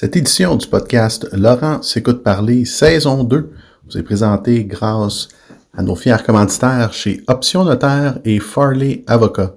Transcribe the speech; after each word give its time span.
Cette 0.00 0.16
édition 0.16 0.56
du 0.56 0.66
podcast 0.66 1.28
Laurent 1.30 1.82
s'écoute 1.82 2.22
parler, 2.22 2.64
saison 2.64 3.22
2, 3.22 3.52
vous 3.84 3.98
est 3.98 4.02
présentée 4.02 4.64
grâce 4.64 5.28
à 5.76 5.82
nos 5.82 5.94
fiers 5.94 6.22
commanditaires 6.24 6.94
chez 6.94 7.20
Option 7.26 7.66
Notaire 7.66 8.18
et 8.24 8.38
Farley 8.38 9.04
Avocat. 9.06 9.56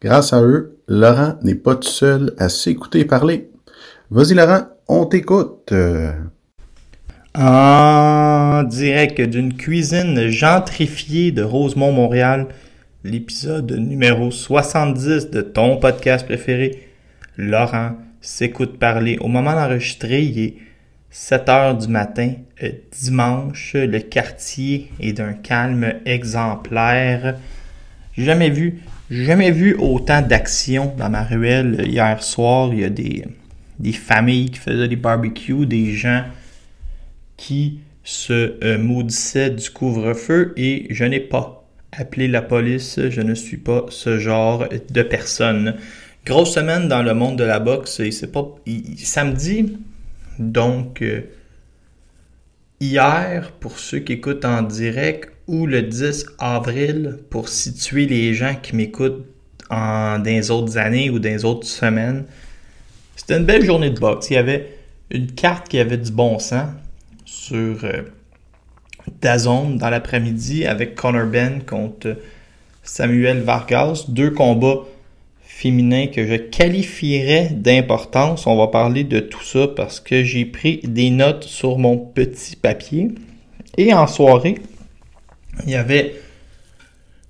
Grâce 0.00 0.32
à 0.32 0.40
eux, 0.40 0.78
Laurent 0.88 1.34
n'est 1.42 1.54
pas 1.54 1.76
tout 1.76 1.86
seul 1.86 2.32
à 2.38 2.48
s'écouter 2.48 3.04
parler. 3.04 3.50
Vas-y 4.10 4.32
Laurent, 4.32 4.62
on 4.88 5.04
t'écoute. 5.04 5.74
En 7.34 8.62
direct 8.62 9.20
d'une 9.20 9.52
cuisine 9.52 10.28
gentrifiée 10.30 11.30
de 11.30 11.42
Rosemont, 11.42 11.92
Montréal, 11.92 12.46
l'épisode 13.04 13.70
numéro 13.72 14.30
70 14.30 15.28
de 15.28 15.42
ton 15.42 15.76
podcast 15.76 16.24
préféré, 16.24 16.88
Laurent 17.36 17.96
s'écoute 18.24 18.78
parler. 18.78 19.18
Au 19.20 19.28
moment 19.28 19.52
d'enregistrer, 19.52 20.22
il 20.22 20.38
est 20.38 20.54
7 21.10 21.48
heures 21.48 21.78
du 21.78 21.88
matin, 21.88 22.32
euh, 22.62 22.70
dimanche. 22.90 23.74
Le 23.74 24.00
quartier 24.00 24.90
est 24.98 25.12
d'un 25.12 25.34
calme 25.34 25.94
exemplaire. 26.06 27.38
Jamais 28.16 28.50
vu, 28.50 28.80
jamais 29.10 29.50
vu 29.50 29.76
autant 29.78 30.22
d'action 30.22 30.92
dans 30.96 31.10
ma 31.10 31.22
ruelle. 31.22 31.84
Hier 31.86 32.22
soir, 32.22 32.70
il 32.72 32.80
y 32.80 32.84
a 32.84 32.90
des, 32.90 33.24
des 33.78 33.92
familles 33.92 34.50
qui 34.50 34.58
faisaient 34.58 34.88
des 34.88 34.96
barbecues, 34.96 35.66
des 35.66 35.92
gens 35.92 36.24
qui 37.36 37.80
se 38.02 38.56
euh, 38.64 38.78
maudissaient 38.78 39.50
du 39.50 39.70
couvre-feu 39.70 40.52
et 40.56 40.86
je 40.90 41.04
n'ai 41.04 41.20
pas 41.20 41.64
appelé 41.92 42.28
la 42.28 42.42
police. 42.42 42.98
Je 43.10 43.20
ne 43.20 43.34
suis 43.34 43.56
pas 43.56 43.86
ce 43.88 44.18
genre 44.18 44.66
de 44.90 45.02
personne. 45.02 45.76
Grosse 46.24 46.54
semaine 46.54 46.88
dans 46.88 47.02
le 47.02 47.12
monde 47.12 47.36
de 47.36 47.44
la 47.44 47.60
boxe. 47.60 48.00
Et 48.00 48.10
c'est 48.10 48.32
pas 48.32 48.46
samedi, 48.96 49.76
donc 50.38 51.02
euh, 51.02 51.20
hier 52.80 53.52
pour 53.60 53.78
ceux 53.78 53.98
qui 53.98 54.14
écoutent 54.14 54.46
en 54.46 54.62
direct 54.62 55.30
ou 55.46 55.66
le 55.66 55.82
10 55.82 56.24
avril 56.38 57.18
pour 57.28 57.50
situer 57.50 58.06
les 58.06 58.32
gens 58.32 58.54
qui 58.54 58.74
m'écoutent 58.74 59.26
en 59.68 60.18
dans 60.18 60.24
les 60.24 60.50
autres 60.50 60.78
années 60.78 61.10
ou 61.10 61.18
dans 61.18 61.28
les 61.28 61.44
autres 61.44 61.66
semaines. 61.66 62.24
C'était 63.16 63.36
une 63.36 63.44
belle 63.44 63.64
journée 63.64 63.90
de 63.90 64.00
boxe. 64.00 64.30
Il 64.30 64.34
y 64.34 64.36
avait 64.38 64.78
une 65.10 65.30
carte 65.30 65.68
qui 65.68 65.78
avait 65.78 65.98
du 65.98 66.10
bon 66.10 66.38
sens 66.38 66.70
sur 67.26 67.84
euh, 67.84 68.02
DAZN 69.20 69.76
dans 69.76 69.90
l'après-midi 69.90 70.64
avec 70.64 70.94
Conor 70.94 71.26
Ben 71.26 71.62
contre 71.62 72.16
Samuel 72.82 73.42
Vargas. 73.42 74.06
Deux 74.08 74.30
combats 74.30 74.84
que 75.64 76.26
je 76.26 76.34
qualifierais 76.34 77.48
d'importance. 77.52 78.46
On 78.46 78.54
va 78.56 78.66
parler 78.66 79.02
de 79.02 79.20
tout 79.20 79.42
ça 79.42 79.66
parce 79.66 79.98
que 79.98 80.22
j'ai 80.22 80.44
pris 80.44 80.80
des 80.84 81.08
notes 81.08 81.44
sur 81.44 81.78
mon 81.78 81.96
petit 81.96 82.54
papier. 82.54 83.08
Et 83.78 83.94
en 83.94 84.06
soirée, 84.06 84.56
il 85.64 85.70
y 85.70 85.74
avait 85.74 86.16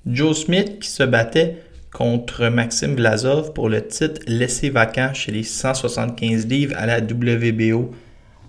Joe 0.05 0.37
Smith 0.37 0.81
qui 0.81 0.89
se 0.89 1.05
battait 1.05 1.59
contre 1.93 2.49
Maxime 2.49 2.97
Vlasov 2.97 3.53
pour 3.53 3.69
le 3.69 3.87
titre 3.87 4.21
laissé 4.27 4.69
vacant 4.69 5.15
chez 5.15 5.31
les 5.31 5.45
175 5.45 6.49
livres 6.49 6.75
à 6.77 6.87
la 6.87 6.99
WBO. 6.99 7.93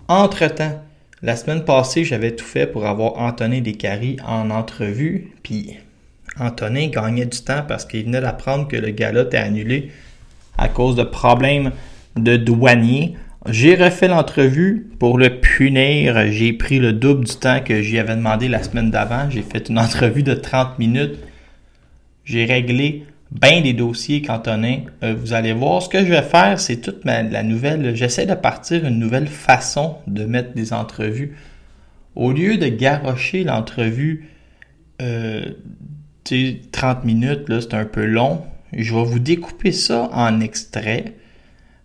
Entre-temps, 0.08 0.82
la 1.22 1.36
semaine 1.36 1.64
passée, 1.64 2.04
j'avais 2.04 2.34
tout 2.34 2.44
fait 2.44 2.66
pour 2.66 2.86
avoir 2.86 3.18
Antonin 3.18 3.60
Descaries 3.60 4.16
en 4.26 4.50
entrevue, 4.50 5.32
puis 5.44 5.76
Antonin 6.38 6.88
gagnait 6.88 7.26
du 7.26 7.40
temps 7.40 7.62
parce 7.66 7.84
qu'il 7.84 8.04
venait 8.04 8.20
d'apprendre 8.20 8.68
que 8.68 8.76
le 8.76 8.90
gala 8.90 9.22
était 9.22 9.36
annulé 9.36 9.90
à 10.58 10.68
cause 10.68 10.96
de 10.96 11.02
problèmes 11.02 11.72
de 12.16 12.36
douanier. 12.36 13.16
J'ai 13.48 13.76
refait 13.76 14.08
l'entrevue 14.08 14.88
pour 14.98 15.18
le 15.18 15.40
punir. 15.40 16.30
J'ai 16.30 16.52
pris 16.52 16.78
le 16.78 16.92
double 16.92 17.24
du 17.24 17.36
temps 17.36 17.60
que 17.60 17.80
j'y 17.80 17.98
avais 17.98 18.16
demandé 18.16 18.48
la 18.48 18.62
semaine 18.62 18.90
d'avant. 18.90 19.30
J'ai 19.30 19.42
fait 19.42 19.68
une 19.68 19.78
entrevue 19.78 20.22
de 20.22 20.34
30 20.34 20.78
minutes. 20.78 21.16
J'ai 22.24 22.44
réglé 22.44 23.04
bien 23.30 23.60
des 23.60 23.72
dossiers 23.72 24.22
qu'Antonin. 24.22 24.80
Euh, 25.04 25.14
vous 25.16 25.32
allez 25.32 25.52
voir, 25.52 25.82
ce 25.82 25.88
que 25.88 26.00
je 26.00 26.10
vais 26.10 26.22
faire, 26.22 26.58
c'est 26.58 26.78
toute 26.78 27.04
la 27.04 27.42
nouvelle. 27.42 27.94
J'essaie 27.94 28.26
de 28.26 28.34
partir 28.34 28.84
une 28.84 28.98
nouvelle 28.98 29.28
façon 29.28 29.96
de 30.06 30.24
mettre 30.24 30.54
des 30.54 30.72
entrevues. 30.72 31.36
Au 32.16 32.32
lieu 32.32 32.56
de 32.56 32.66
garrocher 32.68 33.44
l'entrevue 33.44 34.30
euh, 35.02 35.44
30 36.72 37.04
minutes, 37.04 37.48
là, 37.48 37.60
c'est 37.60 37.74
un 37.74 37.84
peu 37.84 38.04
long. 38.04 38.42
Je 38.72 38.94
vais 38.94 39.04
vous 39.04 39.18
découper 39.18 39.72
ça 39.72 40.08
en 40.12 40.40
extraits. 40.40 41.14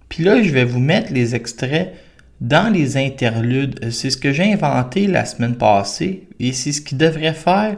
Puis 0.10 0.24
là, 0.24 0.42
je 0.42 0.50
vais 0.52 0.66
vous 0.66 0.80
mettre 0.80 1.14
les 1.14 1.36
extraits 1.36 1.94
dans 2.42 2.72
les 2.74 2.98
interludes. 2.98 3.80
Euh, 3.84 3.92
C'est 3.92 4.10
ce 4.10 4.18
que 4.18 4.34
j'ai 4.34 4.52
inventé 4.52 5.08
la 5.08 5.26
semaine 5.26 5.56
passée 5.56 6.28
et 6.40 6.54
c'est 6.54 6.72
ce 6.72 6.82
qui 6.82 6.96
devrait 6.96 7.34
faire. 7.34 7.78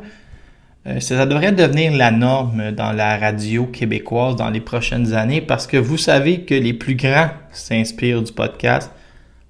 euh, 0.87 0.99
Ça 0.99 1.25
devrait 1.25 1.51
devenir 1.51 1.91
la 1.93 2.11
norme 2.11 2.71
dans 2.71 2.91
la 2.91 3.17
radio 3.17 3.65
québécoise 3.67 4.35
dans 4.35 4.49
les 4.49 4.61
prochaines 4.61 5.13
années 5.13 5.41
parce 5.41 5.67
que 5.67 5.77
vous 5.77 5.97
savez 5.97 6.41
que 6.41 6.55
les 6.55 6.73
plus 6.73 6.95
grands 6.95 7.29
s'inspirent 7.51 8.23
du 8.23 8.31
podcast. 8.31 8.89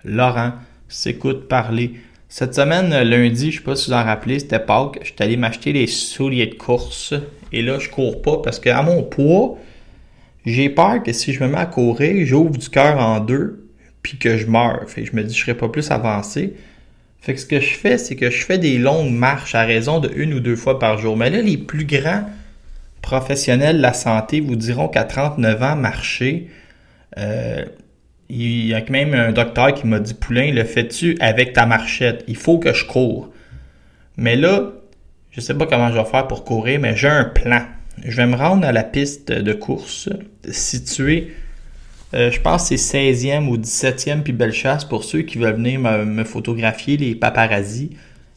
Laurent 0.03 0.53
s'écoute 0.89 1.47
parler. 1.47 1.93
Cette 2.35 2.55
semaine, 2.55 2.89
lundi, 3.03 3.51
je 3.51 3.59
sais 3.59 3.63
pas 3.63 3.75
si 3.75 3.91
vous 3.91 3.95
en 3.95 4.03
rappelez, 4.03 4.39
c'était 4.39 4.57
Pâques. 4.57 4.97
J'étais 5.03 5.25
allé 5.25 5.37
m'acheter 5.37 5.71
des 5.71 5.85
souliers 5.85 6.47
de 6.47 6.55
course. 6.55 7.13
Et 7.51 7.61
là, 7.61 7.77
je 7.77 7.89
cours 7.89 8.23
pas 8.23 8.37
parce 8.37 8.59
qu'à 8.59 8.81
mon 8.81 9.03
poids, 9.03 9.59
j'ai 10.43 10.71
peur 10.71 11.03
que 11.03 11.13
si 11.13 11.31
je 11.31 11.43
me 11.43 11.47
mets 11.47 11.59
à 11.59 11.67
courir, 11.67 12.25
j'ouvre 12.25 12.57
du 12.57 12.69
cœur 12.69 12.97
en 12.97 13.19
deux, 13.19 13.69
puis 14.01 14.17
que 14.17 14.35
je 14.35 14.47
meurs. 14.47 14.89
Fait 14.89 15.03
que 15.03 15.11
je 15.11 15.15
me 15.15 15.23
dis, 15.23 15.35
je 15.35 15.41
serais 15.41 15.53
pas 15.53 15.69
plus 15.69 15.91
avancé. 15.91 16.55
Fait 17.21 17.35
que 17.35 17.39
ce 17.39 17.45
que 17.45 17.59
je 17.59 17.75
fais, 17.75 17.99
c'est 17.99 18.15
que 18.15 18.31
je 18.31 18.43
fais 18.43 18.57
des 18.57 18.79
longues 18.79 19.13
marches 19.13 19.53
à 19.53 19.61
raison 19.61 19.99
de 19.99 20.09
une 20.15 20.33
ou 20.33 20.39
deux 20.39 20.55
fois 20.55 20.79
par 20.79 20.97
jour. 20.97 21.15
Mais 21.15 21.29
là, 21.29 21.39
les 21.39 21.57
plus 21.57 21.85
grands 21.85 22.23
professionnels 23.03 23.77
de 23.77 23.83
la 23.83 23.93
santé 23.93 24.39
vous 24.39 24.55
diront 24.55 24.87
qu'à 24.87 25.03
39 25.03 25.61
ans, 25.61 25.75
marcher, 25.75 26.49
euh, 27.19 27.63
il 28.29 28.67
y 28.67 28.73
a 28.73 28.83
même 28.89 29.13
un 29.13 29.31
docteur 29.31 29.73
qui 29.73 29.87
m'a 29.87 29.99
dit 29.99 30.13
Poulain, 30.13 30.51
le 30.51 30.63
fais-tu 30.63 31.17
avec 31.19 31.53
ta 31.53 31.65
marchette? 31.65 32.23
Il 32.27 32.37
faut 32.37 32.57
que 32.57 32.73
je 32.73 32.85
cours. 32.85 33.31
Mais 34.17 34.35
là, 34.35 34.71
je 35.31 35.41
sais 35.41 35.53
pas 35.53 35.65
comment 35.65 35.89
je 35.91 35.97
vais 35.97 36.05
faire 36.05 36.27
pour 36.27 36.43
courir, 36.43 36.79
mais 36.79 36.95
j'ai 36.95 37.09
un 37.09 37.25
plan. 37.25 37.63
Je 38.03 38.17
vais 38.17 38.27
me 38.27 38.35
rendre 38.35 38.65
à 38.65 38.71
la 38.71 38.83
piste 38.83 39.31
de 39.31 39.53
course 39.53 40.09
située, 40.49 41.33
euh, 42.13 42.29
je 42.29 42.39
pense 42.39 42.67
c'est 42.67 42.75
16e 42.75 43.47
ou 43.47 43.57
17e 43.57 44.21
puis 44.21 44.33
Bellechasse 44.33 44.85
pour 44.85 45.03
ceux 45.03 45.21
qui 45.21 45.39
veulent 45.39 45.55
venir 45.55 45.79
me, 45.79 46.05
me 46.05 46.23
photographier, 46.23 46.97
les 46.97 47.15
paparazzis. 47.15 47.91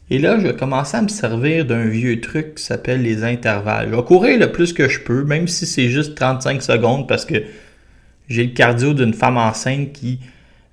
Et 0.09 0.19
là, 0.19 0.39
je 0.39 0.47
vais 0.47 0.55
commencer 0.55 0.97
à 0.97 1.01
me 1.01 1.09
servir 1.09 1.65
d'un 1.65 1.85
vieux 1.85 2.21
truc 2.21 2.55
qui 2.55 2.63
s'appelle 2.63 3.01
les 3.01 3.23
intervalles. 3.23 3.89
Je 3.91 3.95
vais 3.95 4.03
courir 4.03 4.39
le 4.39 4.51
plus 4.51 4.73
que 4.73 4.87
je 4.87 5.01
peux, 5.01 5.23
même 5.23 5.47
si 5.47 5.65
c'est 5.65 5.89
juste 5.89 6.15
35 6.15 6.63
secondes 6.63 7.07
parce 7.07 7.25
que 7.25 7.43
j'ai 8.27 8.45
le 8.45 8.51
cardio 8.51 8.93
d'une 8.93 9.13
femme 9.13 9.37
enceinte 9.37 9.93
qui 9.93 10.19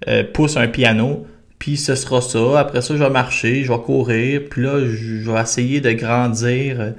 euh, 0.09 0.25
pousse 0.25 0.57
un 0.57 0.69
piano. 0.69 1.27
Puis 1.59 1.77
ce 1.77 1.95
sera 1.95 2.21
ça. 2.21 2.59
Après 2.59 2.83
ça, 2.83 2.95
je 2.95 3.03
vais 3.03 3.11
marcher, 3.11 3.65
je 3.65 3.73
vais 3.73 3.79
courir. 3.79 4.43
Puis 4.51 4.63
là, 4.63 4.81
je 4.81 5.31
vais 5.31 5.41
essayer 5.41 5.81
de 5.81 5.93
grandir 5.93 6.81
euh, 6.81 6.91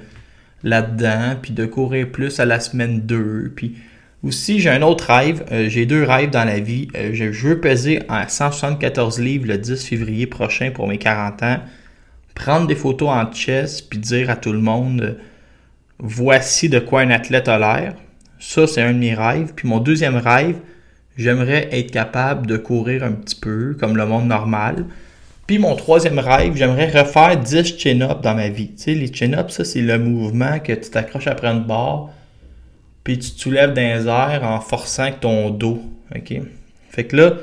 là-dedans. 0.62 1.36
Puis 1.40 1.52
de 1.52 1.66
courir 1.66 2.10
plus 2.10 2.40
à 2.40 2.44
la 2.44 2.58
semaine 2.58 3.00
2. 3.00 3.52
Puis 3.54 3.76
aussi, 4.22 4.58
j'ai 4.58 4.70
un 4.70 4.82
autre 4.82 5.12
rêve. 5.12 5.44
Euh, 5.52 5.68
j'ai 5.68 5.86
deux 5.86 6.02
rêves 6.02 6.30
dans 6.30 6.44
la 6.44 6.58
vie. 6.58 6.88
Je, 7.12 7.24
veux 7.24 7.60
peser 7.60 8.00
à 8.08 8.28
174 8.28 9.20
livres 9.20 9.46
le 9.46 9.58
10 9.58 9.84
février 9.84 10.26
prochain 10.26 10.70
pour 10.70 10.88
mes 10.88 10.98
40 10.98 11.42
ans. 11.42 11.58
prendre 12.34 12.66
des 12.66 12.74
photos 12.74 13.10
en 13.10 13.32
chess 13.32 13.80
puis 13.82 13.98
dire 13.98 14.30
à 14.30 14.36
tout 14.36 14.52
le 14.52 14.58
monde 14.58 15.18
voici 15.98 16.68
de 16.68 16.78
quoi 16.78 17.00
un 17.00 17.10
athlète 17.10 17.48
a 17.48 17.58
l'air. 17.58 17.94
Ça, 18.38 18.66
c'est 18.66 18.82
un 18.82 18.92
de 18.92 18.98
mes 18.98 19.14
rêves. 19.14 19.52
Puis 19.54 19.68
mon 19.68 19.78
deuxième 19.78 20.16
rêve, 20.16 20.56
j'aimerais 21.16 21.68
être 21.72 21.90
capable 21.90 22.46
de 22.46 22.56
courir 22.56 23.04
un 23.04 23.12
petit 23.12 23.36
peu 23.36 23.76
comme 23.78 23.96
le 23.96 24.06
monde 24.06 24.26
normal. 24.26 24.86
Puis 25.46 25.58
mon 25.58 25.76
troisième 25.76 26.18
rêve, 26.18 26.56
j'aimerais 26.56 26.90
refaire 26.90 27.36
10 27.36 27.78
chin-ups 27.78 28.20
dans 28.22 28.34
ma 28.34 28.48
vie. 28.48 28.72
Tu 28.74 28.82
sais, 28.82 28.94
les 28.94 29.12
chin-ups, 29.12 29.52
ça, 29.52 29.64
c'est 29.64 29.80
le 29.80 29.98
mouvement 29.98 30.58
que 30.58 30.72
tu 30.72 30.90
t'accroches 30.90 31.28
après 31.28 31.48
une 31.48 31.64
barre, 31.64 32.10
puis 33.04 33.18
tu 33.18 33.30
te 33.30 33.40
soulèves 33.40 33.72
dans 33.72 33.80
les 33.80 34.08
en 34.08 34.60
forçant 34.60 35.12
ton 35.12 35.50
dos. 35.50 35.80
OK? 36.14 36.34
Fait 36.90 37.04
que 37.04 37.16
là, 37.16 37.34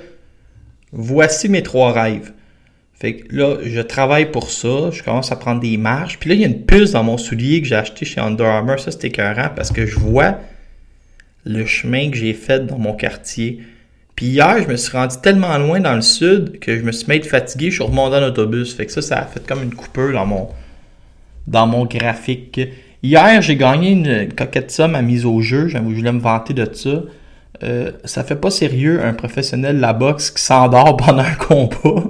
voici 0.92 1.48
mes 1.48 1.64
trois 1.64 1.94
rêves. 1.94 2.34
Fait 2.94 3.18
que 3.18 3.36
là, 3.36 3.58
je 3.64 3.82
travaille 3.82 4.32
pour 4.32 4.50
ça, 4.50 4.90
je 4.92 5.02
commence 5.04 5.32
à 5.32 5.36
prendre 5.38 5.62
des 5.62 5.78
marches. 5.78 6.20
Puis 6.20 6.30
là, 6.30 6.36
il 6.36 6.42
y 6.42 6.46
a 6.46 6.48
une 6.48 6.66
puce 6.66 6.92
dans 6.92 7.04
mon 7.04 7.18
soulier 7.18 7.62
que 7.62 7.68
j'ai 7.68 7.76
acheté 7.76 8.06
chez 8.06 8.20
Under 8.20 8.46
Armour. 8.46 8.80
Ça, 8.80 8.92
c'était 8.92 9.08
écœurant 9.08 9.50
parce 9.56 9.72
que 9.72 9.86
je 9.86 9.98
vois 9.98 10.40
le 11.46 11.66
chemin 11.66 12.10
que 12.10 12.18
j'ai 12.18 12.34
fait 12.34 12.66
dans 12.66 12.78
mon 12.78 12.94
quartier. 12.94 13.62
Puis 14.16 14.28
hier, 14.28 14.62
je 14.64 14.68
me 14.68 14.76
suis 14.76 14.96
rendu 14.96 15.16
tellement 15.22 15.58
loin 15.58 15.80
dans 15.80 15.96
le 15.96 16.02
sud 16.02 16.60
que 16.60 16.78
je 16.78 16.84
me 16.84 16.92
suis 16.92 17.08
mis 17.12 17.22
fatigué, 17.24 17.72
je 17.72 17.76
suis 17.76 17.84
remonté 17.84 18.18
en 18.18 18.24
autobus. 18.24 18.76
Fait 18.76 18.86
que 18.86 18.92
ça, 18.92 19.02
ça 19.02 19.20
a 19.20 19.26
fait 19.26 19.46
comme 19.46 19.64
une 19.64 19.74
coupeur 19.74 20.14
dans 20.14 20.26
mon, 20.26 20.50
dans 21.48 21.66
mon 21.66 21.86
graphique. 21.86 22.60
Hier, 23.02 23.42
j'ai 23.42 23.56
gagné 23.56 23.92
une 23.92 24.34
coquette 24.34 24.72
somme 24.72 24.96
à 24.96 25.02
mise 25.02 25.26
au 25.26 25.42
jeu. 25.42 25.68
Je 25.68 25.78
voulais 25.78 26.12
me 26.12 26.20
vanter 26.20 26.54
de 26.54 26.68
ça. 26.74 27.04
Euh, 27.64 27.92
ça 28.04 28.24
fait 28.24 28.36
pas 28.36 28.52
sérieux 28.52 29.02
un 29.04 29.14
professionnel 29.14 29.78
de 29.78 29.82
la 29.82 29.94
boxe 29.94 30.32
qui 30.32 30.42
s'endort 30.42 30.98
pendant 30.98 31.24
un 31.24 31.36
combat. 31.36 32.04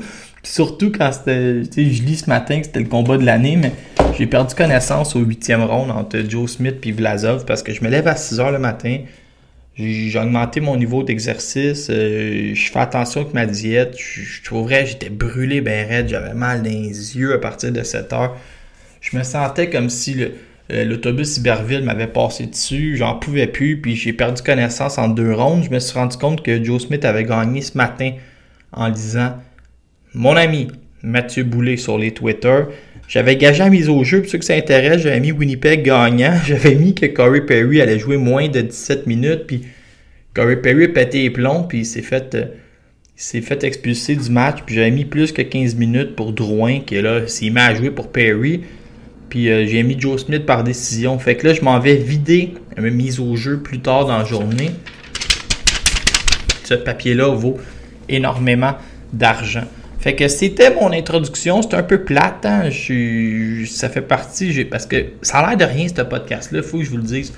Surtout 0.43 0.91
quand 0.91 1.11
c'était. 1.13 1.63
Je 1.63 2.03
lis 2.03 2.17
ce 2.17 2.29
matin 2.29 2.59
que 2.59 2.65
c'était 2.65 2.81
le 2.81 2.87
combat 2.87 3.17
de 3.17 3.25
l'année, 3.25 3.55
mais 3.55 3.71
j'ai 4.17 4.27
perdu 4.27 4.53
connaissance 4.55 5.15
au 5.15 5.19
huitième 5.19 5.63
round 5.63 5.89
entre 5.89 6.19
Joe 6.27 6.51
Smith 6.51 6.85
et 6.85 6.91
Vlasov 6.91 7.45
parce 7.45 7.63
que 7.63 7.73
je 7.73 7.81
me 7.81 7.89
lève 7.89 8.07
à 8.07 8.15
6 8.15 8.39
heures 8.41 8.51
le 8.51 8.59
matin. 8.59 8.97
J'ai 9.75 10.19
augmenté 10.19 10.59
mon 10.59 10.77
niveau 10.77 11.01
d'exercice. 11.01 11.87
Euh, 11.89 12.53
je 12.53 12.71
fais 12.71 12.79
attention 12.79 13.21
avec 13.21 13.33
ma 13.33 13.47
diète. 13.47 13.95
Je, 13.97 14.43
trouverais 14.43 14.85
j'étais 14.85 15.09
brûlé 15.09 15.61
ben 15.61 15.87
raide. 15.87 16.09
J'avais 16.09 16.35
mal 16.35 16.61
dans 16.61 16.69
les 16.69 17.17
yeux 17.17 17.33
à 17.33 17.39
partir 17.39 17.71
de 17.71 17.81
7 17.81 18.13
heures. 18.13 18.37
Je 19.01 19.17
me 19.17 19.23
sentais 19.23 19.71
comme 19.71 19.89
si 19.89 20.21
euh, 20.71 20.85
l'autobus 20.85 21.37
Iberville 21.37 21.83
m'avait 21.83 22.07
passé 22.07 22.45
dessus. 22.45 22.97
J'en 22.97 23.15
pouvais 23.15 23.47
plus. 23.47 23.81
Puis 23.81 23.95
j'ai 23.95 24.13
perdu 24.13 24.43
connaissance 24.43 24.99
en 24.99 25.07
deux 25.07 25.33
rondes. 25.33 25.63
Je 25.63 25.71
me 25.71 25.79
suis 25.79 25.97
rendu 25.97 26.17
compte 26.17 26.43
que 26.43 26.63
Joe 26.63 26.83
Smith 26.83 27.03
avait 27.03 27.23
gagné 27.23 27.61
ce 27.61 27.75
matin 27.75 28.11
en 28.71 28.91
disant 28.91 29.37
Mon 30.13 30.35
ami 30.35 30.67
Mathieu 31.01 31.43
Boulet 31.43 31.77
sur 31.77 31.97
les 31.97 32.11
Twitter 32.11 32.65
j'avais 33.13 33.35
gagé 33.35 33.59
la 33.59 33.69
mise 33.69 33.89
au 33.89 34.03
jeu, 34.03 34.21
pour 34.21 34.31
ceux 34.31 34.39
que 34.39 34.43
ça 34.43 34.55
intéresse, 34.55 35.03
j'avais 35.03 35.19
mis 35.19 35.31
Winnipeg 35.31 35.83
gagnant. 35.83 36.33
J'avais 36.47 36.73
mis 36.73 36.95
que 36.95 37.05
Corey 37.05 37.41
Perry 37.41 37.79
allait 37.79 37.99
jouer 37.99 38.17
moins 38.17 38.47
de 38.47 38.61
17 38.61 39.05
minutes, 39.05 39.45
puis 39.45 39.61
Corey 40.33 40.55
Perry 40.55 40.85
a 40.85 40.87
pété 40.87 41.21
les 41.21 41.29
plombs, 41.29 41.61
puis 41.61 41.81
il 41.81 41.85
s'est 41.85 42.01
fait, 42.01 42.33
euh, 42.33 42.45
s'est 43.15 43.41
fait 43.41 43.63
expulser 43.63 44.15
du 44.15 44.31
match. 44.31 44.63
Puis 44.65 44.73
j'avais 44.73 44.89
mis 44.89 45.05
plus 45.05 45.31
que 45.31 45.43
15 45.43 45.75
minutes 45.75 46.15
pour 46.15 46.33
Drouin, 46.33 46.79
qui 46.79 46.99
là, 46.99 47.27
s'il 47.27 47.53
met 47.53 47.61
à 47.61 47.75
jouer 47.75 47.91
pour 47.91 48.11
Perry. 48.11 48.61
Puis 49.29 49.47
euh, 49.51 49.67
j'ai 49.67 49.83
mis 49.83 49.95
Joe 49.99 50.19
Smith 50.19 50.47
par 50.47 50.63
décision. 50.63 51.19
Fait 51.19 51.35
que 51.35 51.45
là, 51.45 51.53
je 51.53 51.61
m'en 51.61 51.79
vais 51.79 51.97
vider 51.97 52.55
ma 52.77 52.89
mise 52.89 53.19
au 53.19 53.35
jeu 53.35 53.59
plus 53.59 53.77
tard 53.79 54.07
dans 54.07 54.17
la 54.17 54.25
journée. 54.25 54.71
Ce 56.63 56.73
papier-là 56.73 57.27
vaut 57.35 57.59
énormément 58.09 58.73
d'argent. 59.13 59.65
Fait 60.03 60.15
que 60.15 60.27
c'était 60.27 60.75
mon 60.75 60.91
introduction. 60.91 61.61
C'est 61.61 61.75
un 61.75 61.83
peu 61.83 62.03
plate. 62.03 62.45
Hein? 62.45 62.63
Ça 63.65 63.87
fait 63.87 64.01
partie. 64.01 64.65
Parce 64.65 64.85
que 64.85 64.97
ça 65.21 65.37
a 65.37 65.47
l'air 65.47 65.57
de 65.57 65.63
rien, 65.63 65.87
ce 65.87 66.01
podcast-là. 66.01 66.61
Faut 66.61 66.79
que 66.79 66.83
je 66.83 66.89
vous 66.89 66.97
le 66.97 67.03
dise. 67.03 67.31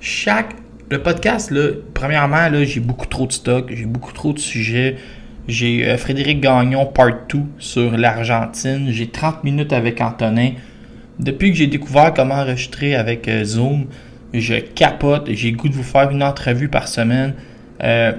Chaque. 0.00 0.50
Le 0.90 1.00
podcast, 1.00 1.52
là, 1.52 1.68
premièrement, 1.94 2.48
là, 2.48 2.64
j'ai 2.64 2.80
beaucoup 2.80 3.06
trop 3.06 3.28
de 3.28 3.32
stock. 3.32 3.70
J'ai 3.72 3.84
beaucoup 3.84 4.12
trop 4.12 4.32
de 4.32 4.40
sujets. 4.40 4.96
J'ai 5.46 5.88
euh, 5.88 5.96
Frédéric 5.96 6.40
Gagnon, 6.40 6.86
part 6.86 7.12
2 7.28 7.38
sur 7.60 7.96
l'Argentine. 7.96 8.88
J'ai 8.90 9.06
30 9.06 9.44
minutes 9.44 9.72
avec 9.72 10.00
Antonin. 10.00 10.54
Depuis 11.20 11.52
que 11.52 11.56
j'ai 11.56 11.68
découvert 11.68 12.12
comment 12.14 12.34
enregistrer 12.34 12.96
avec 12.96 13.28
euh, 13.28 13.44
Zoom, 13.44 13.86
je 14.34 14.56
capote. 14.56 15.28
J'ai 15.30 15.52
goût 15.52 15.68
de 15.68 15.74
vous 15.74 15.84
faire 15.84 16.10
une 16.10 16.24
entrevue 16.24 16.68
par 16.68 16.88
semaine. 16.88 17.34
Euh, 17.84 18.10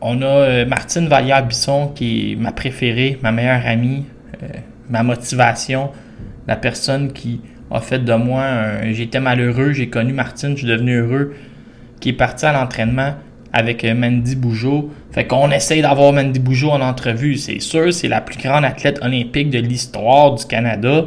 on 0.00 0.22
a 0.22 0.26
euh, 0.26 0.66
Martine 0.66 1.08
Vallière-Bisson 1.08 1.88
qui 1.94 2.32
est 2.32 2.36
ma 2.36 2.52
préférée, 2.52 3.18
ma 3.22 3.32
meilleure 3.32 3.66
amie, 3.66 4.04
euh, 4.42 4.46
ma 4.88 5.02
motivation, 5.02 5.90
la 6.46 6.56
personne 6.56 7.12
qui 7.12 7.40
a 7.70 7.80
fait 7.80 7.98
de 7.98 8.14
moi 8.14 8.44
J'étais 8.90 9.20
malheureux, 9.20 9.72
j'ai 9.72 9.88
connu 9.88 10.12
Martine, 10.12 10.52
je 10.52 10.58
suis 10.58 10.66
devenu 10.66 10.96
heureux, 10.96 11.34
qui 12.00 12.10
est 12.10 12.14
partie 12.14 12.46
à 12.46 12.52
l'entraînement 12.52 13.14
avec 13.52 13.84
euh, 13.84 13.94
Mandy 13.94 14.36
Bougeot. 14.36 14.90
Fait 15.12 15.26
qu'on 15.26 15.50
essaye 15.50 15.82
d'avoir 15.82 16.12
Mandy 16.12 16.40
Bougeot 16.40 16.70
en 16.70 16.80
entrevue, 16.80 17.36
c'est 17.36 17.60
sûr, 17.60 17.92
c'est 17.92 18.08
la 18.08 18.20
plus 18.20 18.38
grande 18.38 18.64
athlète 18.64 18.98
olympique 19.02 19.50
de 19.50 19.58
l'histoire 19.58 20.34
du 20.34 20.44
Canada 20.46 21.04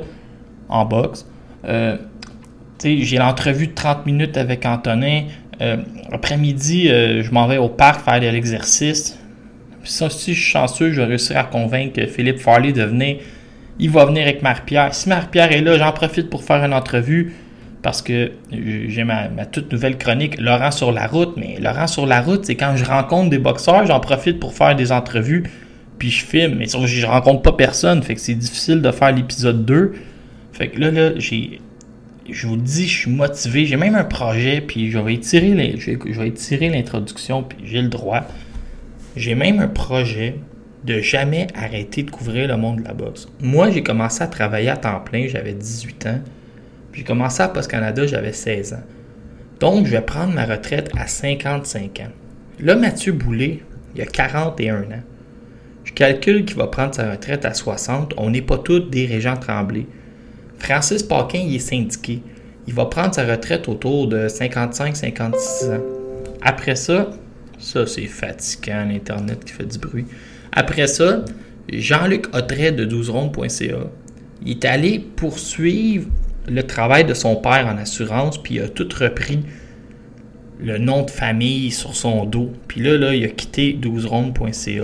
en 0.69 0.85
boxe. 0.85 1.25
j'ai 2.83 3.17
l'entrevue 3.17 3.67
de 3.67 3.73
30 3.73 4.05
minutes 4.05 4.37
avec 4.37 4.65
Antonin. 4.65 5.23
Euh, 5.63 5.77
après-midi, 6.11 6.89
euh, 6.89 7.23
je 7.23 7.31
m'en 7.31 7.47
vais 7.47 7.57
au 7.57 7.69
parc 7.69 8.03
faire 8.03 8.19
de 8.19 8.27
l'exercice. 8.27 9.17
si 9.83 10.05
je 10.05 10.09
suis 10.09 10.35
chanceux, 10.35 10.91
je 10.91 11.01
vais 11.01 11.07
réussir 11.07 11.37
à 11.37 11.43
convaincre 11.43 12.05
Philippe 12.07 12.39
Farley 12.39 12.73
de 12.73 12.83
venir. 12.83 13.17
Il 13.79 13.89
va 13.89 14.05
venir 14.05 14.23
avec 14.23 14.41
Marie-Pierre. 14.41 14.93
Si 14.93 15.09
Marie-Pierre 15.09 15.51
est 15.51 15.61
là, 15.61 15.77
j'en 15.77 15.91
profite 15.91 16.29
pour 16.29 16.43
faire 16.43 16.63
une 16.63 16.73
entrevue 16.73 17.33
parce 17.81 18.01
que 18.01 18.31
j'ai 18.51 19.03
ma, 19.03 19.27
toute 19.45 19.71
nouvelle 19.71 19.97
chronique 19.97 20.39
Laurent 20.39 20.71
sur 20.71 20.91
la 20.91 21.07
route. 21.07 21.33
Mais 21.37 21.57
Laurent 21.59 21.87
sur 21.87 22.05
la 22.05 22.21
route, 22.21 22.45
c'est 22.45 22.55
quand 22.55 22.75
je 22.75 22.85
rencontre 22.85 23.29
des 23.29 23.39
boxeurs, 23.39 23.85
j'en 23.85 23.99
profite 23.99 24.39
pour 24.39 24.53
faire 24.53 24.75
des 24.75 24.91
entrevues, 24.91 25.43
puis 25.97 26.09
je 26.09 26.25
filme. 26.25 26.55
Mais 26.59 26.65
je 26.67 27.05
rencontre 27.05 27.41
pas 27.41 27.53
personne, 27.53 28.03
fait 28.03 28.15
que 28.15 28.21
c'est 28.21 28.35
difficile 28.35 28.81
de 28.81 28.91
faire 28.91 29.11
l'épisode 29.11 29.65
2. 29.65 29.93
Fait 30.53 30.67
que 30.69 30.79
là, 30.79 30.91
là, 30.91 31.11
j'ai 31.17 31.59
je 32.29 32.47
vous 32.47 32.57
dis, 32.57 32.87
je 32.87 32.99
suis 32.99 33.11
motivé. 33.11 33.65
J'ai 33.65 33.75
même 33.75 33.95
un 33.95 34.03
projet, 34.03 34.61
puis 34.61 34.91
je 34.91 34.97
vais 34.97 35.13
étirer, 35.15 36.69
l'introduction, 36.69 37.43
puis 37.43 37.57
j'ai 37.65 37.81
le 37.81 37.89
droit. 37.89 38.21
J'ai 39.15 39.35
même 39.35 39.59
un 39.59 39.67
projet 39.67 40.35
de 40.83 40.99
jamais 40.99 41.47
arrêter 41.55 42.03
de 42.03 42.11
couvrir 42.11 42.47
le 42.47 42.57
monde 42.57 42.79
de 42.79 42.83
la 42.83 42.93
boxe. 42.93 43.27
Moi, 43.41 43.71
j'ai 43.71 43.83
commencé 43.83 44.23
à 44.23 44.27
travailler 44.27 44.69
à 44.69 44.77
temps 44.77 44.99
plein, 44.99 45.27
j'avais 45.27 45.53
18 45.53 46.05
ans. 46.07 46.19
J'ai 46.93 47.03
commencé 47.03 47.41
à 47.41 47.47
Post 47.47 47.69
Canada, 47.69 48.05
j'avais 48.05 48.33
16 48.33 48.73
ans. 48.73 48.83
Donc, 49.59 49.85
je 49.85 49.91
vais 49.91 50.01
prendre 50.01 50.33
ma 50.33 50.45
retraite 50.45 50.91
à 50.97 51.07
55 51.07 51.99
ans. 52.01 52.11
Là, 52.59 52.75
Mathieu 52.75 53.13
Boulet, 53.13 53.61
il 53.95 54.01
a 54.01 54.05
41 54.05 54.81
ans. 54.81 55.03
Je 55.83 55.93
calcule 55.93 56.45
qu'il 56.45 56.57
va 56.57 56.67
prendre 56.67 56.93
sa 56.95 57.11
retraite 57.11 57.45
à 57.45 57.53
60. 57.53 58.13
On 58.17 58.29
n'est 58.29 58.41
pas 58.41 58.57
tous 58.57 58.79
des 58.79 59.05
régents 59.05 59.37
tremblés. 59.37 59.87
Francis 60.63 61.03
Paquin, 61.03 61.39
il 61.39 61.55
est 61.55 61.59
syndiqué. 61.59 62.21
Il 62.67 62.73
va 62.73 62.85
prendre 62.85 63.13
sa 63.13 63.25
retraite 63.25 63.67
autour 63.67 64.07
de 64.07 64.29
55-56 64.29 65.75
ans. 65.75 65.81
Après 66.41 66.77
ça, 66.77 67.11
ça 67.59 67.85
c'est 67.85 68.05
fatigant, 68.05 68.85
l'Internet 68.85 69.43
qui 69.43 69.51
fait 69.51 69.65
du 69.65 69.77
bruit. 69.77 70.05
Après 70.53 70.87
ça, 70.87 71.25
Jean-Luc 71.69 72.33
Autret 72.33 72.71
de 72.71 72.85
12rondes.ca, 72.85 73.77
il 74.45 74.51
est 74.51 74.63
allé 74.63 74.99
poursuivre 74.99 76.07
le 76.47 76.63
travail 76.63 77.03
de 77.03 77.13
son 77.13 77.35
père 77.35 77.67
en 77.67 77.77
assurance, 77.77 78.41
puis 78.41 78.55
il 78.55 78.61
a 78.61 78.69
tout 78.69 78.87
repris 78.97 79.39
le 80.61 80.77
nom 80.77 81.03
de 81.03 81.11
famille 81.11 81.71
sur 81.71 81.93
son 81.93 82.23
dos. 82.23 82.53
Puis 82.69 82.81
là, 82.81 82.97
là 82.97 83.13
il 83.13 83.25
a 83.25 83.29
quitté 83.29 83.77
12rondes.ca. 83.81 84.83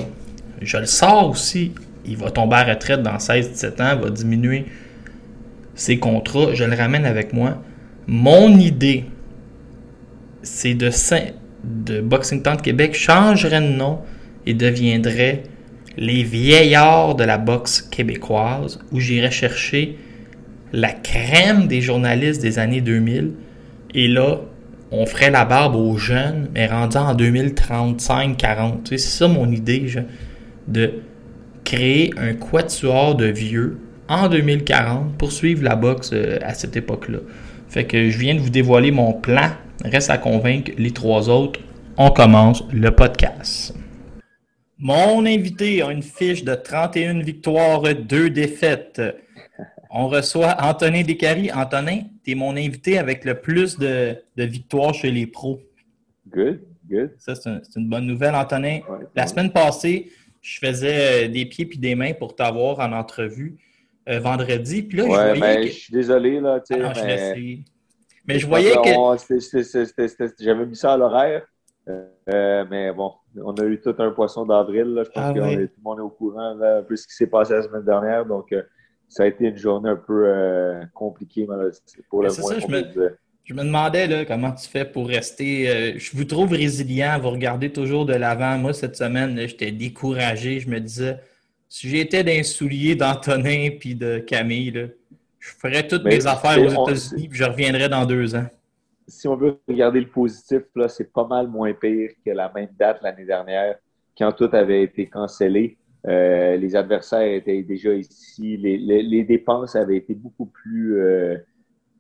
Je 0.62 0.78
le 0.78 0.86
sors 0.86 1.30
aussi. 1.30 1.72
Il 2.06 2.18
va 2.18 2.32
tomber 2.32 2.58
à 2.58 2.64
retraite 2.66 3.02
dans 3.02 3.16
16-17 3.16 3.82
ans, 3.82 3.98
va 3.98 4.10
diminuer 4.10 4.66
ces 5.80 5.98
contrats, 5.98 6.54
je 6.54 6.66
le 6.66 6.76
ramène 6.76 7.06
avec 7.06 7.32
moi. 7.32 7.64
Mon 8.06 8.50
idée, 8.58 9.06
c'est 10.44 10.74
de, 10.74 12.02
Boxing 12.02 12.42
Town 12.42 12.58
de 12.58 12.62
Québec 12.62 12.94
changerait 12.94 13.62
de 13.62 13.68
nom 13.68 14.00
et 14.46 14.54
deviendrait 14.54 15.44
les 15.96 16.24
vieillards 16.24 17.16
de 17.16 17.24
la 17.24 17.38
boxe 17.38 17.82
québécoise, 17.82 18.80
où 18.92 19.00
j'irais 19.00 19.32
chercher 19.32 19.98
la 20.74 20.92
crème 20.92 21.68
des 21.68 21.80
journalistes 21.80 22.42
des 22.42 22.60
années 22.60 22.82
2000. 22.82 23.32
Et 23.94 24.10
là, 24.10 24.42
on 24.92 25.06
ferait 25.06 25.32
la 25.32 25.46
barbe 25.46 25.78
aux 25.78 25.98
jeunes, 25.98 26.50
mais 26.54 26.68
rendu 26.68 26.98
en 26.98 27.16
2035-40. 27.16 28.80
c'est 28.86 28.98
ça 28.98 29.30
mon 29.30 29.50
idée, 29.50 29.86
de 30.68 30.92
créer 31.64 32.14
un 32.18 32.34
quatuor 32.34 33.16
de 33.16 33.28
vieux 33.28 33.78
en 34.10 34.28
2040 34.28 35.18
pour 35.18 35.32
suivre 35.32 35.64
la 35.64 35.76
boxe 35.76 36.12
euh, 36.14 36.38
à 36.42 36.54
cette 36.54 36.76
époque-là. 36.76 37.20
Fait 37.70 37.86
que 37.86 38.10
je 38.10 38.18
viens 38.18 38.36
de 38.36 38.40
vous 38.40 38.50
dévoiler 38.50 38.92
mon 38.92 39.14
plan. 39.14 39.52
Reste 39.86 40.10
à 40.10 40.18
convaincre 40.18 40.72
les 40.78 40.92
trois 40.92 41.30
autres. 41.30 41.60
On 41.98 42.10
commence 42.10 42.64
le 42.74 42.92
podcast. 42.92 43.74
Mon 44.78 45.26
invité 45.26 45.82
a 45.82 45.92
une 45.92 46.02
fiche 46.04 46.44
de 46.44 46.56
31 46.56 47.20
victoires, 47.22 47.84
2 47.84 48.30
défaites. 48.30 49.02
On 49.92 50.08
reçoit 50.08 50.56
Antonin 50.62 51.02
Descaries. 51.04 51.52
Antonin, 51.52 52.02
tu 52.24 52.32
es 52.32 52.36
mon 52.36 52.56
invité 52.56 52.98
avec 52.98 53.26
le 53.26 53.36
plus 53.36 53.78
de, 53.78 54.16
de 54.38 54.44
victoires 54.44 54.94
chez 54.94 55.12
les 55.12 55.28
pros. 55.28 55.60
Good, 56.30 56.62
good. 56.90 57.12
Ça, 57.18 57.36
c'est 57.36 57.50
un- 57.50 57.60
c'est 57.64 57.80
une 57.80 57.90
bonne 57.90 58.06
nouvelle, 58.06 58.36
Antonin. 58.36 58.80
Ouais, 58.90 59.06
La 59.16 59.28
semaine 59.28 59.52
passée, 59.52 60.12
je 60.42 60.60
faisais 60.60 61.26
euh, 61.26 61.28
des 61.28 61.46
pieds 61.46 61.66
puis 61.66 61.80
des 61.80 61.96
mains 61.96 62.14
pour 62.14 62.36
t'avoir 62.36 62.80
en 62.80 62.92
entrevue 62.94 63.58
euh, 64.08 64.20
vendredi. 64.20 64.84
Puis 64.84 64.98
là, 64.98 65.04
je 65.04 65.10
voyais 65.10 65.40
mais 65.40 65.56
que... 65.62 65.68
je 65.68 65.72
suis 65.72 65.94
désolé, 65.94 66.40
là, 66.40 66.60
tu 66.60 66.74
Ah 66.82 66.94
sais, 66.94 67.02
je 67.02 67.06
mais... 67.06 67.18
sais. 67.18 67.60
Mais 68.28 68.40
je 68.40 68.48
voyais 68.48 68.76
que... 68.76 70.44
J'avais 70.44 70.66
mis 70.66 70.76
ça 70.76 70.94
à 70.94 70.98
l'horaire, 70.98 71.46
euh, 71.88 72.66
mais 72.70 72.92
bon, 72.92 73.14
on 73.44 73.54
a 73.54 73.64
eu 73.66 73.80
tout 73.82 73.96
un 73.98 74.12
poisson 74.12 74.46
d'avril, 74.46 74.94
là. 74.94 75.04
Je 75.04 75.10
pense 75.10 75.24
Ah 75.26 75.34
que 75.34 75.40
oui. 75.40 75.56
tout 75.68 75.74
le 75.78 75.84
monde 75.84 76.00
est 76.00 76.04
au 76.04 76.10
courant, 76.10 76.54
là, 76.54 76.78
un 76.78 76.84
peu 76.84 76.96
ce 76.96 77.08
qui 77.08 77.16
s'est 77.16 77.28
passé 77.28 77.54
la 77.54 77.64
semaine 77.64 77.86
dernière, 77.86 78.26
donc 78.26 78.52
euh, 78.52 78.62
ça 79.08 79.24
a 79.24 79.26
été 79.26 79.46
une 79.46 79.58
journée 79.58 79.90
un 79.90 79.96
peu 79.96 80.32
compliquée, 80.94 81.48
pour 82.10 82.22
le 82.24 82.30
c'est 82.30 82.42
moins 82.42 82.54
ça, 82.54 82.60
je 82.60 82.68
me-. 82.68 83.18
Je 83.46 83.56
me 83.56 83.64
demandais 83.64 84.06
là, 84.06 84.26
comment 84.26 84.52
tu 84.52 84.70
fais 84.70 84.86
pour 84.86 85.08
rester. 85.08 85.98
je 85.98 86.16
vous 86.16 86.26
trouve 86.26 86.52
résilient, 86.52 87.18
vous 87.20 87.32
regardez 87.32 87.72
toujours 87.72 88.06
de 88.06 88.14
l'avant. 88.14 88.60
Moi, 88.60 88.74
cette 88.74 88.96
semaine, 88.96 89.40
j'étais 89.48 89.72
découragé. 89.72 90.60
Je 90.60 90.70
me 90.70 90.80
disais, 90.80 91.18
si 91.70 91.88
j'étais 91.90 92.24
d'un 92.24 92.44
soulier 92.44 92.96
d'Antonin 92.96 93.70
puis 93.80 93.96
de 93.96 94.20
Camille, 94.20 94.72
là, 94.72 94.88
je 95.40 95.50
ferais 95.62 95.88
toutes 95.88 96.04
Mais 96.04 96.18
mes 96.18 96.28
affaires 96.28 96.54
c'est- 96.56 96.76
aux 96.78 96.84
États-Unis 96.88 97.30
puis 97.30 97.38
je 97.40 97.44
reviendrais 97.46 97.88
dans 97.88 98.06
deux 98.06 98.36
ans. 98.36 98.48
si 99.08 99.28
on 99.28 99.36
veut 99.36 99.58
regarder 99.68 100.02
le 100.02 100.08
positif, 100.10 100.64
là, 100.76 100.88
c'est 100.90 101.12
pas 101.12 101.26
mal 101.26 101.48
moins 101.48 101.74
pire 101.74 102.12
que 102.26 102.32
la 102.32 102.52
même 102.54 102.70
date 102.78 103.00
l'année 103.02 103.26
dernière, 103.26 103.76
quand 104.18 104.32
tout 104.34 104.50
avait 104.52 104.84
été 104.84 105.08
cancellé. 105.08 105.78
Euh, 106.08 106.56
les 106.58 106.76
adversaires 106.76 107.34
étaient 107.34 107.62
déjà 107.64 107.94
ici. 107.94 108.56
Les, 108.58 108.78
les- 108.78 109.04
les 109.04 109.24
dépenses 109.24 109.76
avaient 109.76 109.98
été 109.98 110.14
beaucoup 110.14 110.46
plus 110.46 110.98
euh, 111.00 111.38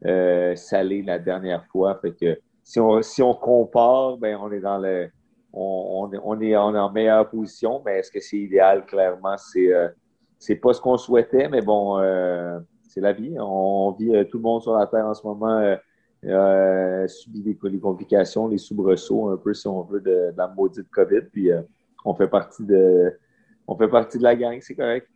euh, 0.06 0.56
salées 0.56 1.02
la 1.02 1.20
dernière 1.20 1.66
fois. 1.72 2.00
Fait 2.02 2.12
que 2.14 2.40
si 2.64 2.80
on, 2.80 3.02
si 3.02 3.22
on 3.22 3.34
compare, 3.34 4.18
ben 4.18 4.38
on 4.42 4.52
est 4.52 4.62
dans 4.62 4.78
le 4.78 5.10
on, 5.54 6.10
on 6.10 6.14
est, 6.14 6.20
on, 6.24 6.42
est, 6.42 6.56
on 6.58 6.76
est 6.76 6.80
en 6.80 6.92
meilleure 6.92 7.30
position, 7.30 7.82
mais 7.86 8.00
est-ce 8.00 8.12
que 8.12 8.20
c'est 8.20 8.38
idéal? 8.38 8.86
Clairement, 8.86 9.38
c'est 9.38 9.74
euh, 9.74 9.90
c'est 10.38 10.56
pas 10.56 10.74
ce 10.74 10.82
qu'on 10.82 10.98
souhaitait, 10.98 11.50
mais 11.50 11.62
bon, 11.62 12.00
euh, 12.00 12.60
c'est 12.88 13.02
la 13.02 13.14
vie. 13.14 13.36
On 13.40 13.96
vit 14.00 14.16
euh, 14.16 14.24
tout 14.24 14.38
le 14.38 14.44
monde 14.44 14.62
sur 14.62 14.74
la 14.74 14.88
Terre 14.88 15.06
en 15.06 15.14
ce 15.14 15.26
moment. 15.26 15.76
subit 17.08 17.42
des, 17.42 17.58
les 17.64 17.80
complications, 17.80 18.48
les 18.48 18.58
soubresauts 18.58 19.30
un 19.30 19.38
peu, 19.38 19.54
si 19.54 19.68
on 19.68 19.82
veut, 19.84 20.00
de, 20.00 20.32
de 20.32 20.38
la 20.38 20.48
maudite 20.48 20.90
COVID. 20.90 21.22
Puis 21.32 21.50
on 22.06 22.14
fait 22.14 22.28
partie 22.28 22.64
de 22.66 23.14
on 23.68 23.76
fait 23.76 23.88
partie 23.88 24.18
de 24.18 24.24
la 24.24 24.36
gang, 24.36 24.58
c'est 24.62 24.76
correct. 24.76 25.08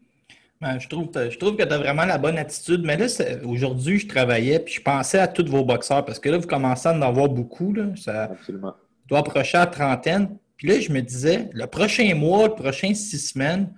Ben, 0.61 0.79
je, 0.79 0.87
trouve, 0.87 1.09
je 1.13 1.37
trouve 1.37 1.57
que 1.57 1.63
tu 1.63 1.73
as 1.73 1.77
vraiment 1.77 2.05
la 2.05 2.17
bonne 2.17 2.37
attitude. 2.37 2.83
Mais 2.85 2.95
là, 2.95 3.07
aujourd'hui, 3.45 3.99
je 3.99 4.07
travaillais 4.07 4.59
puis 4.59 4.75
je 4.75 4.81
pensais 4.81 5.19
à 5.19 5.27
tous 5.27 5.45
vos 5.45 5.65
boxeurs 5.65 6.05
parce 6.05 6.19
que 6.19 6.29
là, 6.29 6.37
vous 6.37 6.47
commencez 6.47 6.87
à 6.87 6.93
en 6.93 7.01
avoir 7.01 7.27
beaucoup. 7.27 7.73
Là. 7.73 7.87
Ça 7.97 8.23
Absolument. 8.23 8.73
Doit 9.13 9.19
approcher 9.19 9.57
à 9.57 9.61
la 9.61 9.67
trentaine. 9.67 10.37
Puis 10.57 10.67
là, 10.67 10.79
je 10.79 10.91
me 10.91 11.01
disais, 11.01 11.49
le 11.53 11.67
prochain 11.67 12.13
mois, 12.15 12.47
le 12.47 12.55
prochain 12.55 12.93
six 12.93 13.19
semaines, 13.19 13.71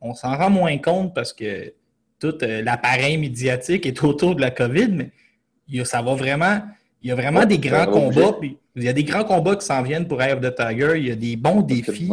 on 0.00 0.14
s'en 0.14 0.36
rend 0.36 0.50
moins 0.50 0.76
compte 0.78 1.14
parce 1.14 1.32
que 1.32 1.72
tout 2.18 2.34
euh, 2.42 2.62
l'appareil 2.62 3.16
médiatique 3.16 3.86
est 3.86 4.02
autour 4.02 4.34
de 4.34 4.40
la 4.40 4.50
COVID, 4.50 4.88
mais 4.88 5.84
ça 5.84 6.02
va 6.02 6.14
vraiment. 6.14 6.60
Il 7.02 7.08
y 7.08 7.12
a 7.12 7.14
vraiment 7.14 7.40
Ouais, 7.40 7.46
des 7.46 7.58
grands 7.58 7.86
combats. 7.86 8.32
puis 8.40 8.56
il 8.76 8.84
y 8.84 8.88
a 8.88 8.92
des 8.92 9.04
grands 9.04 9.24
combats 9.24 9.56
qui 9.56 9.66
s'en 9.66 9.82
viennent 9.82 10.06
pour 10.08 10.20
Eye 10.22 10.32
of 10.32 10.40
the 10.40 10.54
Tiger. 10.54 10.94
Il 10.96 11.06
y 11.08 11.10
a 11.10 11.16
des 11.16 11.36
bons 11.36 11.62
défis. 11.62 12.10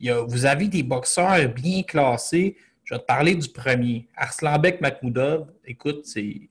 Il 0.00 0.06
y 0.06 0.10
a- 0.10 0.20
vous 0.22 0.46
avez 0.46 0.68
des 0.68 0.82
boxeurs 0.82 1.48
bien 1.48 1.82
classés. 1.82 2.56
Je 2.84 2.94
vais 2.94 3.00
te 3.00 3.04
parler 3.06 3.34
du 3.34 3.48
premier. 3.48 4.06
Arslanbek 4.16 4.80
Makhmoudov. 4.80 5.46
Écoute, 5.64 6.02
c'est. 6.04 6.48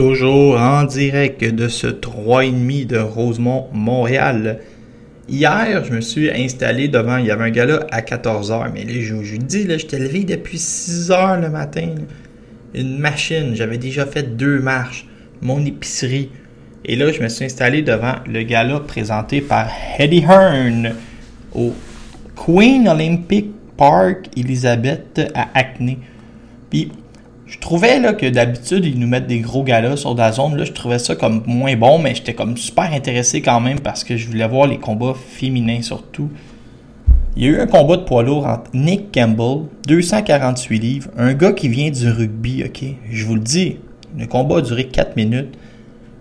Toujours 0.00 0.58
en 0.58 0.84
direct 0.84 1.44
de 1.44 1.68
ce 1.68 1.86
3,5 1.86 2.86
de 2.86 2.96
Rosemont, 2.96 3.66
Montréal. 3.74 4.60
Hier, 5.28 5.84
je 5.84 5.92
me 5.92 6.00
suis 6.00 6.30
installé 6.30 6.88
devant. 6.88 7.18
Il 7.18 7.26
y 7.26 7.30
avait 7.30 7.44
un 7.44 7.50
gars-là 7.50 7.86
à 7.90 8.00
14h. 8.00 8.70
Mais 8.72 8.84
là, 8.84 8.94
je, 8.98 9.12
vous 9.12 9.36
dis, 9.36 9.64
là, 9.64 9.76
j'étais 9.76 9.98
levé 9.98 10.24
depuis 10.24 10.56
6h 10.56 11.42
le 11.42 11.50
matin. 11.50 11.96
Une 12.72 12.98
machine. 12.98 13.54
J'avais 13.54 13.76
déjà 13.76 14.06
fait 14.06 14.38
deux 14.38 14.58
marches. 14.60 15.06
Mon 15.42 15.62
épicerie. 15.66 16.30
Et 16.86 16.96
là, 16.96 17.12
je 17.12 17.20
me 17.22 17.28
suis 17.28 17.44
installé 17.44 17.82
devant 17.82 18.14
le 18.26 18.42
gala 18.42 18.80
présenté 18.80 19.42
par 19.42 19.68
Eddie 19.98 20.24
Hearn 20.26 20.94
au 21.54 21.74
Queen 22.34 22.88
Olympic 22.88 23.50
Park 23.76 24.30
Elizabeth 24.34 25.30
à 25.34 25.48
Acne. 25.52 25.98
Puis, 26.70 26.90
je 27.50 27.58
trouvais 27.58 27.98
là, 27.98 28.12
que 28.12 28.26
d'habitude, 28.26 28.84
ils 28.84 28.96
nous 28.96 29.08
mettent 29.08 29.26
des 29.26 29.40
gros 29.40 29.64
galas 29.64 29.96
sur 29.96 30.14
la 30.14 30.30
zone. 30.30 30.56
Là, 30.56 30.64
je 30.64 30.70
trouvais 30.70 31.00
ça 31.00 31.16
comme 31.16 31.42
moins 31.46 31.74
bon, 31.74 31.98
mais 31.98 32.14
j'étais 32.14 32.32
comme 32.32 32.56
super 32.56 32.92
intéressé 32.92 33.42
quand 33.42 33.60
même 33.60 33.80
parce 33.80 34.04
que 34.04 34.16
je 34.16 34.28
voulais 34.28 34.46
voir 34.46 34.68
les 34.68 34.78
combats 34.78 35.14
féminins 35.14 35.82
surtout. 35.82 36.30
Il 37.36 37.42
y 37.42 37.46
a 37.46 37.50
eu 37.50 37.60
un 37.60 37.66
combat 37.66 37.96
de 37.96 38.02
poids 38.02 38.22
lourd 38.22 38.46
entre 38.46 38.70
Nick 38.72 39.12
Campbell, 39.12 39.66
248 39.88 40.78
livres, 40.78 41.10
un 41.16 41.34
gars 41.34 41.52
qui 41.52 41.68
vient 41.68 41.90
du 41.90 42.08
rugby, 42.08 42.62
ok? 42.64 42.84
Je 43.10 43.24
vous 43.24 43.34
le 43.34 43.40
dis, 43.40 43.78
le 44.16 44.26
combat 44.26 44.58
a 44.58 44.60
duré 44.62 44.84
4 44.84 45.16
minutes. 45.16 45.58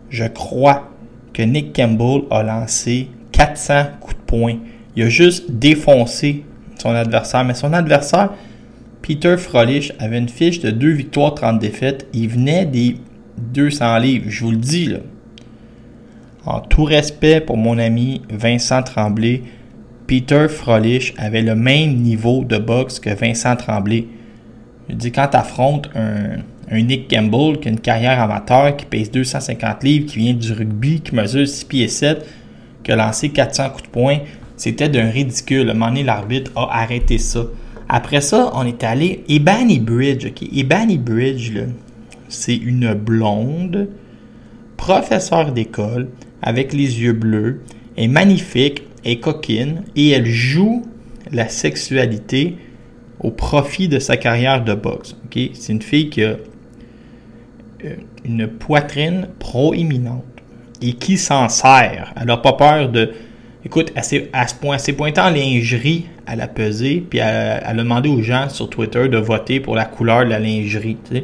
Je 0.09 0.25
crois 0.25 0.89
que 1.33 1.43
Nick 1.43 1.75
Campbell 1.75 2.23
a 2.31 2.41
lancé 2.41 3.07
400 3.33 3.83
coups 4.01 4.15
de 4.15 4.21
poing. 4.21 4.55
Il 4.95 5.03
a 5.03 5.09
juste 5.09 5.51
défoncé 5.51 6.43
son 6.77 6.89
adversaire. 6.89 7.43
Mais 7.43 7.53
son 7.53 7.73
adversaire, 7.73 8.31
Peter 9.09 9.37
Frolich, 9.37 9.91
avait 9.97 10.19
une 10.19 10.29
fiche 10.29 10.59
de 10.59 10.69
2 10.69 10.91
victoires, 10.91 11.33
30 11.33 11.57
défaites. 11.57 12.05
Il 12.13 12.29
venait 12.29 12.67
des 12.67 12.95
200 13.39 13.97
livres. 13.97 14.25
Je 14.27 14.43
vous 14.45 14.51
le 14.51 14.57
dis, 14.57 14.85
là. 14.85 14.99
En 16.45 16.59
tout 16.59 16.83
respect 16.83 17.41
pour 17.41 17.57
mon 17.57 17.79
ami 17.79 18.21
Vincent 18.29 18.83
Tremblay, 18.83 19.41
Peter 20.05 20.45
Frolich 20.47 21.15
avait 21.17 21.41
le 21.41 21.55
même 21.55 21.95
niveau 21.95 22.43
de 22.43 22.59
boxe 22.59 22.99
que 22.99 23.09
Vincent 23.09 23.55
Tremblay. 23.55 24.05
Je 24.89 24.93
dis, 24.93 25.11
quand 25.11 25.29
tu 25.29 25.37
affrontes 25.37 25.89
un, 25.95 26.43
Nick 26.71 27.09
Campbell 27.09 27.59
qui 27.59 27.67
a 27.67 27.71
une 27.71 27.79
carrière 27.79 28.21
amateur, 28.21 28.77
qui 28.77 28.85
pèse 28.85 29.09
250 29.09 29.83
livres, 29.83 30.05
qui 30.05 30.19
vient 30.19 30.35
du 30.35 30.53
rugby, 30.53 31.01
qui 31.01 31.15
mesure 31.15 31.47
6 31.47 31.65
pieds 31.65 31.87
7, 31.87 32.27
qui 32.83 32.91
a 32.91 32.95
lancé 32.95 33.29
400 33.29 33.71
coups 33.71 33.83
de 33.85 33.89
poing, 33.89 34.17
c'était 34.55 34.87
d'un 34.87 35.09
ridicule. 35.09 35.73
Donné, 35.73 36.03
l'arbitre 36.03 36.51
a 36.55 36.79
arrêté 36.79 37.17
ça. 37.17 37.39
Après 37.89 38.21
ça, 38.21 38.51
on 38.53 38.65
est 38.67 38.83
allé 38.83 39.23
Ebony 39.27 39.79
Bridge. 39.79 40.27
ok? 40.27 40.97
Bridge, 40.97 41.57
c'est 42.27 42.55
une 42.55 42.93
blonde, 42.93 43.89
professeure 44.77 45.51
d'école, 45.51 46.09
avec 46.43 46.71
les 46.71 47.01
yeux 47.01 47.13
bleus, 47.13 47.63
est 47.97 48.07
magnifique, 48.07 48.83
est 49.03 49.19
coquine, 49.19 49.83
et 49.95 50.09
elle 50.11 50.27
joue 50.27 50.83
la 51.31 51.49
sexualité 51.49 52.57
au 53.19 53.31
profit 53.31 53.87
de 53.87 53.97
sa 53.97 54.17
carrière 54.17 54.63
de 54.63 54.75
boxe. 54.75 55.15
C'est 55.33 55.73
une 55.73 55.81
fille 55.81 56.09
qui 56.09 56.23
a 56.23 56.37
euh, 57.85 57.95
une 58.23 58.47
poitrine 58.47 59.29
proéminente 59.39 60.23
et 60.81 60.93
qui 60.93 61.17
s'en 61.17 61.49
sert. 61.49 62.13
Elle 62.19 62.27
n'a 62.27 62.37
pas 62.37 62.53
peur 62.53 62.89
de. 62.89 63.11
Écoute, 63.65 63.91
à 63.95 64.03
ce 64.03 64.55
point, 64.55 64.75
elle 64.75 64.79
s'est 64.79 64.95
lingerie 65.31 66.05
à 66.29 66.35
la 66.35 66.47
pesée, 66.47 67.03
puis 67.09 67.19
elle, 67.19 67.61
elle 67.65 67.79
a 67.79 67.83
demandé 67.83 68.07
aux 68.07 68.21
gens 68.21 68.49
sur 68.49 68.69
Twitter 68.69 69.09
de 69.09 69.17
voter 69.17 69.59
pour 69.59 69.75
la 69.75 69.85
couleur 69.85 70.25
de 70.25 70.29
la 70.29 70.39
lingerie. 70.39 70.97
tu 71.09 71.17
sais. 71.17 71.23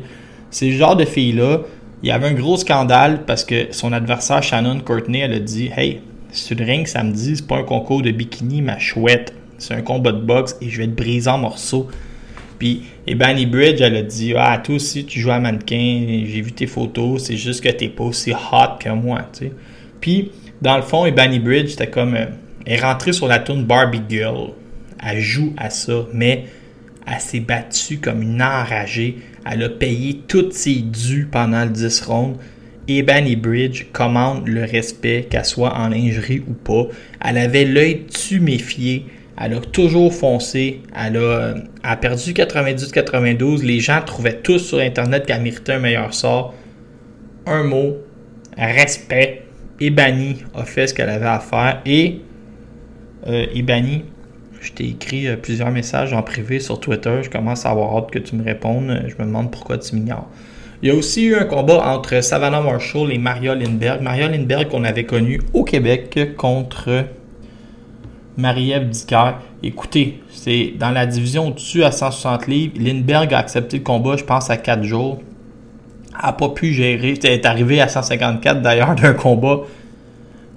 C'est 0.50 0.72
genre 0.72 0.96
de 0.96 1.06
fille-là. 1.06 1.62
Il 2.02 2.10
y 2.10 2.12
avait 2.12 2.28
un 2.28 2.34
gros 2.34 2.58
scandale 2.58 3.22
parce 3.26 3.44
que 3.44 3.68
son 3.72 3.94
adversaire 3.94 4.42
Shannon 4.42 4.80
Courtney, 4.80 5.20
elle 5.20 5.34
a 5.34 5.40
dit 5.40 5.70
Hey, 5.76 6.02
sur 6.32 6.58
le 6.58 6.66
ring 6.66 6.88
samedi, 6.88 7.36
c'est 7.36 7.48
pas 7.48 7.58
un 7.58 7.64
concours 7.64 8.02
de 8.02 8.12
bikini, 8.12 8.62
ma 8.62 8.80
chouette. 8.80 9.34
C'est 9.60 9.76
un 9.76 9.82
combat 9.82 10.12
de 10.12 10.22
boxe 10.22 10.56
et 10.60 10.70
je 10.70 10.78
vais 10.80 10.88
te 10.88 10.92
briser 10.96 11.30
en 11.30 11.38
morceaux. 11.38 11.88
Puis 12.58 12.84
Ebony 13.06 13.46
Bridge, 13.46 13.82
elle 13.82 13.96
a 13.96 14.02
dit 14.02 14.34
Ah, 14.36 14.60
toi 14.64 14.76
aussi, 14.76 15.06
tu 15.06 15.20
joues 15.20 15.32
à 15.32 15.40
mannequin, 15.40 16.24
j'ai 16.26 16.42
vu 16.42 16.52
tes 16.52 16.68
photos, 16.68 17.24
c'est 17.26 17.38
juste 17.38 17.64
que 17.64 17.70
t'es 17.70 17.90
pas 17.90 18.06
aussi 18.06 18.32
hot 18.32 18.78
que 18.80 18.90
moi. 18.90 19.22
Puis, 20.02 20.32
dans 20.62 20.78
le 20.78 20.84
fond, 20.84 21.06
Ebony 21.06 21.40
Bridge, 21.40 21.70
c'était 21.70 21.90
comme. 21.90 22.16
euh, 22.16 22.26
elle 22.66 22.80
est 22.80 22.82
rentrée 22.82 23.14
sur 23.14 23.28
la 23.28 23.40
tune 23.40 23.64
Barbie 23.64 24.02
Girl. 24.10 24.50
Elle 25.04 25.20
joue 25.20 25.54
à 25.58 25.70
ça, 25.70 26.06
mais 26.14 26.46
elle 27.08 27.20
s'est 27.20 27.40
battue 27.40 28.00
comme 28.00 28.22
une 28.22 28.42
enragée. 28.42 29.18
Elle 29.50 29.64
a 29.64 29.70
payé 29.70 30.22
toutes 30.28 30.54
ses 30.54 30.76
dus 30.76 31.28
pendant 31.32 31.64
le 31.66 31.72
10 31.72 32.02
rounds. 32.02 32.40
Ebony 32.88 33.36
Bridge 33.36 33.88
commande 33.92 34.48
le 34.48 34.64
respect, 34.64 35.28
qu'elle 35.30 35.46
soit 35.46 35.76
en 35.76 35.90
lingerie 35.90 36.44
ou 36.48 36.54
pas. 36.54 36.88
Elle 37.24 37.38
avait 37.38 37.66
l'œil 37.66 38.06
tuméfié. 38.06 39.06
Elle 39.42 39.54
a 39.54 39.60
toujours 39.60 40.14
foncé. 40.14 40.82
Elle 40.96 41.18
a, 41.18 41.20
euh, 41.20 41.54
a 41.84 41.98
perdu 41.98 42.34
98-92. 42.34 43.64
Les 43.64 43.80
gens 43.80 44.02
trouvaient 44.06 44.40
tous 44.42 44.60
sur 44.60 44.80
Internet 44.80 45.26
qu'elle 45.26 45.42
méritait 45.42 45.74
un 45.74 45.80
meilleur 45.80 46.14
sort. 46.14 46.54
Un 47.46 47.64
mot, 47.64 47.98
respect. 48.58 49.44
Ebony 49.80 50.38
a 50.56 50.64
fait 50.64 50.88
ce 50.88 50.94
qu'elle 50.94 51.10
avait 51.10 51.26
à 51.26 51.40
faire. 51.40 51.82
Et 51.86 52.22
euh, 53.28 53.46
Je 54.66 54.72
t'ai 54.72 54.86
écrit 54.86 55.28
euh, 55.28 55.36
plusieurs 55.38 55.70
messages 55.70 56.12
en 56.12 56.24
privé 56.24 56.60
sur 56.60 56.80
Twitter. 56.80 57.20
Je 57.22 57.30
commence 57.30 57.68
à 57.68 57.70
avoir 57.70 57.96
hâte 57.96 58.10
que 58.10 58.18
tu 58.18 58.36
me 58.36 58.44
répondes. 58.44 58.90
Euh, 58.90 59.08
Je 59.08 59.14
me 59.22 59.28
demande 59.28 59.52
pourquoi 59.52 59.78
tu 59.78 59.94
m'ignores. 59.94 60.28
Il 60.82 60.90
y 60.90 60.92
a 60.92 60.96
aussi 60.96 61.26
eu 61.26 61.36
un 61.36 61.46
combat 61.46 61.88
entre 61.88 62.22
Savannah 62.24 62.62
Marshall 62.62 63.12
et 63.12 63.20
Maria 63.20 63.54
Lindbergh. 63.54 64.02
Maria 64.02 64.28
Lindbergh 64.28 64.68
qu'on 64.70 64.84
avait 64.84 65.06
connue 65.06 65.40
au 65.54 65.64
Québec 65.64 66.36
contre 66.36 67.06
Marie-Ève 68.38 68.90
Dicker. 68.90 69.34
Écoutez, 69.62 70.20
c'est 70.32 70.74
dans 70.80 70.92
la 70.92 71.06
division 71.06 71.50
au-dessus 71.50 71.84
à 71.84 71.92
160 71.92 72.48
livres. 72.48 72.74
Lindbergh 72.80 73.36
a 73.36 73.38
accepté 73.38 73.78
le 73.78 73.84
combat, 73.84 74.18
je 74.18 74.24
pense, 74.24 74.50
à 74.50 74.58
4 74.58 74.84
jours. 74.84 75.22
Elle 76.12 76.26
n'a 76.26 76.34
pas 76.34 76.50
pu 76.50 76.74
gérer. 76.74 77.14
Elle 77.24 77.32
est 77.32 77.46
arrivée 77.46 77.82
à 77.82 77.88
154 77.88 78.64
d'ailleurs 78.64 78.96
d'un 78.96 79.14
combat 79.14 79.60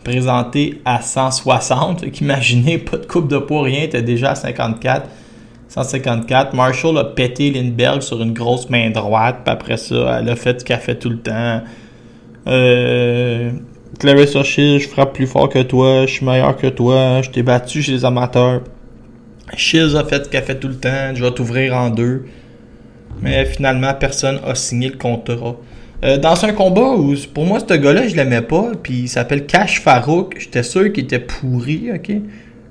présenté 0.09 0.81
à 0.87 1.03
160. 1.03 2.01
Fait 2.01 2.11
qu'imaginez, 2.11 2.79
pas 2.79 2.97
de 2.97 3.05
coupe 3.05 3.29
de 3.29 3.37
poids, 3.37 3.63
rien, 3.63 3.83
était 3.83 4.03
déjà 4.03 4.31
à 4.31 4.35
54. 4.35 5.07
154. 5.69 6.55
Marshall 6.55 6.97
a 6.97 7.05
pété 7.05 7.51
Lindbergh 7.51 8.01
sur 8.01 8.23
une 8.23 8.33
grosse 8.33 8.71
main 8.71 8.89
droite. 8.89 9.41
Puis 9.45 9.53
après 9.53 9.77
ça, 9.77 10.19
elle 10.19 10.31
a 10.31 10.37
fait 10.37 10.61
ce 10.61 10.65
qu'elle 10.65 10.81
fait 10.81 10.95
tout 10.95 11.11
le 11.11 11.19
temps. 11.19 11.61
Euh, 12.47 13.51
Clarissa 13.99 14.43
Shields, 14.43 14.81
je 14.81 14.89
frappe 14.89 15.13
plus 15.13 15.27
fort 15.27 15.51
que 15.51 15.63
toi, 15.63 16.07
je 16.07 16.13
suis 16.15 16.25
meilleur 16.25 16.57
que 16.57 16.69
toi, 16.69 17.21
je 17.21 17.29
t'ai 17.29 17.43
battu 17.43 17.83
chez 17.83 17.93
les 17.93 18.05
amateurs. 18.07 18.63
Shields 19.57 19.95
a 19.95 20.05
fait 20.05 20.25
ce 20.25 20.31
qu'elle 20.31 20.45
fait 20.45 20.59
tout 20.59 20.69
le 20.69 20.77
temps, 20.77 21.15
je 21.15 21.23
vais 21.23 21.31
t'ouvrir 21.33 21.75
en 21.75 21.91
deux. 21.91 22.25
Mais 23.21 23.45
finalement, 23.45 23.93
personne 23.93 24.41
a 24.47 24.55
signé 24.55 24.89
le 24.89 24.97
contrat. 24.97 25.57
Euh, 26.05 26.17
dans 26.17 26.45
un 26.45 26.53
combat 26.53 26.91
où, 26.91 27.15
pour 27.35 27.45
moi, 27.45 27.59
ce 27.59 27.75
gars-là, 27.75 28.07
je 28.07 28.15
l'aimais 28.15 28.43
pas, 28.43 28.71
puis 28.81 29.01
il 29.01 29.09
s'appelle 29.09 29.47
Cash 29.47 29.81
Farouk, 29.81 30.37
j'étais 30.39 30.63
sûr 30.63 30.93
qu'il 30.93 31.05
était 31.05 31.19
pourri, 31.19 31.91
ok? 31.93 32.13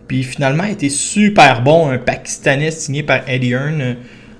Puis 0.07 0.23
finalement, 0.23 0.63
il 0.63 0.71
était 0.71 0.87
super 0.87 1.61
bon, 1.61 1.89
un 1.89 1.97
Pakistanais 1.97 2.71
signé 2.71 3.03
par 3.03 3.27
Eddie 3.27 3.51
Hearn 3.51 3.81
euh, 3.81 3.93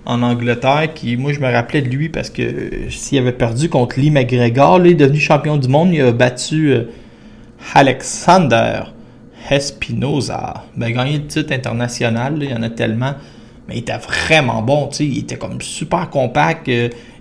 en 0.05 0.21
Angleterre, 0.21 0.93
qui, 0.93 1.17
moi, 1.17 1.33
je 1.33 1.41
me 1.41 1.51
rappelais 1.51 1.81
de 1.81 1.89
lui 1.89 2.07
parce 2.07 2.29
que 2.29 2.41
euh, 2.41 2.89
s'il 2.89 3.17
avait 3.17 3.33
perdu 3.33 3.67
contre 3.67 3.99
Lee 3.99 4.09
McGregor, 4.09 4.79
là, 4.79 4.85
il 4.85 4.91
est 4.91 4.95
devenu 4.95 5.19
champion 5.19 5.57
du 5.57 5.67
monde, 5.67 5.93
il 5.93 6.01
a 6.01 6.13
battu 6.13 6.73
Alexander 7.73 8.83
Espinoza. 9.49 10.63
Ben, 10.77 10.93
gagné 10.93 11.17
le 11.17 11.27
titre 11.27 11.51
international, 11.53 12.37
il 12.41 12.51
y 12.51 12.53
en 12.53 12.63
a 12.63 12.69
tellement. 12.69 13.15
Mais 13.67 13.75
il 13.75 13.79
était 13.79 13.97
vraiment 13.97 14.61
bon, 14.61 14.87
tu 14.87 14.95
sais, 14.95 15.05
il 15.05 15.19
était 15.19 15.35
comme 15.35 15.61
super 15.61 16.09
compact, 16.09 16.69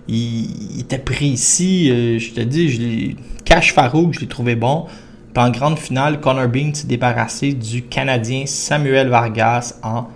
il, 0.07 0.79
était 0.79 0.97
précis, 0.97 1.89
euh, 1.91 2.19
je 2.19 2.31
te 2.31 2.41
dis, 2.41 2.69
je 2.69 3.15
Cash 3.45 3.73
Farouk, 3.73 4.13
je 4.13 4.21
l'ai 4.21 4.27
trouvé 4.27 4.55
bon. 4.55 4.85
Puis 5.33 5.43
en 5.43 5.49
grande 5.51 5.79
finale, 5.79 6.19
Connor 6.19 6.47
Bean 6.47 6.73
s'est 6.73 6.87
débarrassé 6.87 7.53
du 7.53 7.83
Canadien 7.83 8.45
Samuel 8.45 9.09
Vargas 9.09 9.75
en 9.83 10.07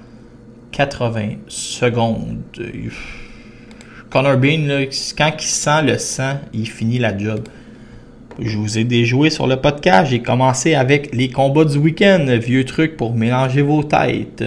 80 0.72 1.36
secondes. 1.48 2.40
Connor 4.10 4.38
Bean, 4.38 4.68
quand 5.18 5.32
il 5.40 5.48
sent 5.48 5.84
le 5.84 5.98
sang, 5.98 6.40
il 6.54 6.68
finit 6.68 7.00
la 7.00 7.18
job. 7.18 7.48
Je 8.40 8.58
vous 8.58 8.78
ai 8.78 8.84
déjoué 8.84 9.30
sur 9.30 9.48
le 9.48 9.58
podcast. 9.58 10.10
J'ai 10.12 10.22
commencé 10.22 10.74
avec 10.74 11.14
les 11.14 11.30
combats 11.30 11.66
du 11.66 11.78
week-end, 11.78 12.26
vieux 12.42 12.66
truc 12.66 12.98
pour 12.98 13.14
mélanger 13.14 13.62
vos 13.62 13.84
têtes. 13.84 14.44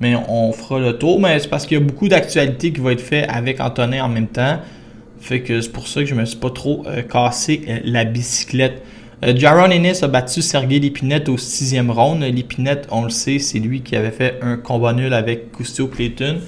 Mais 0.00 0.14
on 0.28 0.52
fera 0.52 0.78
le 0.78 0.98
tour. 0.98 1.20
Mais 1.20 1.38
c'est 1.38 1.48
parce 1.48 1.66
qu'il 1.66 1.78
y 1.78 1.80
a 1.80 1.84
beaucoup 1.84 2.08
d'actualités 2.08 2.72
qui 2.72 2.80
vont 2.80 2.90
être 2.90 3.00
faites 3.00 3.28
avec 3.30 3.60
Antonin 3.60 4.04
en 4.04 4.08
même 4.08 4.26
temps. 4.26 4.58
Fait 5.20 5.40
que 5.42 5.60
c'est 5.60 5.70
pour 5.70 5.86
ça 5.86 6.00
que 6.00 6.06
je 6.06 6.14
me 6.14 6.24
suis 6.24 6.38
pas 6.38 6.50
trop 6.50 6.82
euh, 6.86 7.02
cassé 7.02 7.62
euh, 7.68 7.78
la 7.84 8.04
bicyclette. 8.04 8.82
Euh, 9.22 9.34
Jaron 9.36 9.70
Ennis 9.70 10.02
a 10.02 10.08
battu 10.08 10.40
Sergei 10.40 10.78
Lépinette 10.78 11.28
au 11.28 11.36
sixième 11.36 11.90
round. 11.90 12.22
Lépinette, 12.22 12.88
on 12.90 13.04
le 13.04 13.10
sait, 13.10 13.38
c'est 13.38 13.58
lui 13.58 13.82
qui 13.82 13.96
avait 13.96 14.10
fait 14.10 14.38
un 14.40 14.56
combat 14.56 14.94
nul 14.94 15.12
avec 15.12 15.52
Custio 15.52 15.88
Clayton. 15.88 16.38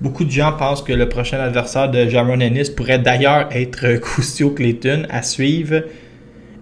Beaucoup 0.00 0.24
de 0.24 0.30
gens 0.30 0.52
pensent 0.52 0.82
que 0.82 0.92
le 0.92 1.08
prochain 1.08 1.40
adversaire 1.40 1.90
de 1.90 2.06
Jaron 2.08 2.40
Ennis 2.40 2.70
pourrait 2.70 2.98
d'ailleurs 2.98 3.48
être 3.50 3.96
Custio 4.14 4.50
Clayton 4.50 5.06
à 5.08 5.22
suivre. 5.22 5.84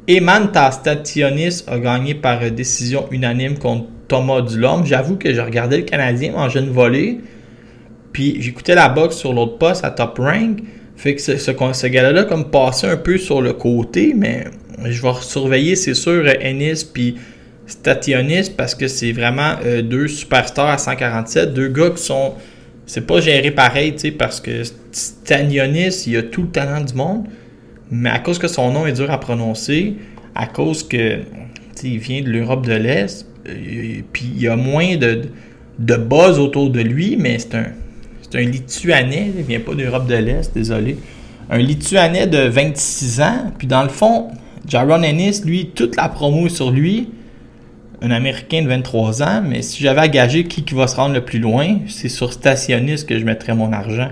Eman 0.09 0.53
Tastationis 0.53 1.65
a 1.67 1.81
gagné 1.81 2.15
par 2.15 2.49
décision 2.53 3.09
unanime 3.11 3.59
contre 3.59 3.87
Thomas 4.07 4.41
Dulhomme. 4.41 4.87
J'avoue 4.87 5.17
que 5.17 5.35
je 5.35 5.41
regardais 5.41 5.79
le 5.79 5.83
Canadien 5.83 6.31
manger 6.33 6.61
une 6.61 6.71
volée. 6.71 7.21
Puis 8.13 8.41
j'écoutais 8.41 8.77
la 8.77 8.89
boxe 8.89 9.17
sur 9.17 9.33
l'autre 9.33 9.59
poste 9.59 9.85
à 9.85 9.91
top 9.91 10.19
rank. 10.19 10.61
Fait 10.97 11.15
que 11.15 11.21
ce, 11.21 11.37
ce, 11.37 11.87
gars-là 11.87 12.25
comme 12.25 12.51
passé 12.51 12.87
un 12.87 12.97
peu 12.97 13.19
sur 13.19 13.43
le 13.43 13.53
côté, 13.53 14.15
mais 14.17 14.45
je 14.85 15.03
vais 15.03 15.13
surveiller, 15.21 15.77
c'est 15.77 15.95
sûr, 15.95 16.27
Ennis 16.41 16.85
puis 16.91 17.17
Stationis 17.67 18.51
parce 18.57 18.75
que 18.75 18.89
c'est 18.89 19.13
vraiment 19.13 19.57
euh, 19.65 19.83
deux 19.83 20.09
superstars 20.09 20.71
à 20.71 20.79
147, 20.79 21.53
deux 21.53 21.69
gars 21.69 21.91
qui 21.91 22.03
sont 22.03 22.35
c'est 22.87 23.05
pas 23.05 23.21
géré 23.21 23.51
pareil, 23.51 23.93
tu 23.93 23.99
sais, 23.99 24.11
parce 24.13 24.41
que 24.41 24.63
Stanionis, 24.93 26.05
il 26.07 26.17
a 26.17 26.23
tout 26.23 26.43
le 26.43 26.49
talent 26.49 26.81
du 26.81 26.95
monde, 26.95 27.27
mais 27.91 28.11
à 28.11 28.21
cause 28.21 28.39
que 28.39 28.49
son 28.49 28.71
nom 28.71 28.87
est 28.87 28.93
dur 28.93 29.11
à 29.11 29.19
prononcer, 29.19 29.97
à 30.35 30.47
cause 30.47 30.87
que 30.87 31.19
il 31.83 31.99
vient 31.99 32.23
de 32.23 32.31
l'Europe 32.31 32.65
de 32.65 32.73
l'Est, 32.73 33.27
euh, 33.49 34.01
puis 34.13 34.31
il 34.35 34.41
y 34.41 34.49
a 34.49 34.57
moins 34.57 34.97
de, 34.97 35.23
de 35.79 35.97
buzz 35.97 36.39
autour 36.39 36.71
de 36.71 36.81
lui, 36.81 37.17
mais 37.19 37.39
c'est 37.39 37.57
un 37.57 37.67
c'est 38.29 38.39
un 38.39 38.43
Lituanais, 38.43 39.33
il 39.37 39.45
vient 39.45 39.61
pas 39.61 39.75
d'Europe 39.75 40.07
de 40.07 40.15
l'Est, 40.15 40.53
désolé. 40.55 40.99
Un 41.49 41.59
Lituanais 41.59 42.27
de 42.27 42.39
26 42.39 43.21
ans, 43.21 43.53
puis 43.57 43.67
dans 43.67 43.83
le 43.83 43.89
fond, 43.89 44.29
Jaron 44.67 45.03
Ennis, 45.03 45.43
lui, 45.45 45.71
toute 45.75 45.97
la 45.97 46.09
promo 46.09 46.47
est 46.47 46.51
sur 46.51 46.71
lui. 46.71 47.11
Un 48.03 48.11
Américain 48.11 48.63
de 48.63 48.69
23 48.69 49.23
ans, 49.23 49.43
mais 49.47 49.63
si 49.63 49.83
j'avais 49.83 50.01
à 50.01 50.09
gager 50.09 50.45
qui, 50.45 50.63
va 50.75 50.87
se 50.87 50.97
rendre 50.97 51.15
le 51.15 51.25
plus 51.25 51.39
loin, 51.39 51.79
c'est 51.89 52.09
sur 52.09 52.33
Stationniste 52.33 53.09
que 53.09 53.19
je 53.19 53.25
mettrais 53.25 53.55
mon 53.55 53.73
argent. 53.73 54.09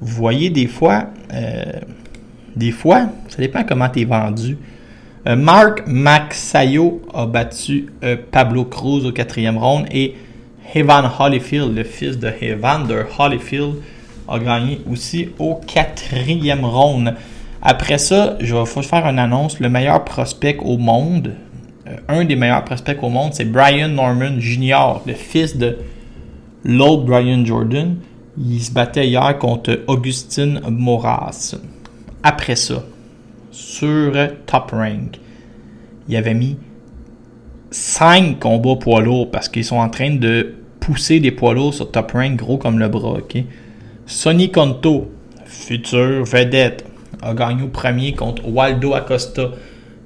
Vous 0.00 0.14
voyez, 0.14 0.50
des 0.50 0.66
fois, 0.66 1.06
euh, 1.34 1.64
des 2.54 2.70
fois, 2.70 3.08
ça 3.28 3.38
dépend 3.38 3.64
comment 3.64 3.88
tu 3.88 4.00
es 4.00 4.04
vendu. 4.04 4.56
Euh, 5.26 5.36
Mark 5.36 5.82
Maxayo 5.86 7.02
a 7.12 7.26
battu 7.26 7.86
euh, 8.04 8.16
Pablo 8.30 8.64
Cruz 8.64 9.04
au 9.04 9.12
quatrième 9.12 9.58
round 9.58 9.86
et 9.90 10.14
Evan 10.74 11.10
Holyfield, 11.18 11.74
le 11.76 11.84
fils 11.84 12.18
de 12.18 12.28
Evander 12.42 13.04
Holyfield, 13.18 13.76
a 14.28 14.38
gagné 14.38 14.80
aussi 14.90 15.28
au 15.38 15.54
quatrième 15.54 16.64
round. 16.64 17.14
Après 17.62 17.98
ça, 17.98 18.36
je 18.40 18.54
vais 18.54 18.82
faire 18.82 19.06
une 19.06 19.18
annonce. 19.18 19.60
Le 19.60 19.68
meilleur 19.68 20.04
prospect 20.04 20.58
au 20.60 20.76
monde, 20.76 21.34
euh, 21.86 21.96
un 22.08 22.24
des 22.24 22.36
meilleurs 22.36 22.64
prospects 22.64 22.98
au 23.02 23.08
monde, 23.08 23.32
c'est 23.34 23.44
Brian 23.44 23.88
Norman 23.88 24.38
Jr., 24.38 25.00
le 25.06 25.14
fils 25.14 25.56
de 25.56 25.78
l'autre 26.64 27.04
Brian 27.04 27.44
Jordan. 27.44 27.96
Il 28.38 28.60
se 28.60 28.70
battait 28.70 29.08
hier 29.08 29.38
contre 29.38 29.80
Augustine 29.86 30.60
Moras. 30.68 31.56
Après 32.22 32.56
ça, 32.56 32.82
sur 33.50 34.12
Top 34.46 34.72
Rank, 34.72 35.18
il 36.08 36.16
avait 36.16 36.34
mis 36.34 36.56
5 37.70 38.38
combats 38.38 38.76
poids 38.76 39.00
lourds 39.00 39.30
parce 39.30 39.48
qu'ils 39.48 39.64
sont 39.64 39.76
en 39.76 39.88
train 39.88 40.14
de 40.14 40.54
pousser 40.80 41.20
des 41.20 41.32
poids 41.32 41.54
lourds 41.54 41.74
sur 41.74 41.90
Top 41.90 42.12
Rank 42.12 42.36
gros 42.36 42.58
comme 42.58 42.78
le 42.78 42.88
bras. 42.88 43.18
ok? 43.18 43.42
Sonny 44.06 44.52
Conto, 44.52 45.10
futur 45.44 46.24
vedette, 46.24 46.84
a 47.22 47.34
gagné 47.34 47.62
au 47.64 47.68
premier 47.68 48.12
contre 48.12 48.46
Waldo 48.48 48.94
Acosta. 48.94 49.50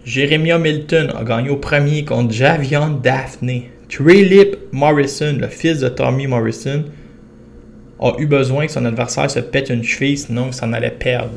Jeremiah 0.04 0.58
Milton 0.58 1.12
a 1.14 1.22
gagné 1.24 1.50
au 1.50 1.56
premier 1.56 2.04
contre 2.04 2.32
Javion 2.32 2.98
Daphne. 3.02 3.64
Trelip 3.90 4.56
Morrison, 4.72 5.36
le 5.38 5.48
fils 5.48 5.80
de 5.80 5.88
Tommy 5.88 6.26
Morrison, 6.26 6.84
a 8.00 8.12
eu 8.18 8.26
besoin 8.26 8.66
que 8.66 8.72
son 8.72 8.84
adversaire 8.86 9.30
se 9.30 9.40
pète 9.40 9.68
une 9.68 9.82
cheville, 9.82 10.16
sinon 10.16 10.46
il 10.46 10.54
s'en 10.54 10.72
allait 10.72 10.90
perdre. 10.90 11.32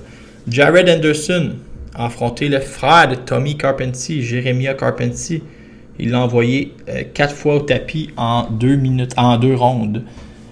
Jared 0.48 0.90
Anderson 0.90 1.56
a 1.96 2.06
affronté 2.06 2.48
le 2.48 2.60
frère 2.60 3.10
de 3.10 3.16
Tommy 3.16 3.58
Carpentier, 3.58 4.22
Jeremiah 4.22 4.76
Carpentier. 4.76 5.42
Il 6.00 6.12
l'a 6.12 6.22
envoyé 6.22 6.74
4 7.14 7.32
euh, 7.32 7.36
fois 7.36 7.56
au 7.56 7.60
tapis 7.60 8.10
en 8.18 8.48
2 8.50 8.76
minutes, 8.76 9.14
en 9.18 9.38
2 9.38 9.56
rondes. 9.56 10.04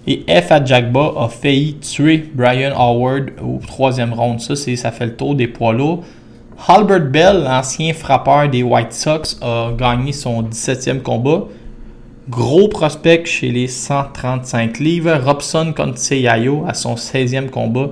Et 0.08 0.24
F. 0.28 0.52
Adjagba 0.52 1.14
a 1.18 1.30
failli 1.30 1.76
tuer 1.76 2.30
Brian 2.34 2.74
Howard 2.76 3.32
au 3.44 3.60
troisième 3.66 4.14
round. 4.14 4.40
Ça, 4.40 4.56
ça 4.56 4.92
fait 4.92 5.06
le 5.06 5.16
tour 5.16 5.36
des 5.36 5.48
poids 5.48 5.74
lourds. 5.74 6.04
Halbert 6.68 7.10
Bell, 7.10 7.44
l'ancien 7.44 7.94
frappeur 7.94 8.50
des 8.50 8.64
White 8.64 8.94
Sox, 8.94 9.40
a 9.42 9.72
gagné 9.78 10.12
son 10.12 10.44
17e 10.44 11.02
combat. 11.02 11.46
Gros 12.30 12.68
prospect 12.68 13.26
chez 13.26 13.52
les 13.52 13.68
135 13.68 14.80
livres. 14.80 15.20
Robson 15.24 15.74
Conceyayo 15.76 16.64
à 16.68 16.74
son 16.74 16.96
16e 16.96 17.50
combat. 17.50 17.90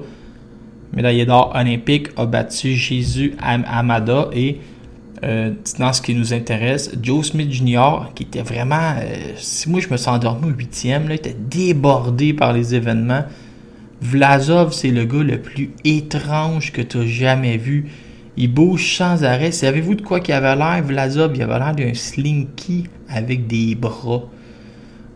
Médaillé 0.94 1.26
d'or 1.26 1.52
olympique 1.56 2.08
a 2.18 2.26
battu 2.26 2.74
Jésus 2.74 3.36
Amada 3.42 4.30
et 4.34 4.60
euh, 5.24 5.52
dans 5.78 5.92
ce 5.92 6.02
qui 6.02 6.16
nous 6.16 6.34
intéresse, 6.34 6.92
Joe 7.02 7.28
Smith 7.28 7.52
Jr., 7.52 8.12
qui 8.16 8.24
était 8.24 8.42
vraiment. 8.42 8.96
Euh, 9.02 9.34
si 9.36 9.70
moi 9.70 9.82
je 9.82 9.90
me 9.90 9.98
suis 9.98 10.10
endormi 10.10 10.48
au 10.48 10.54
huitième, 10.56 11.06
il 11.06 11.12
était 11.14 11.36
débordé 11.38 12.34
par 12.34 12.54
les 12.54 12.74
événements. 12.74 13.26
Vlasov, 14.02 14.72
c'est 14.72 14.92
le 14.92 15.04
gars 15.04 15.24
le 15.24 15.42
plus 15.42 15.72
étrange 15.84 16.72
que 16.72 16.82
tu 16.82 17.00
as 17.00 17.06
jamais 17.06 17.58
vu. 17.58 17.90
Il 18.38 18.54
bouge 18.54 18.96
sans 18.96 19.26
arrêt. 19.26 19.52
Savez-vous 19.52 19.96
de 19.96 20.02
quoi 20.02 20.22
qu'il 20.22 20.34
avait 20.34 20.56
l'air, 20.56 20.82
Vlasov 20.84 21.34
Il 21.36 21.42
avait 21.42 21.60
l'air 21.60 21.76
d'un 21.76 21.94
slinky 21.94 22.86
avec 23.10 23.48
des 23.48 23.76
bras. 23.76 24.24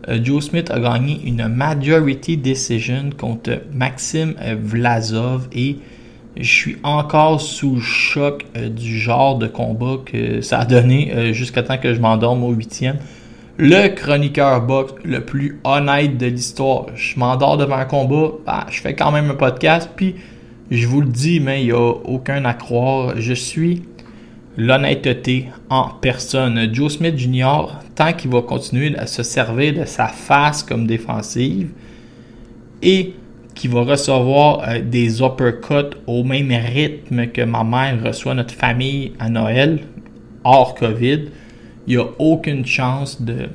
euh, 0.08 0.18
Joe 0.22 0.44
Smith 0.44 0.70
a 0.70 0.78
gagné 0.80 1.22
une 1.24 1.48
majority 1.48 2.36
decision 2.36 3.08
contre 3.16 3.62
Maxime 3.72 4.34
Vlasov 4.60 5.48
et 5.54 5.78
je 6.36 6.50
suis 6.50 6.76
encore 6.82 7.40
sous 7.40 7.80
choc 7.80 8.44
euh, 8.56 8.68
du 8.68 8.98
genre 8.98 9.38
de 9.38 9.46
combat 9.46 9.98
que 10.04 10.40
ça 10.40 10.60
a 10.60 10.64
donné 10.64 11.12
euh, 11.14 11.32
jusqu'à 11.32 11.62
temps 11.62 11.78
que 11.78 11.94
je 11.94 12.00
m'endorme 12.00 12.42
au 12.44 12.50
huitième. 12.50 12.96
Le 13.56 13.88
chroniqueur 13.88 14.60
box 14.62 14.94
le 15.04 15.24
plus 15.24 15.60
honnête 15.62 16.18
de 16.18 16.26
l'histoire. 16.26 16.86
Je 16.96 17.18
m'endors 17.18 17.56
devant 17.56 17.76
un 17.76 17.84
combat, 17.84 18.32
bah, 18.44 18.66
je 18.68 18.80
fais 18.80 18.94
quand 18.94 19.12
même 19.12 19.30
un 19.30 19.34
podcast, 19.34 19.90
puis 19.94 20.16
je 20.70 20.86
vous 20.88 21.00
le 21.00 21.06
dis, 21.06 21.38
mais 21.38 21.62
il 21.62 21.66
n'y 21.66 21.72
a 21.72 21.92
aucun 22.04 22.44
à 22.44 22.54
croire. 22.54 23.14
Je 23.16 23.32
suis 23.32 23.82
l'honnêteté 24.56 25.50
en 25.70 25.88
personne. 25.88 26.68
Joe 26.72 26.94
Smith 26.94 27.16
Jr., 27.16 27.78
tant 27.94 28.12
qu'il 28.12 28.30
va 28.30 28.42
continuer 28.42 28.96
à 28.96 29.06
se 29.06 29.22
servir 29.22 29.74
de 29.74 29.84
sa 29.84 30.08
face 30.08 30.64
comme 30.64 30.86
défensive 30.86 31.70
et 32.82 33.14
qui 33.54 33.68
va 33.68 33.82
recevoir 33.82 34.68
euh, 34.68 34.80
des 34.80 35.20
uppercuts 35.20 35.96
au 36.06 36.24
même 36.24 36.50
rythme 36.50 37.28
que 37.28 37.42
ma 37.42 37.64
mère 37.64 38.02
reçoit 38.04 38.34
notre 38.34 38.54
famille 38.54 39.12
à 39.18 39.28
Noël, 39.28 39.80
hors 40.42 40.74
COVID, 40.74 41.20
il 41.86 41.96
n'y 41.96 42.02
a 42.02 42.06
aucune 42.18 42.66
chance 42.66 43.22
de, 43.22 43.48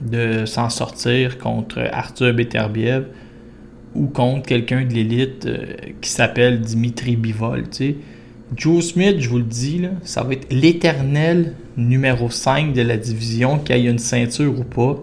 de 0.00 0.44
s'en 0.46 0.70
sortir 0.70 1.38
contre 1.38 1.80
Arthur 1.92 2.34
Beterbiev 2.34 3.06
ou 3.94 4.06
contre 4.06 4.46
quelqu'un 4.46 4.84
de 4.84 4.92
l'élite 4.92 5.46
euh, 5.46 5.66
qui 6.00 6.10
s'appelle 6.10 6.60
Dimitri 6.60 7.16
Bivol. 7.16 7.64
Joe 8.54 8.84
Smith, 8.84 9.16
je 9.18 9.28
vous 9.28 9.38
le 9.38 9.44
dis, 9.44 9.78
là, 9.78 9.88
ça 10.02 10.22
va 10.22 10.34
être 10.34 10.46
l'éternel 10.52 11.54
numéro 11.76 12.30
5 12.30 12.72
de 12.72 12.82
la 12.82 12.96
division, 12.96 13.58
qu'il 13.58 13.74
ait 13.74 13.90
une 13.90 13.98
ceinture 13.98 14.58
ou 14.58 14.64
pas. 14.64 15.00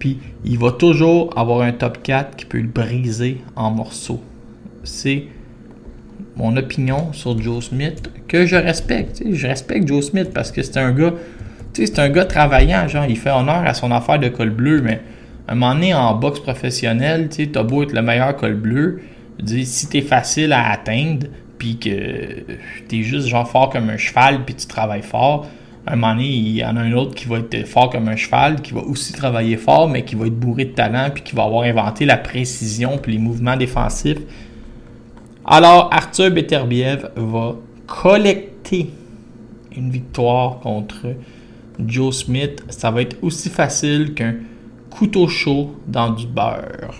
Puis 0.00 0.18
il 0.44 0.58
va 0.58 0.72
toujours 0.72 1.38
avoir 1.38 1.60
un 1.60 1.70
top 1.70 2.02
4 2.02 2.34
qui 2.34 2.46
peut 2.46 2.58
le 2.58 2.66
briser 2.66 3.38
en 3.54 3.70
morceaux. 3.70 4.20
C'est 4.82 5.24
mon 6.34 6.56
opinion 6.56 7.12
sur 7.12 7.40
Joe 7.40 7.64
Smith 7.66 8.10
que 8.26 8.46
je 8.46 8.56
respecte. 8.56 9.22
Je 9.30 9.46
respecte 9.46 9.86
Joe 9.86 10.04
Smith 10.04 10.30
parce 10.34 10.50
que 10.50 10.62
c'est 10.62 10.78
un 10.78 10.90
gars. 10.90 11.14
C'est 11.72 12.00
un 12.00 12.08
gars 12.08 12.24
travaillant, 12.24 12.88
genre 12.88 13.04
il 13.08 13.16
fait 13.16 13.30
honneur 13.30 13.62
à 13.64 13.74
son 13.74 13.92
affaire 13.92 14.18
de 14.18 14.28
col 14.28 14.50
bleu, 14.50 14.82
mais 14.82 15.00
à 15.46 15.52
un 15.52 15.54
moment 15.54 15.74
donné 15.74 15.94
en 15.94 16.14
boxe 16.14 16.40
professionnelle, 16.40 17.28
tu 17.28 17.48
as 17.54 17.62
beau 17.62 17.84
être 17.84 17.92
le 17.92 18.02
meilleur 18.02 18.36
col 18.36 18.54
bleu, 18.54 19.00
si 19.46 19.88
t'es 19.88 20.00
facile 20.00 20.52
à 20.52 20.70
atteindre, 20.72 21.28
puis 21.58 21.78
que 21.78 22.42
t'es 22.88 23.02
juste 23.02 23.28
genre 23.28 23.48
fort 23.48 23.70
comme 23.70 23.88
un 23.88 23.96
cheval, 23.96 24.44
puis 24.44 24.56
tu 24.56 24.66
travailles 24.66 25.02
fort, 25.02 25.46
un 25.86 25.96
moment 25.96 26.14
donné, 26.14 26.28
il 26.28 26.56
y 26.56 26.64
en 26.64 26.76
a 26.76 26.80
un 26.80 26.92
autre 26.92 27.14
qui 27.14 27.26
va 27.26 27.38
être 27.38 27.66
fort 27.66 27.90
comme 27.90 28.08
un 28.08 28.16
cheval, 28.16 28.60
qui 28.60 28.72
va 28.72 28.82
aussi 28.82 29.12
travailler 29.12 29.56
fort, 29.56 29.88
mais 29.88 30.04
qui 30.04 30.14
va 30.14 30.26
être 30.26 30.38
bourré 30.38 30.66
de 30.66 30.74
talent, 30.74 31.10
puis 31.12 31.22
qui 31.22 31.34
va 31.34 31.44
avoir 31.44 31.62
inventé 31.62 32.04
la 32.04 32.16
précision, 32.16 32.98
puis 32.98 33.12
les 33.12 33.18
mouvements 33.18 33.56
défensifs. 33.56 34.20
Alors, 35.44 35.88
Arthur 35.92 36.30
Beterbiev 36.30 37.10
va 37.16 37.56
collecter 37.86 38.90
une 39.76 39.90
victoire 39.90 40.60
contre 40.60 41.14
Joe 41.84 42.14
Smith. 42.14 42.62
Ça 42.68 42.90
va 42.90 43.02
être 43.02 43.16
aussi 43.22 43.48
facile 43.48 44.14
qu'un 44.14 44.34
couteau 44.90 45.28
chaud 45.28 45.74
dans 45.86 46.10
du 46.10 46.26
beurre. 46.26 46.94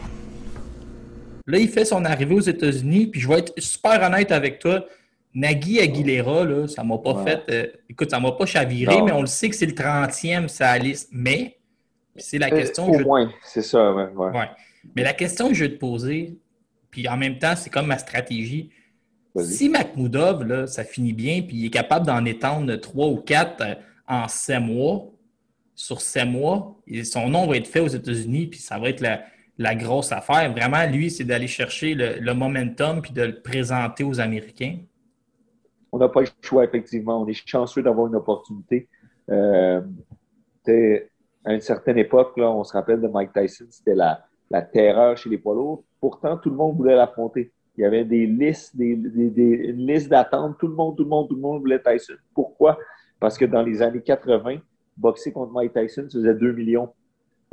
Là, 1.46 1.58
il 1.58 1.68
fait 1.68 1.84
son 1.84 2.04
arrivée 2.04 2.34
aux 2.34 2.40
États-Unis, 2.40 3.06
puis 3.06 3.20
je 3.20 3.28
vais 3.28 3.40
être 3.40 3.52
super 3.58 4.02
honnête 4.02 4.32
avec 4.32 4.58
toi. 4.58 4.84
Nagui 5.34 5.80
Aguilera, 5.80 6.44
là, 6.44 6.66
ça 6.66 6.82
m'a 6.82 6.98
pas 6.98 7.24
fait. 7.24 7.42
Euh, 7.50 7.66
écoute, 7.88 8.10
ça 8.10 8.18
m'a 8.18 8.32
pas 8.32 8.46
chaviré, 8.46 9.00
mais 9.02 9.12
on 9.12 9.20
le 9.20 9.26
sait 9.26 9.48
que 9.48 9.56
c'est 9.56 9.66
le 9.66 9.72
30e 9.72 10.48
sa 10.48 10.76
liste. 10.76 11.08
Mais 11.12 11.58
c'est 12.16 12.38
la 12.38 12.48
euh, 12.48 12.56
question. 12.56 12.90
au 12.90 12.98
moins, 12.98 13.30
c'est 13.44 13.62
ça, 13.62 13.92
ouais, 13.92 14.50
Mais 14.96 15.04
la 15.04 15.12
question 15.12 15.48
que 15.48 15.54
je 15.54 15.64
vais 15.64 15.70
te 15.70 15.78
poser, 15.78 16.36
puis 16.90 17.06
en 17.06 17.16
même 17.16 17.38
temps, 17.38 17.54
c'est 17.56 17.70
comme 17.70 17.86
ma 17.86 17.98
stratégie. 17.98 18.70
Si 19.38 19.68
Makhmoudov, 19.68 20.44
là, 20.44 20.66
ça 20.66 20.82
finit 20.82 21.12
bien, 21.12 21.42
puis 21.42 21.58
il 21.58 21.66
est 21.66 21.70
capable 21.70 22.04
d'en 22.04 22.24
étendre 22.24 22.74
trois 22.76 23.06
ou 23.06 23.16
quatre 23.16 23.60
euh, 23.60 23.74
en 24.08 24.26
sept 24.26 24.60
mois, 24.60 25.06
sur 25.76 26.00
sept 26.00 26.26
mois, 26.26 26.76
son 27.04 27.28
nom 27.28 27.46
va 27.46 27.56
être 27.56 27.68
fait 27.68 27.78
aux 27.78 27.88
États-Unis, 27.88 28.48
puis 28.48 28.58
ça 28.58 28.78
va 28.78 28.88
être 28.88 29.00
la, 29.00 29.74
grosse 29.76 30.10
affaire. 30.10 30.50
Vraiment, 30.50 30.84
lui, 30.86 31.10
c'est 31.12 31.22
d'aller 31.22 31.46
chercher 31.46 31.94
le, 31.94 32.18
le, 32.18 32.34
momentum 32.34 33.00
puis 33.00 33.12
de 33.12 33.22
le 33.22 33.40
présenter 33.40 34.02
aux 34.02 34.18
Américains 34.18 34.78
on 35.92 35.98
n'a 35.98 36.08
pas 36.08 36.20
le 36.20 36.26
choix, 36.42 36.64
effectivement. 36.64 37.22
On 37.22 37.26
est 37.26 37.46
chanceux 37.46 37.82
d'avoir 37.82 38.06
une 38.06 38.16
opportunité. 38.16 38.88
Euh, 39.30 39.80
à 41.44 41.54
une 41.54 41.60
certaine 41.60 41.98
époque, 41.98 42.36
là, 42.36 42.50
on 42.50 42.64
se 42.64 42.72
rappelle 42.72 43.00
de 43.00 43.08
Mike 43.08 43.32
Tyson, 43.32 43.66
c'était 43.70 43.94
la, 43.94 44.22
terreur 44.72 45.16
chez 45.16 45.30
les 45.30 45.38
poids 45.38 45.54
lourds. 45.54 45.84
Pourtant, 46.00 46.36
tout 46.36 46.50
le 46.50 46.56
monde 46.56 46.76
voulait 46.76 46.96
l'affronter. 46.96 47.52
Il 47.76 47.82
y 47.82 47.84
avait 47.84 48.04
des 48.04 48.26
listes, 48.26 48.76
des, 48.76 48.92
une 48.92 49.86
liste 49.86 50.08
d'attente. 50.08 50.58
Tout 50.58 50.66
le 50.66 50.74
monde, 50.74 50.96
tout 50.96 51.04
le 51.04 51.08
monde, 51.08 51.28
tout 51.28 51.36
le 51.36 51.40
monde 51.40 51.60
voulait 51.60 51.80
Tyson. 51.80 52.14
Pourquoi? 52.34 52.78
Parce 53.18 53.38
que 53.38 53.44
dans 53.44 53.62
les 53.62 53.80
années 53.80 54.02
80, 54.02 54.58
boxer 54.96 55.32
contre 55.32 55.52
Mike 55.52 55.72
Tyson, 55.72 56.06
ça 56.08 56.18
faisait 56.18 56.34
2 56.34 56.52
millions. 56.52 56.90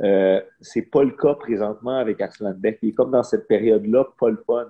Euh, 0.02 0.40
c'est 0.60 0.82
pas 0.82 1.02
le 1.02 1.10
cas 1.10 1.34
présentement 1.34 1.96
avec 1.96 2.20
Arslan 2.20 2.54
Beck. 2.56 2.78
Il 2.82 2.90
est 2.90 2.92
comme 2.92 3.10
dans 3.10 3.22
cette 3.22 3.48
période-là, 3.48 4.06
pas 4.18 4.30
le 4.30 4.42
fun. 4.46 4.66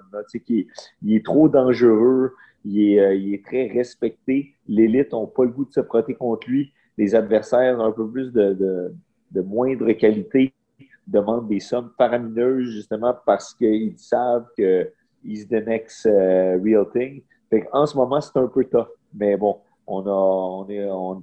il, 0.48 0.66
est 1.14 1.24
trop 1.24 1.48
dangereux. 1.48 2.34
Euh, 2.66 3.14
il 3.14 3.34
est, 3.34 3.44
très 3.44 3.68
respecté. 3.68 4.54
L'élite 4.66 5.12
n'a 5.12 5.26
pas 5.26 5.44
le 5.44 5.50
goût 5.50 5.64
de 5.64 5.72
se 5.72 5.80
protéger 5.80 6.16
contre 6.16 6.48
lui. 6.48 6.72
Les 6.96 7.14
adversaires 7.14 7.80
un 7.80 7.92
peu 7.92 8.08
plus 8.08 8.32
de, 8.32 8.92
moindre 9.42 9.92
qualité 9.92 10.52
demandent 11.06 11.48
des 11.48 11.60
sommes 11.60 11.90
faramineuses 11.96 12.70
justement 12.70 13.14
parce 13.24 13.54
qu'ils 13.54 13.98
savent 13.98 14.46
que 14.56 14.90
he's 15.24 15.48
the 15.48 15.64
next 15.66 16.04
euh, 16.06 16.58
real 16.62 16.84
thing. 16.92 17.22
en 17.72 17.86
ce 17.86 17.96
moment, 17.96 18.20
c'est 18.20 18.36
un 18.36 18.48
peu 18.48 18.64
tough. 18.64 18.88
Mais 19.14 19.36
bon, 19.36 19.58
on 19.86 20.06
a, 20.06 20.10
on 20.10 20.68
est, 20.68 20.84
on, 20.90 21.22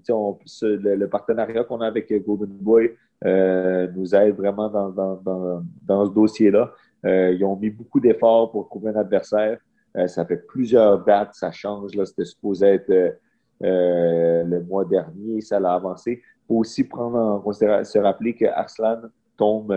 le, 0.62 1.06
partenariat 1.06 1.64
qu'on 1.66 1.82
a 1.82 1.88
avec 1.88 2.12
Golden 2.26 2.50
Boy 2.50 2.96
euh, 3.26 3.88
nous 3.96 4.16
aide 4.16 4.36
vraiment 4.36 4.70
dans, 4.70 6.06
ce 6.06 6.12
dossier-là. 6.12 6.72
ils 7.04 7.44
ont 7.44 7.56
mis 7.58 7.70
beaucoup 7.70 8.00
d'efforts 8.00 8.52
pour 8.52 8.68
trouver 8.70 8.90
un 8.90 8.96
adversaire. 8.96 9.60
Euh, 9.98 10.08
ça 10.08 10.26
fait 10.26 10.38
plusieurs 10.38 11.04
dates, 11.04 11.36
ça 11.36 11.52
change. 11.52 11.92
C'était 12.06 12.26
supposé 12.26 12.68
être 12.68 12.90
euh, 12.90 13.12
euh, 13.64 14.44
le 14.44 14.64
mois 14.64 14.86
dernier, 14.86 15.42
ça 15.42 15.60
l'a 15.60 15.74
avancé. 15.74 16.22
Il 16.22 16.48
faut 16.48 16.56
aussi 16.56 16.84
prendre 16.84 17.18
en 17.18 17.40
considération, 17.40 18.00
se 18.00 18.00
rappeler 18.00 18.36
que 18.36 18.46
Arslan 18.46 19.02
tombe 19.38 19.74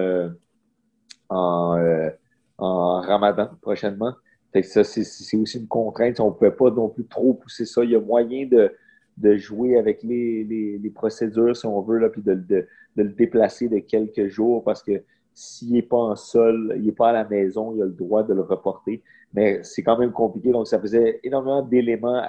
en, 1.28 2.10
Ramadan 2.58 3.50
prochainement. 3.62 4.14
ça, 4.62 4.84
c'est 4.84 5.36
aussi 5.36 5.58
une 5.58 5.68
contrainte. 5.68 6.20
On 6.20 6.30
ne 6.30 6.34
peut 6.34 6.54
pas 6.54 6.70
non 6.70 6.88
plus 6.88 7.06
trop 7.06 7.34
pousser 7.34 7.64
ça. 7.64 7.84
Il 7.84 7.90
y 7.90 7.96
a 7.96 8.00
moyen 8.00 8.46
de, 8.46 9.36
jouer 9.36 9.78
avec 9.78 10.02
les, 10.02 10.92
procédures, 10.94 11.56
si 11.56 11.66
on 11.66 11.80
veut, 11.80 11.98
là, 11.98 12.08
puis 12.08 12.22
de, 12.22 12.34
de, 12.34 12.66
le 12.96 13.10
déplacer 13.10 13.68
de 13.68 13.78
quelques 13.78 14.26
jours 14.26 14.64
parce 14.64 14.82
que 14.82 15.02
s'il 15.32 15.72
n'est 15.72 15.82
pas 15.82 15.96
en 15.96 16.16
sol, 16.16 16.74
il 16.76 16.86
n'est 16.86 16.92
pas 16.92 17.10
à 17.10 17.12
la 17.12 17.24
maison, 17.24 17.72
il 17.76 17.82
a 17.82 17.84
le 17.84 17.92
droit 17.92 18.24
de 18.24 18.34
le 18.34 18.42
reporter 18.42 19.02
mais 19.32 19.62
c'est 19.62 19.82
quand 19.82 19.98
même 19.98 20.12
compliqué. 20.12 20.50
Donc, 20.52 20.66
ça 20.66 20.80
faisait 20.80 21.20
énormément 21.22 21.62
d'éléments 21.62 22.22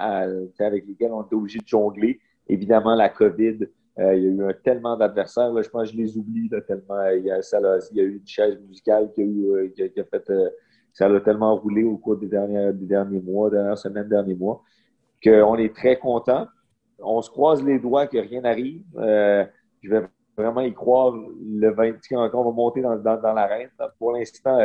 avec 0.58 0.86
lesquels 0.86 1.12
on 1.12 1.22
était 1.22 1.34
obligé 1.34 1.58
de 1.58 1.66
jongler. 1.66 2.20
Évidemment, 2.48 2.94
la 2.94 3.08
COVID, 3.08 3.58
euh, 3.98 4.14
il 4.14 4.22
y 4.22 4.26
a 4.26 4.30
eu 4.30 4.44
un, 4.44 4.52
tellement 4.52 4.96
d'adversaires. 4.96 5.50
Je 5.62 5.68
pense 5.68 5.90
que 5.90 5.96
je 5.96 5.96
les 5.96 6.16
oublie 6.16 6.50
tellement. 6.66 7.08
Il 7.10 7.24
y, 7.24 7.30
a, 7.30 7.38
il 7.38 7.96
y, 7.96 8.00
a, 8.00 8.04
eu 8.04 8.16
une 8.16 8.26
chaise 8.26 8.58
musicale 8.60 9.10
qui 9.14 9.22
a, 9.22 9.24
eu, 9.24 9.46
euh, 9.46 9.72
a, 9.78 10.04
fait. 10.04 10.30
Euh, 10.30 10.50
ça 10.92 11.06
a 11.06 11.20
tellement 11.20 11.56
roulé 11.56 11.84
au 11.84 11.96
cours 11.96 12.16
des, 12.16 12.26
derniers, 12.26 12.72
des 12.72 12.86
derniers 12.86 13.20
mois, 13.20 13.48
dernières 13.48 13.78
semaines, 13.78 14.08
derniers 14.08 14.34
mois, 14.34 14.62
qu'on 15.22 15.56
est 15.56 15.74
très 15.74 15.96
content. 15.96 16.46
On 16.98 17.22
se 17.22 17.30
croise 17.30 17.62
les 17.62 17.78
doigts 17.78 18.06
que 18.06 18.18
rien 18.18 18.42
n'arrive. 18.42 18.82
je 18.96 19.88
vais 19.88 20.02
vraiment 20.36 20.60
y 20.60 20.74
croire 20.74 21.14
le 21.14 21.70
20 21.70 21.92
quand 22.10 22.30
on 22.34 22.44
va 22.44 22.50
monter 22.50 22.82
dans, 22.82 22.96
dans 22.96 23.32
l'arène. 23.32 23.70
Pour 23.98 24.12
l'instant, 24.12 24.58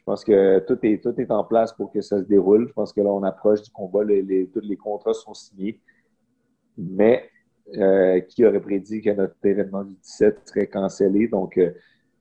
je 0.00 0.04
pense 0.06 0.24
que 0.24 0.60
tout 0.60 0.78
est, 0.82 1.02
tout 1.02 1.14
est 1.20 1.30
en 1.30 1.44
place 1.44 1.74
pour 1.74 1.92
que 1.92 2.00
ça 2.00 2.18
se 2.18 2.24
déroule. 2.24 2.66
Je 2.68 2.72
pense 2.72 2.90
que 2.90 3.02
là, 3.02 3.10
on 3.10 3.22
approche 3.22 3.60
du 3.60 3.70
combat. 3.70 4.00
Tous 4.00 4.60
les 4.62 4.76
contrats 4.76 5.12
sont 5.12 5.34
signés. 5.34 5.78
Mais 6.78 7.28
euh, 7.76 8.20
qui 8.20 8.46
aurait 8.46 8.60
prédit 8.60 9.02
que 9.02 9.10
notre 9.10 9.36
événement 9.44 9.84
du 9.84 9.94
17 9.96 10.40
serait 10.46 10.66
cancellé? 10.68 11.28
Donc, 11.28 11.58
euh, 11.58 11.72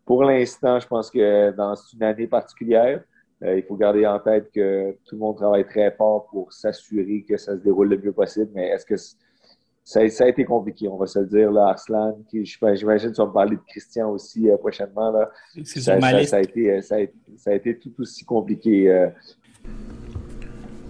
pour 0.05 0.25
l'instant, 0.25 0.77
je 0.77 0.87
pense 0.87 1.09
que 1.09 1.51
dans 1.51 1.73
une 1.93 2.03
année 2.03 2.27
particulière, 2.27 3.01
euh, 3.43 3.57
il 3.57 3.63
faut 3.63 3.77
garder 3.77 4.05
en 4.05 4.19
tête 4.19 4.51
que 4.53 4.91
tout 5.05 5.15
le 5.15 5.19
monde 5.19 5.37
travaille 5.37 5.65
très 5.65 5.91
fort 5.91 6.27
pour 6.27 6.51
s'assurer 6.51 7.23
que 7.27 7.37
ça 7.37 7.53
se 7.53 7.61
déroule 7.61 7.87
le 7.87 7.97
mieux 7.97 8.11
possible. 8.11 8.51
Mais 8.53 8.67
est-ce 8.67 8.85
que 8.85 8.97
ça, 9.89 10.23
a 10.23 10.28
été 10.28 10.45
compliqué, 10.45 10.88
on 10.88 10.97
va 10.97 11.08
se 11.08 11.17
le 11.17 11.25
dire. 11.25 11.52
Là, 11.52 11.69
Arslan, 11.69 12.15
j'imagine 12.32 13.10
que 13.10 13.15
tu 13.15 13.21
vas 13.21 13.28
me 13.28 13.34
parler 13.34 13.56
de 13.56 13.62
Christian 13.67 14.12
aussi 14.12 14.47
euh, 14.47 14.56
prochainement. 14.58 15.12
Là. 15.12 15.32
Ça, 15.63 15.99
ça, 15.99 16.38
a 16.38 16.41
été, 16.41 16.71
euh, 16.71 16.82
ça, 16.82 16.97
a, 17.47 17.54
été, 17.56 17.75
tout 17.80 17.91
aussi 17.97 18.23
compliqué. 18.23 18.88
Euh. 18.88 19.08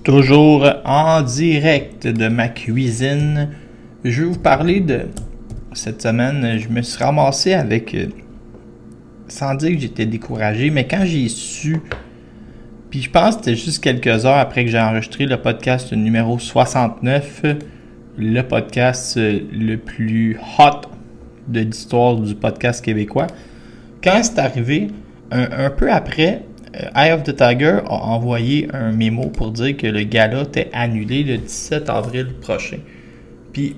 Toujours 0.04 0.68
en 0.84 1.22
direct 1.22 2.08
de 2.08 2.28
ma 2.28 2.50
cuisine, 2.50 3.52
je 4.04 4.24
vais 4.24 4.30
vous 4.32 4.40
parler 4.40 4.82
de 4.82 5.04
cette 5.72 6.02
semaine. 6.02 6.58
Je 6.58 6.68
me 6.68 6.82
suis 6.82 7.02
ramassé 7.02 7.54
avec 7.54 7.96
sans 9.30 9.56
dire 9.56 9.72
que 9.72 9.80
j'étais 9.80 10.08
découragé, 10.08 10.72
mais 10.72 10.86
quand 10.86 11.06
j'ai 11.06 11.30
su, 11.30 11.80
puis 12.90 13.02
je 13.02 13.10
pense 13.10 13.38
que 13.38 13.46
c'était 13.46 13.56
juste 13.56 13.82
quelques 13.82 14.26
heures 14.26 14.40
après 14.40 14.66
que 14.66 14.72
j'ai 14.72 14.80
enregistré 14.80 15.26
le 15.26 15.42
podcast 15.42 15.94
numéro 15.94 16.38
69, 16.38 17.44
le 18.20 18.42
podcast 18.42 19.16
euh, 19.18 19.40
le 19.52 19.78
plus 19.78 20.38
hot 20.60 20.82
de 21.48 21.62
l'histoire 21.62 22.18
du 22.18 22.36
podcast 22.36 22.84
québécois. 22.84 23.28
Quand 24.04 24.22
c'est 24.24 24.40
arrivé, 24.40 24.90
un, 25.32 25.70
peu 25.70 25.92
après, 25.92 26.44
euh, 26.76 26.90
Eye 26.96 27.14
of 27.14 27.24
the 27.24 27.36
Tiger 27.36 27.80
a 27.86 27.94
envoyé 27.94 28.68
un 28.74 28.92
mémo 28.92 29.28
pour 29.28 29.52
dire 29.52 29.78
que 29.78 29.88
le 29.88 30.04
gala 30.04 30.42
était 30.42 30.70
annulé 30.74 31.24
le 31.24 31.38
17 31.38 31.90
avril 31.90 32.34
prochain. 32.42 32.80
Puis 33.54 33.78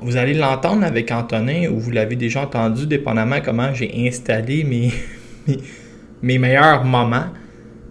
vous 0.00 0.16
allez 0.16 0.34
l'entendre 0.34 0.84
avec 0.84 1.10
Antonin 1.10 1.68
ou 1.70 1.78
vous 1.78 1.90
l'avez 1.90 2.16
déjà 2.16 2.42
entendu, 2.42 2.86
dépendamment 2.86 3.40
comment 3.44 3.74
j'ai 3.74 4.06
installé 4.08 4.64
mes, 4.64 4.90
mes, 5.46 5.58
mes 6.22 6.38
meilleurs 6.38 6.84
moments. 6.84 7.26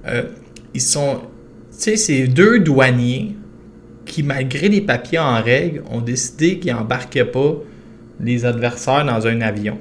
Euh, 0.08 0.24
ils 0.74 0.82
sont. 0.82 1.22
Tu 1.72 1.78
sais, 1.78 1.96
c'est 1.96 2.28
deux 2.28 2.60
douaniers 2.60 3.36
qui, 4.06 4.24
malgré 4.24 4.70
les 4.70 4.82
papiers 4.82 5.20
en 5.20 5.42
règle, 5.42 5.84
ont 5.92 6.02
décidé 6.02 6.60
qu'ils 6.60 6.74
n'embarquaient 6.74 7.26
pas 7.26 7.56
les 8.20 8.46
adversaires 8.46 9.06
dans 9.06 9.26
un 9.28 9.42
avion. 9.42 9.78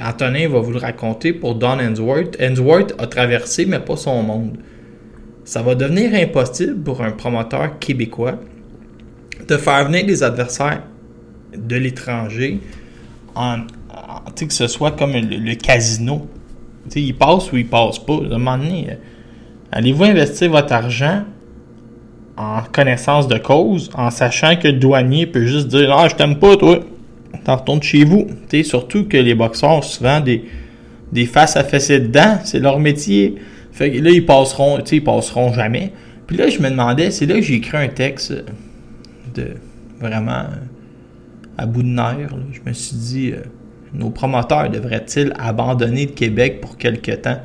Antonin 0.00 0.48
va 0.48 0.60
vous 0.60 0.72
le 0.72 0.78
raconter 0.78 1.32
pour 1.32 1.56
Don 1.56 1.78
Hensworth. 1.78 2.36
Hensworth 2.40 2.94
a 2.98 3.06
traversé, 3.06 3.66
mais 3.66 3.80
pas 3.80 3.96
son 3.96 4.22
monde. 4.22 4.58
Ça 5.44 5.62
va 5.62 5.74
devenir 5.74 6.14
impossible 6.14 6.78
pour 6.82 7.02
un 7.02 7.10
promoteur 7.10 7.78
québécois 7.78 8.38
de 9.48 9.56
faire 9.56 9.84
venir 9.86 10.06
des 10.06 10.22
adversaires 10.22 10.82
de 11.56 11.76
l'étranger 11.76 12.60
en, 13.34 13.58
en- 13.90 14.30
que 14.30 14.52
ce 14.52 14.68
soit 14.68 14.92
comme 14.92 15.12
le, 15.12 15.54
casino. 15.54 16.28
Tu 16.84 16.90
sais, 16.90 17.02
il 17.02 17.14
passe 17.16 17.50
ou 17.52 17.56
il 17.56 17.66
passe 17.66 17.98
pas. 17.98 18.14
À 18.14 18.34
un 18.34 18.38
moment 18.38 18.58
donné, 18.58 18.90
euh, 18.90 18.94
allez-vous 19.72 20.04
investir 20.04 20.50
votre 20.50 20.72
argent 20.72 21.24
en 22.40 22.62
connaissance 22.72 23.28
de 23.28 23.36
cause, 23.36 23.90
en 23.94 24.10
sachant 24.10 24.56
que 24.56 24.68
le 24.68 24.74
douanier 24.74 25.26
peut 25.26 25.44
juste 25.44 25.68
dire 25.68 25.94
Ah, 25.94 26.08
je 26.08 26.14
t'aime 26.14 26.38
pas, 26.38 26.56
toi. 26.56 26.80
T'en 27.44 27.56
retournes 27.56 27.82
chez 27.82 28.04
vous. 28.04 28.26
Surtout 28.64 29.04
que 29.04 29.16
les 29.16 29.34
boxeurs 29.34 29.70
ont 29.70 29.82
souvent 29.82 30.20
des, 30.20 31.26
faces 31.26 31.56
à 31.56 31.64
fesser 31.64 32.00
dedans. 32.00 32.38
C'est 32.44 32.58
leur 32.58 32.78
métier. 32.78 33.36
Fait 33.72 33.90
que 33.90 33.98
là, 33.98 34.10
ils 34.10 34.24
passeront, 34.24 34.80
tu 34.82 34.96
ils 34.96 35.04
passeront 35.04 35.52
jamais. 35.52 35.92
Puis 36.26 36.36
là, 36.36 36.48
je 36.48 36.60
me 36.60 36.70
demandais, 36.70 37.10
c'est 37.10 37.26
là 37.26 37.34
que 37.34 37.42
j'ai 37.42 37.54
écrit 37.54 37.76
un 37.76 37.88
texte 37.88 38.32
de 39.34 39.48
vraiment 40.00 40.32
euh, 40.32 41.58
à 41.58 41.66
bout 41.66 41.82
de 41.82 41.88
nerfs. 41.88 42.34
Je 42.52 42.60
me 42.68 42.72
suis 42.72 42.96
dit, 42.96 43.32
euh, 43.32 43.42
nos 43.92 44.10
promoteurs 44.10 44.70
devraient-ils 44.70 45.32
abandonner 45.38 46.06
le 46.06 46.12
Québec 46.12 46.60
pour 46.60 46.78
quelque 46.78 47.12
temps? 47.12 47.40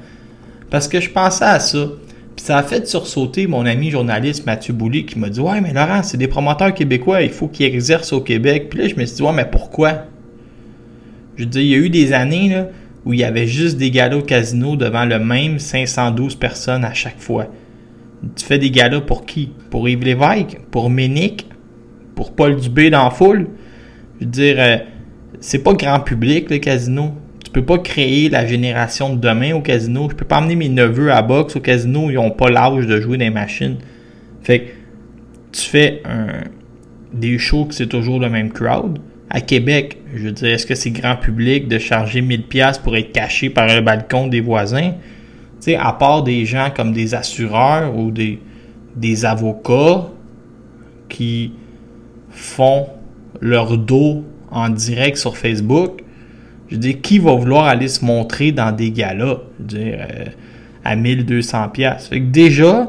Parce 0.70 0.88
que 0.88 1.00
je 1.00 1.10
pensais 1.10 1.46
à 1.46 1.60
ça. 1.60 1.88
Puis 2.36 2.46
ça 2.46 2.58
a 2.58 2.64
fait 2.64 2.88
sursauter 2.88 3.48
mon 3.48 3.66
ami 3.66 3.92
journaliste 3.92 4.46
Mathieu 4.46 4.74
Boulay 4.74 5.06
qui 5.06 5.18
m'a 5.20 5.30
dit 5.30 5.40
Ouais, 5.40 5.62
mais 5.62 5.74
Laurent, 5.74 6.04
c'est 6.04 6.18
des 6.18 6.28
promoteurs 6.28 6.74
québécois, 6.74 7.22
il 7.22 7.30
faut 7.30 7.48
qu'ils 7.48 7.66
exercent 7.66 8.14
au 8.14 8.22
Québec. 8.22 8.68
Puis 8.70 8.80
là, 8.80 8.88
je 8.88 8.96
me 8.96 9.06
suis 9.06 9.18
dit 9.18 9.22
Ouais, 9.22 9.34
mais 9.34 9.46
pourquoi? 9.46 10.06
Je 11.38 11.46
dire, 11.46 11.62
il 11.62 11.68
y 11.68 11.76
a 11.76 11.78
eu 11.78 11.90
des 11.90 12.14
années 12.14 12.64
où 13.06 13.14
il 13.14 13.20
y 13.20 13.24
avait 13.24 13.48
juste 13.48 13.78
des 13.78 13.92
galas 13.92 14.18
au 14.18 14.22
casino 14.22 14.76
devant 14.76 15.06
le 15.06 15.20
même 15.20 15.60
512 15.60 16.36
personnes 16.36 16.84
à 16.84 16.94
chaque 16.94 17.20
fois. 17.20 17.48
Tu 18.36 18.46
fais 18.46 18.58
des 18.58 18.72
galas 18.72 19.02
pour 19.02 19.26
qui? 19.26 19.52
Pour 19.70 19.88
Yves 19.88 20.04
Lévesque? 20.04 20.60
Pour 20.72 20.90
Ménic 20.90 21.48
Pour 22.16 22.34
Paul 22.34 22.56
Dubé 22.56 22.90
dans 22.90 23.04
la 23.04 23.12
foule? 23.12 23.48
Je 24.20 24.26
veux 24.26 24.32
dire, 24.32 24.56
euh, 24.58 24.78
c'est 25.40 25.60
pas 25.60 25.74
grand 25.74 26.00
public 26.00 26.50
le 26.50 26.58
casino. 26.58 27.14
Peux 27.56 27.64
pas 27.64 27.78
créer 27.78 28.28
la 28.28 28.46
génération 28.46 29.16
de 29.16 29.18
demain 29.18 29.54
au 29.54 29.62
casino. 29.62 30.10
Je 30.12 30.16
peux 30.18 30.26
pas 30.26 30.40
emmener 30.40 30.58
mes 30.58 30.68
neveux 30.68 31.10
à 31.10 31.22
boxe 31.22 31.56
au 31.56 31.62
casino, 31.62 32.10
ils 32.12 32.18
ont 32.18 32.30
pas 32.30 32.50
l'âge 32.50 32.86
de 32.86 33.00
jouer 33.00 33.16
les 33.16 33.30
machines. 33.30 33.78
Fait 34.42 34.60
que 34.60 34.72
tu 35.54 35.62
fais 35.62 36.02
un, 36.04 36.50
des 37.14 37.38
shows 37.38 37.64
que 37.64 37.74
c'est 37.74 37.88
toujours 37.88 38.20
le 38.20 38.30
même 38.30 38.52
crowd. 38.52 39.00
À 39.30 39.40
Québec, 39.40 40.00
je 40.14 40.24
veux 40.24 40.32
dire, 40.34 40.50
est-ce 40.50 40.66
que 40.66 40.76
c'est 40.76 40.90
grand 40.90 41.16
public 41.16 41.70
de 41.70 41.80
charger 41.80 42.20
1000 42.20 42.44
pièces 42.44 42.78
pour 42.78 42.98
être 42.98 43.14
caché 43.14 43.50
par 43.50 43.74
le 43.74 43.80
balcon 43.80 44.28
des 44.28 44.42
voisins? 44.42 44.92
Tu 44.92 45.72
sais, 45.72 45.76
à 45.78 45.94
part 45.94 46.24
des 46.24 46.44
gens 46.44 46.72
comme 46.76 46.92
des 46.92 47.16
assureurs 47.16 47.98
ou 47.98 48.12
des, 48.12 48.38
des 48.98 49.24
avocats 49.24 50.10
qui 51.08 51.54
font 52.32 52.88
leur 53.40 53.78
dos 53.78 54.26
en 54.52 54.68
direct 54.68 55.16
sur 55.16 55.38
Facebook, 55.38 56.02
je 56.70 56.78
dire, 56.78 57.02
qui 57.02 57.20
va 57.20 57.34
vouloir 57.36 57.66
aller 57.66 57.88
se 57.88 58.04
montrer 58.04 58.52
dans 58.52 58.76
des 58.76 58.92
galas? 58.92 59.40
Dire, 59.60 60.00
euh, 60.00 60.26
à 60.84 60.96
1200 60.96 61.70
pièces. 61.70 62.08
Fait 62.08 62.20
que 62.20 62.26
déjà, 62.26 62.88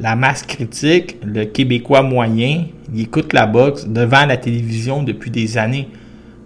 la 0.00 0.16
masse 0.16 0.42
critique, 0.42 1.18
le 1.24 1.44
Québécois 1.44 2.02
moyen, 2.02 2.64
il 2.92 3.02
écoute 3.02 3.32
la 3.32 3.46
boxe 3.46 3.86
devant 3.86 4.26
la 4.26 4.36
télévision 4.36 5.02
depuis 5.02 5.30
des 5.30 5.58
années. 5.58 5.88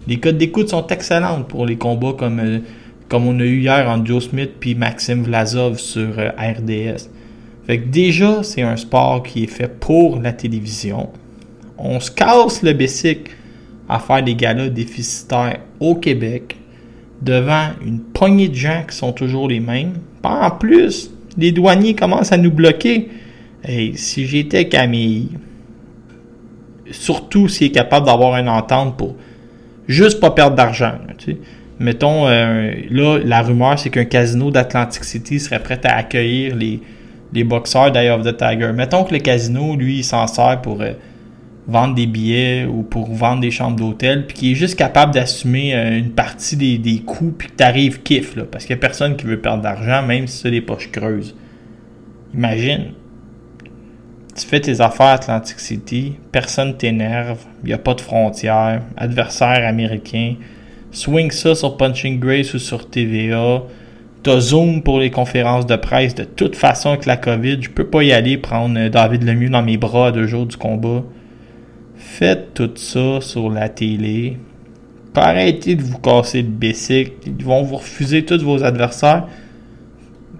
Les 0.07 0.17
codes 0.17 0.37
d'écoute 0.37 0.69
sont 0.69 0.85
excellentes 0.87 1.47
pour 1.47 1.65
les 1.65 1.77
combats 1.77 2.13
comme, 2.17 2.39
euh, 2.39 2.59
comme 3.07 3.27
on 3.27 3.39
a 3.39 3.43
eu 3.43 3.59
hier 3.59 3.87
entre 3.87 4.05
Joe 4.07 4.23
Smith 4.29 4.51
puis 4.59 4.73
Maxime 4.73 5.23
Vlasov 5.23 5.77
sur 5.77 6.17
euh, 6.17 6.29
RDS. 6.37 7.07
Fait 7.67 7.79
que 7.79 7.87
déjà, 7.87 8.41
c'est 8.41 8.63
un 8.63 8.75
sport 8.75 9.21
qui 9.21 9.43
est 9.43 9.47
fait 9.47 9.67
pour 9.67 10.19
la 10.19 10.33
télévision. 10.33 11.09
On 11.77 11.99
se 11.99 12.09
casse 12.09 12.63
le 12.63 12.73
bessic 12.73 13.29
à 13.91 13.99
faire 13.99 14.23
des 14.23 14.35
galas 14.35 14.69
déficitaires 14.69 15.59
au 15.81 15.95
Québec 15.95 16.55
devant 17.21 17.71
une 17.85 17.99
poignée 17.99 18.47
de 18.47 18.55
gens 18.55 18.83
qui 18.89 18.95
sont 18.95 19.11
toujours 19.11 19.49
les 19.49 19.59
mêmes. 19.59 19.95
En 20.23 20.49
plus, 20.49 21.11
les 21.37 21.51
douaniers 21.51 21.93
commencent 21.93 22.31
à 22.31 22.37
nous 22.37 22.51
bloquer. 22.51 23.09
Hey, 23.63 23.97
si 23.97 24.25
j'étais 24.25 24.69
Camille, 24.69 25.27
surtout 26.89 27.49
s'il 27.49 27.67
est 27.67 27.71
capable 27.71 28.05
d'avoir 28.05 28.37
une 28.37 28.47
entente 28.47 28.95
pour 28.95 29.15
juste 29.89 30.21
pas 30.21 30.31
perdre 30.31 30.55
d'argent. 30.55 30.93
Mettons, 31.77 32.27
euh, 32.27 32.71
là, 32.89 33.19
la 33.23 33.41
rumeur, 33.41 33.77
c'est 33.77 33.89
qu'un 33.89 34.05
casino 34.05 34.51
d'Atlantic 34.51 35.03
City 35.03 35.37
serait 35.39 35.61
prêt 35.61 35.81
à 35.83 35.97
accueillir 35.97 36.55
les, 36.55 36.79
les 37.33 37.43
boxeurs 37.43 37.91
d'Eye 37.91 38.09
of 38.09 38.23
the 38.23 38.37
Tiger. 38.37 38.71
Mettons 38.73 39.03
que 39.03 39.13
le 39.13 39.19
casino, 39.19 39.75
lui, 39.75 39.97
il 39.97 40.03
s'en 40.03 40.27
sert 40.27 40.61
pour 40.61 40.81
euh, 40.81 40.93
vendre 41.67 41.93
des 41.93 42.07
billets 42.07 42.65
ou 42.65 42.83
pour 42.83 43.11
vendre 43.13 43.41
des 43.41 43.51
chambres 43.51 43.77
d'hôtel, 43.77 44.25
puis 44.25 44.35
qu'il 44.35 44.51
est 44.51 44.55
juste 44.55 44.75
capable 44.75 45.13
d'assumer 45.13 45.75
euh, 45.75 45.97
une 45.97 46.11
partie 46.11 46.57
des, 46.57 46.77
des 46.77 46.99
coûts, 46.99 47.33
puis 47.37 47.49
que 47.49 47.53
t'arrives 47.53 48.01
kiff, 48.01 48.35
parce 48.51 48.65
qu'il 48.65 48.75
n'y 48.75 48.79
a 48.79 48.81
personne 48.81 49.15
qui 49.15 49.25
veut 49.25 49.39
perdre 49.39 49.63
d'argent, 49.63 50.01
même 50.03 50.27
si 50.27 50.39
c'est 50.39 50.51
des 50.51 50.61
poches 50.61 50.91
creuses. 50.91 51.35
Imagine, 52.33 52.93
tu 54.35 54.45
fais 54.45 54.59
tes 54.59 54.81
affaires 54.81 55.07
à 55.07 55.13
Atlantic 55.13 55.59
City, 55.59 56.13
personne 56.31 56.77
t'énerve, 56.77 57.39
il 57.63 57.67
n'y 57.67 57.73
a 57.73 57.77
pas 57.77 57.93
de 57.93 58.01
frontières, 58.01 58.81
adversaire 58.97 59.67
américain, 59.67 60.35
swing 60.91 61.31
ça 61.31 61.53
sur 61.53 61.77
Punching 61.77 62.19
Grace 62.19 62.53
ou 62.53 62.59
sur 62.59 62.89
TVA, 62.89 63.63
t'as 64.23 64.39
Zoom 64.39 64.83
pour 64.83 64.99
les 64.99 65.11
conférences 65.11 65.65
de 65.65 65.75
presse, 65.75 66.15
de 66.15 66.23
toute 66.23 66.55
façon 66.55 66.89
avec 66.89 67.05
la 67.05 67.17
COVID, 67.17 67.57
je 67.61 67.69
peux 67.69 67.87
pas 67.87 68.03
y 68.03 68.13
aller 68.13 68.37
prendre 68.37 68.79
euh, 68.79 68.89
David 68.89 69.23
Lemieux 69.23 69.49
dans 69.49 69.63
mes 69.63 69.77
bras 69.77 70.07
à 70.07 70.11
deux 70.11 70.27
jours 70.27 70.45
du 70.45 70.57
combat. 70.57 71.03
Faites 72.13 72.53
tout 72.53 72.71
ça 72.75 73.21
sur 73.21 73.49
la 73.49 73.69
télé. 73.69 74.37
Arrêtez 75.15 75.75
de 75.75 75.81
vous 75.81 75.97
casser 75.97 76.41
le 76.41 76.49
basic. 76.49 77.13
Ils 77.25 77.43
vont 77.43 77.63
vous 77.63 77.77
refuser 77.77 78.25
tous 78.25 78.43
vos 78.43 78.61
adversaires. 78.63 79.27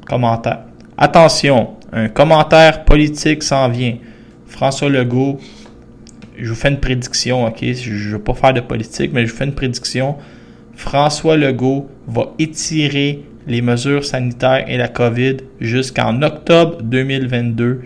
Commentaire. 0.05 0.65
Attention, 0.97 1.69
un 1.93 2.09
commentaire 2.09 2.83
politique 2.83 3.41
s'en 3.41 3.69
vient. 3.69 3.95
François 4.47 4.89
Legault, 4.89 5.39
je 6.37 6.49
vous 6.49 6.55
fais 6.55 6.67
une 6.67 6.79
prédiction, 6.79 7.45
ok? 7.45 7.63
Je 7.63 7.89
ne 7.89 8.11
veux 8.11 8.19
pas 8.19 8.33
faire 8.33 8.53
de 8.53 8.59
politique, 8.59 9.11
mais 9.13 9.25
je 9.25 9.31
vous 9.31 9.37
fais 9.37 9.45
une 9.45 9.55
prédiction. 9.55 10.17
François 10.75 11.37
Legault 11.37 11.89
va 12.05 12.33
étirer 12.37 13.23
les 13.47 13.61
mesures 13.61 14.03
sanitaires 14.03 14.65
et 14.67 14.75
la 14.77 14.89
COVID 14.89 15.37
jusqu'en 15.61 16.21
octobre 16.21 16.81
2022 16.83 17.81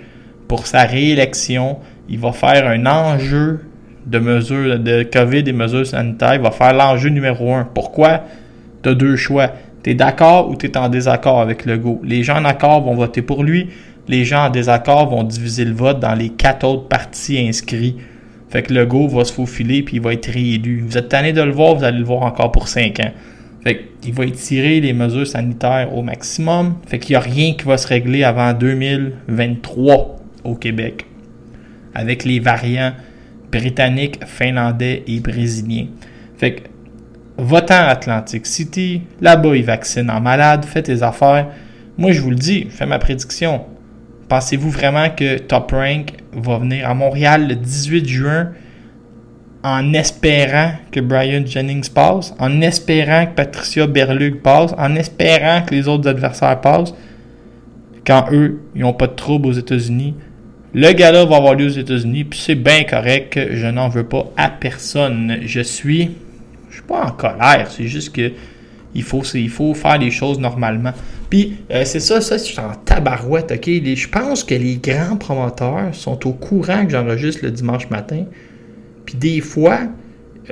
pour 0.48 0.66
sa 0.66 0.86
réélection. 0.86 1.78
Il 2.10 2.20
va 2.20 2.32
faire 2.32 2.68
un 2.68 2.86
enjeu 2.88 3.62
de 4.06 4.20
mesures 4.20 4.80
de 4.80 5.04
COVID 5.04 5.44
et 5.48 5.54
mesures 5.54 5.88
sanitaires. 5.88 6.42
Va 6.42 6.52
faire 6.52 6.74
l'enjeu 6.74 7.10
numéro 7.10 7.54
un. 7.54 7.66
Pourquoi? 7.66 8.22
Tu 8.84 8.90
as 8.90 8.96
deux 8.96 9.16
choix. 9.16 9.52
Tu 9.84 9.92
es 9.92 9.94
d'accord 9.96 10.50
ou 10.50 10.56
tu 10.56 10.68
es 10.68 10.78
en 10.78 10.90
désaccord 10.90 11.42
avec 11.42 11.66
Legault. 11.66 12.02
Les 12.04 12.24
gens 12.24 12.38
en 12.38 12.46
accord 12.46 12.84
vont 12.84 12.96
voter 12.96 13.22
pour 13.22 13.44
lui. 13.44 13.70
Les 14.08 14.26
gens 14.26 14.46
en 14.46 14.50
désaccord 14.50 15.10
vont 15.10 15.24
diviser 15.24 15.66
le 15.66 15.74
vote 15.74 16.00
dans 16.00 16.14
les 16.14 16.30
quatre 16.30 16.66
autres 16.66 16.88
partis 16.88 17.40
inscrits. 17.40 17.96
Fait 18.50 18.62
que 18.62 18.74
Legault 18.74 19.08
va 19.08 19.26
se 19.26 19.34
faufiler 19.34 19.82
puis 19.82 19.98
il 19.98 20.02
va 20.02 20.14
être 20.14 20.28
réélu. 20.28 20.84
Vous 20.88 20.98
êtes 20.98 21.10
tanné 21.10 21.34
de 21.34 21.42
le 21.42 21.52
voir, 21.52 21.76
vous 21.76 21.84
allez 21.84 21.98
le 21.98 22.06
voir 22.06 22.22
encore 22.22 22.52
pour 22.52 22.68
5 22.68 23.00
ans. 23.00 23.12
Fait 23.64 23.90
qu'il 24.00 24.14
va 24.14 24.26
étirer 24.26 24.80
les 24.80 24.94
mesures 24.94 25.26
sanitaires 25.26 25.96
au 25.96 26.04
maximum. 26.04 26.76
Fait 26.86 27.00
qu'il 27.00 27.14
n'y 27.14 27.18
a 27.18 27.22
rien 27.22 27.54
qui 27.54 27.66
va 27.66 27.78
se 27.78 27.88
régler 27.88 28.24
avant 28.24 28.54
2023 28.54 30.20
au 30.44 30.54
Québec. 30.54 31.08
Avec 31.96 32.26
les 32.26 32.40
variants 32.40 32.94
britanniques, 33.60 34.24
finlandais 34.26 35.04
et 35.08 35.20
brésiliens. 35.20 35.88
Fait 36.38 36.56
que 36.56 36.62
Va-t'en 37.38 37.74
à 37.74 37.88
Atlantic 37.88 38.46
City, 38.46 39.02
là-bas 39.20 39.58
ils 39.58 39.66
vaccinent 39.66 40.10
en 40.10 40.22
malade, 40.22 40.64
fais 40.64 40.82
tes 40.82 41.04
affaires. 41.04 41.48
Moi 41.98 42.14
je 42.14 42.22
vous 42.22 42.30
le 42.30 42.38
dis, 42.38 42.68
je 42.70 42.76
fais 42.76 42.86
ma 42.86 42.98
prédiction. 42.98 43.66
Pensez-vous 44.30 44.70
vraiment 44.70 45.10
que 45.10 45.38
Top 45.40 45.72
Rank 45.72 46.14
va 46.32 46.60
venir 46.60 46.90
à 46.90 46.94
Montréal 46.94 47.50
le 47.50 47.56
18 47.56 48.08
juin 48.08 48.52
en 49.64 49.94
espérant 49.94 50.72
que 50.92 51.02
Brian 51.02 51.46
Jennings 51.46 51.90
passe, 51.90 52.34
en 52.40 52.62
espérant 52.62 53.26
que 53.26 53.34
Patricia 53.34 53.86
Berlug 53.86 54.42
passe, 54.42 54.74
en 54.78 54.96
espérant 54.96 55.62
que 55.64 55.76
les 55.76 55.88
autres 55.90 56.08
adversaires 56.08 56.62
passent, 56.62 56.94
quand 58.08 58.28
eux, 58.32 58.62
ils 58.76 58.82
n'ont 58.82 58.94
pas 58.94 59.08
de 59.08 59.14
trouble 59.14 59.48
aux 59.48 59.54
États-Unis? 59.54 60.16
Le 60.78 60.92
gars-là 60.92 61.24
va 61.24 61.38
avoir 61.38 61.56
lieu 61.56 61.68
aux 61.68 61.80
États-Unis, 61.80 62.26
puis 62.26 62.38
c'est 62.38 62.56
bien 62.56 62.84
correct, 62.84 63.40
je 63.50 63.68
n'en 63.68 63.88
veux 63.88 64.04
pas 64.04 64.30
à 64.36 64.50
personne. 64.50 65.38
Je 65.46 65.62
suis, 65.62 66.12
je 66.70 66.74
suis 66.74 66.84
pas 66.84 67.06
en 67.06 67.12
colère, 67.12 67.70
c'est 67.72 67.88
juste 67.88 68.14
que 68.14 68.34
il 68.94 69.04
faut, 69.04 69.24
il 69.36 69.50
faut 69.50 69.74
faire 69.74 69.98
les 69.98 70.12
choses 70.12 70.38
normalement. 70.38 70.92
Puis 71.30 71.56
euh, 71.72 71.86
c'est 71.86 72.02
ça, 72.02 72.20
ça, 72.20 72.36
je 72.36 72.44
suis 72.44 72.60
en 72.60 72.74
tabarouette, 72.84 73.54
ok? 73.54 73.66
je 73.66 74.10
pense 74.10 74.44
que 74.44 74.54
les 74.54 74.76
grands 74.76 75.16
promoteurs 75.16 75.96
sont 75.96 76.28
au 76.28 76.34
courant 76.34 76.86
que 76.86 76.92
j'enregistre 76.92 77.46
le 77.46 77.52
dimanche 77.52 77.90
matin. 77.90 78.26
Puis 79.06 79.16
des 79.16 79.40
fois, 79.40 79.80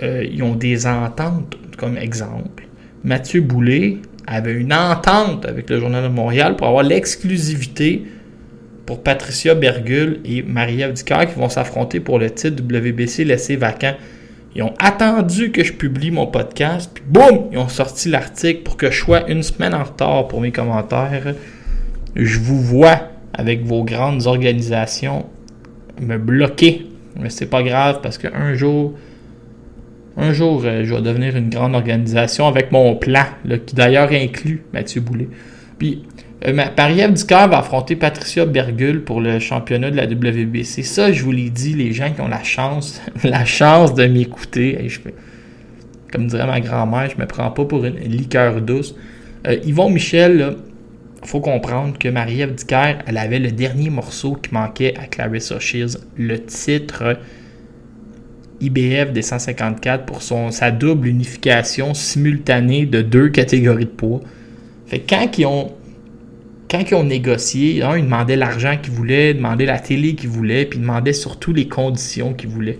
euh, 0.03 0.23
ils 0.23 0.41
ont 0.41 0.55
des 0.55 0.87
ententes, 0.87 1.57
comme 1.75 1.97
exemple. 1.97 2.63
Mathieu 3.03 3.41
Boulay 3.41 3.97
avait 4.25 4.53
une 4.53 4.73
entente 4.73 5.45
avec 5.45 5.69
le 5.69 5.81
Journal 5.81 6.03
de 6.03 6.07
Montréal 6.07 6.55
pour 6.55 6.67
avoir 6.67 6.83
l'exclusivité 6.83 8.03
pour 8.85 9.01
Patricia 9.01 9.55
Bergul 9.55 10.19
et 10.25 10.41
Marie-Ève 10.41 10.93
qui 10.93 11.13
vont 11.35 11.49
s'affronter 11.49 11.99
pour 11.99 12.19
le 12.19 12.29
titre 12.29 12.61
WBC 12.63 13.23
laissé 13.23 13.55
vacant. 13.55 13.93
Ils 14.55 14.63
ont 14.63 14.73
attendu 14.79 15.51
que 15.51 15.63
je 15.63 15.73
publie 15.73 16.11
mon 16.11 16.27
podcast, 16.27 16.91
puis 16.93 17.03
boum, 17.07 17.47
ils 17.51 17.57
ont 17.57 17.69
sorti 17.69 18.09
l'article 18.09 18.61
pour 18.61 18.77
que 18.77 18.91
je 18.91 18.99
sois 18.99 19.29
une 19.29 19.41
semaine 19.41 19.73
en 19.73 19.83
retard 19.83 20.27
pour 20.27 20.41
mes 20.41 20.51
commentaires. 20.51 21.33
Je 22.15 22.39
vous 22.39 22.61
vois 22.61 23.09
avec 23.33 23.65
vos 23.65 23.83
grandes 23.83 24.27
organisations 24.27 25.25
me 25.99 26.17
bloquer 26.17 26.87
mais 27.19 27.29
c'est 27.29 27.45
pas 27.45 27.63
grave 27.63 27.99
parce 28.01 28.17
qu'un 28.17 28.53
jour, 28.55 28.93
un 30.17 30.33
jour, 30.33 30.63
euh, 30.65 30.83
je 30.83 30.93
vais 30.93 31.01
devenir 31.01 31.35
une 31.35 31.49
grande 31.49 31.75
organisation 31.75 32.47
avec 32.47 32.71
mon 32.71 32.95
plan, 32.95 33.25
qui 33.65 33.75
d'ailleurs 33.75 34.11
inclut 34.11 34.63
Mathieu 34.73 35.01
Boulet. 35.01 35.29
Puis, 35.77 36.03
euh, 36.45 36.65
Paris-Ève 36.75 37.13
Ducœur 37.13 37.47
va 37.47 37.59
affronter 37.59 37.95
Patricia 37.95 38.45
Bergul 38.45 39.03
pour 39.03 39.21
le 39.21 39.39
championnat 39.39 39.91
de 39.91 39.95
la 39.95 40.05
WBC. 40.05 40.83
Ça, 40.83 41.11
je 41.11 41.23
vous 41.23 41.31
l'ai 41.31 41.49
dit, 41.49 41.73
les 41.73 41.93
gens 41.93 42.11
qui 42.11 42.21
ont 42.21 42.27
la 42.27 42.43
chance, 42.43 43.01
la 43.23 43.45
chance 43.45 43.93
de 43.93 44.05
m'écouter. 44.05 44.87
comme 46.11 46.27
dirait 46.27 46.47
ma 46.47 46.59
grand-mère, 46.59 47.09
je 47.09 47.21
me 47.21 47.27
prends 47.27 47.51
pas 47.51 47.65
pour 47.65 47.85
une 47.85 47.97
liqueur 47.99 48.61
douce. 48.61 48.95
Euh, 49.47 49.57
Yvon 49.63 49.89
Michel, 49.89 50.37
là, 50.37 50.53
faut 51.25 51.39
comprendre 51.39 51.97
que 51.97 52.09
Marie-Ève 52.09 52.55
elle 53.07 53.17
avait 53.17 53.39
le 53.39 53.51
dernier 53.51 53.89
morceau 53.89 54.35
qui 54.35 54.53
manquait 54.53 54.93
à 54.97 55.05
Clarissa 55.05 55.59
Shields, 55.59 55.97
le 56.17 56.43
titre 56.43 57.17
IBF 58.59 59.11
des 59.11 59.21
154 59.21 60.05
pour 60.05 60.21
son, 60.21 60.51
sa 60.51 60.71
double 60.71 61.07
unification 61.07 61.93
simultanée 61.93 62.85
de 62.85 63.01
deux 63.01 63.29
catégories 63.29 63.85
de 63.85 63.89
poids. 63.89 64.21
Fait 64.87 64.99
quand 64.99 65.37
ils 65.37 65.45
ont 65.45 65.71
quand 66.73 66.89
ils 66.89 66.95
ont 66.95 67.03
négocié, 67.03 67.75
ils 67.75 68.03
demandaient 68.03 68.35
l'argent 68.35 68.75
qu'ils 68.81 68.93
voulaient, 68.93 69.31
ils 69.31 69.65
la 69.65 69.77
télé 69.77 70.15
qu'ils 70.15 70.29
voulaient, 70.29 70.65
puis 70.65 70.79
ils 70.79 70.81
demandaient 70.81 71.13
surtout 71.13 71.53
les 71.53 71.67
conditions 71.67 72.33
qu'ils 72.33 72.49
voulaient. 72.49 72.79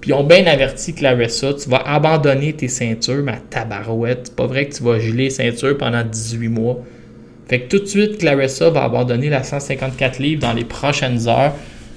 Puis 0.00 0.12
ils 0.12 0.14
ont 0.14 0.24
bien 0.24 0.46
averti 0.46 0.94
Clarissa, 0.94 1.52
tu 1.52 1.68
vas 1.68 1.82
abandonner 1.84 2.54
tes 2.54 2.68
ceintures, 2.68 3.22
ma 3.22 3.36
tabarouette. 3.36 4.28
C'est 4.28 4.36
pas 4.36 4.46
vrai 4.46 4.66
que 4.66 4.74
tu 4.74 4.82
vas 4.82 4.98
geler 4.98 5.24
les 5.24 5.30
ceintures 5.30 5.76
pendant 5.76 6.02
18 6.02 6.48
mois. 6.48 6.78
Fait 7.46 7.60
que 7.60 7.68
tout 7.68 7.82
de 7.82 7.86
suite, 7.86 8.16
Clarissa 8.16 8.70
va 8.70 8.84
abandonner 8.84 9.28
la 9.28 9.42
154 9.42 10.18
livres 10.18 10.40
dans 10.40 10.54
les 10.54 10.64
prochaines 10.64 11.28
heures. 11.28 11.52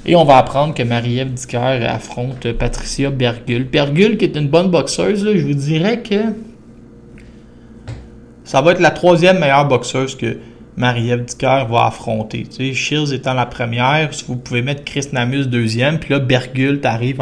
Et 0.05 0.17
on 0.17 0.25
va 0.25 0.39
apprendre 0.39 0.73
que 0.73 0.83
Marie-Ève 0.83 1.33
Dicker 1.33 1.85
affronte 1.87 2.51
Patricia 2.51 3.11
Bergul. 3.11 3.63
Bergul, 3.63 4.17
qui 4.17 4.25
est 4.25 4.35
une 4.35 4.49
bonne 4.49 4.71
boxeuse, 4.71 5.25
je 5.33 5.47
vous 5.47 5.53
dirais 5.53 6.01
que 6.01 6.15
ça 8.43 8.61
va 8.61 8.73
être 8.73 8.81
la 8.81 8.91
troisième 8.91 9.39
meilleure 9.39 9.69
boxeuse 9.69 10.17
que 10.17 10.37
Marie-Ève 10.79 11.25
Dicker 11.25 11.67
va 11.69 11.85
affronter. 11.85 12.47
Tu 12.49 12.69
sais, 12.69 12.73
Shields 12.73 13.13
étant 13.13 13.35
la 13.35 13.45
première, 13.45 14.09
vous 14.27 14.37
pouvez 14.37 14.63
mettre 14.63 14.83
Chris 14.83 15.07
Namus 15.11 15.45
deuxième, 15.45 15.99
puis 15.99 16.13
là, 16.13 16.19
Bergul 16.19 16.79
t'arrive 16.79 17.21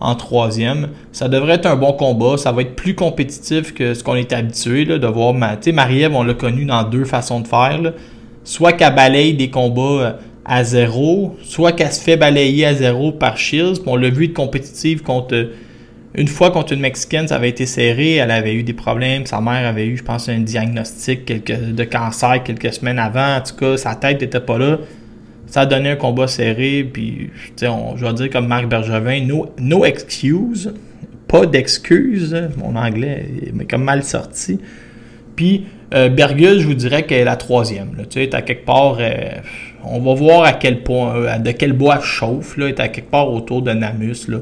en 0.00 0.14
troisième. 0.14 0.88
Ça 1.12 1.28
devrait 1.28 1.54
être 1.54 1.66
un 1.66 1.76
bon 1.76 1.92
combat. 1.92 2.36
Ça 2.36 2.52
va 2.52 2.62
être 2.62 2.76
plus 2.76 2.94
compétitif 2.94 3.74
que 3.74 3.94
ce 3.94 4.04
qu'on 4.04 4.14
est 4.14 4.32
habitué 4.32 4.84
de 4.84 5.06
voir. 5.06 5.34
Marie-Ève, 5.34 6.14
on 6.14 6.22
l'a 6.22 6.34
connu 6.34 6.64
dans 6.64 6.84
deux 6.84 7.04
façons 7.04 7.40
de 7.40 7.48
faire. 7.48 7.92
Soit 8.44 8.74
qu'elle 8.74 8.94
balaye 8.94 9.34
des 9.34 9.50
combats 9.50 9.82
euh, 9.82 10.12
à 10.44 10.62
zéro, 10.62 11.36
soit 11.42 11.72
qu'elle 11.72 11.92
se 11.92 12.00
fait 12.00 12.16
balayer 12.16 12.66
à 12.66 12.74
zéro 12.74 13.10
par 13.10 13.36
Shields. 13.36 13.80
on 13.86 13.96
l'a 13.96 14.10
vu 14.10 14.26
être 14.26 14.34
compétitive 14.34 15.02
contre. 15.02 15.48
Une 16.16 16.28
fois 16.28 16.50
contre 16.50 16.72
une 16.72 16.80
Mexicaine, 16.80 17.28
ça 17.28 17.36
avait 17.36 17.50
été 17.50 17.66
serré. 17.66 18.14
Elle 18.14 18.30
avait 18.30 18.54
eu 18.54 18.62
des 18.62 18.72
problèmes. 18.72 19.26
Sa 19.26 19.40
mère 19.40 19.66
avait 19.66 19.86
eu, 19.86 19.96
je 19.96 20.02
pense, 20.02 20.28
un 20.28 20.38
diagnostic 20.38 21.26
de 21.26 21.84
cancer 21.84 22.42
quelques 22.42 22.72
semaines 22.72 22.98
avant. 22.98 23.36
En 23.36 23.40
tout 23.42 23.54
cas, 23.54 23.76
sa 23.76 23.94
tête 23.94 24.22
n'était 24.22 24.40
pas 24.40 24.58
là 24.58 24.78
ça 25.46 25.62
a 25.62 25.66
donné 25.66 25.90
un 25.90 25.96
combat 25.96 26.26
serré, 26.26 26.88
puis 26.92 27.30
on, 27.62 27.96
je 27.96 28.04
vais 28.04 28.12
dire 28.14 28.30
comme 28.30 28.48
Marc 28.48 28.66
Bergevin, 28.66 29.24
no, 29.24 29.46
no 29.58 29.84
excuse, 29.84 30.72
pas 31.28 31.46
d'excuse, 31.46 32.36
mon 32.58 32.76
anglais 32.76 33.26
est 33.42 33.70
comme 33.70 33.84
mal 33.84 34.02
sorti. 34.02 34.58
Puis 35.34 35.66
euh, 35.94 36.08
Bergus, 36.08 36.60
je 36.60 36.66
vous 36.66 36.74
dirais 36.74 37.04
qu'elle 37.04 37.20
est 37.20 37.24
la 37.24 37.36
troisième. 37.36 37.90
Tu 38.10 38.20
sais, 38.20 38.34
à 38.34 38.42
quelque 38.42 38.64
part, 38.64 38.96
euh, 39.00 39.12
on 39.84 40.00
va 40.00 40.14
voir 40.14 40.44
à 40.44 40.52
quel 40.52 40.82
point, 40.82 41.14
euh, 41.16 41.38
de 41.38 41.52
quel 41.52 41.72
bois 41.74 41.96
elle 41.98 42.04
chauffe. 42.04 42.56
Là, 42.56 42.68
est 42.68 42.80
à 42.80 42.88
quelque 42.88 43.10
part 43.10 43.30
autour 43.30 43.62
de 43.62 43.72
Namus. 43.72 44.28
Là. 44.28 44.38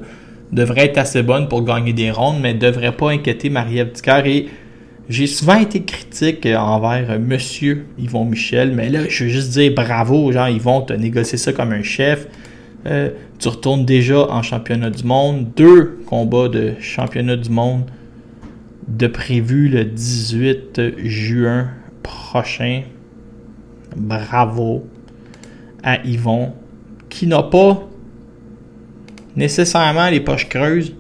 Devrait 0.53 0.87
être 0.87 0.99
assez 0.99 1.23
bonne 1.23 1.49
pour 1.49 1.65
gagner 1.65 1.93
des 1.93 2.11
rondes, 2.11 2.41
mais 2.41 2.55
devrait 2.55 2.93
pas 2.93 3.11
inquiéter 3.11 3.51
Marie-Ève 3.51 3.93
Et 4.27 4.49
j'ai 5.09 5.27
souvent 5.27 5.59
été 5.59 5.83
critique 5.83 6.47
envers 6.47 7.19
Monsieur 7.19 7.87
Yvon 7.99 8.25
Michel, 8.25 8.73
mais 8.73 8.89
là, 8.89 9.01
je 9.09 9.25
veux 9.25 9.31
juste 9.31 9.51
dire 9.51 9.73
bravo, 9.75 10.33
genre, 10.33 10.49
Yvon, 10.49 10.83
te 10.83 10.93
négocié 10.93 11.39
ça 11.39 11.53
comme 11.53 11.73
un 11.73 11.83
chef. 11.83 12.29
Euh, 12.87 13.11
tu 13.39 13.49
retournes 13.49 13.85
déjà 13.85 14.31
en 14.31 14.43
championnat 14.43 14.91
du 14.91 15.05
monde. 15.05 15.49
Deux 15.57 16.01
combats 16.07 16.49
de 16.49 16.75
championnat 16.81 17.37
du 17.37 17.51
monde 17.51 17.85
de 18.89 19.07
prévu 19.07 19.69
le 19.69 19.85
18 19.85 20.81
juin 20.99 21.69
prochain. 22.03 22.83
Bravo 23.97 24.87
à 25.83 26.05
Yvon, 26.05 26.53
qui 27.09 27.27
n'a 27.27 27.43
pas 27.43 27.89
nécessairement 29.37 30.09
les 30.09 30.21
poches 30.21 30.49
creuses, 30.49 30.95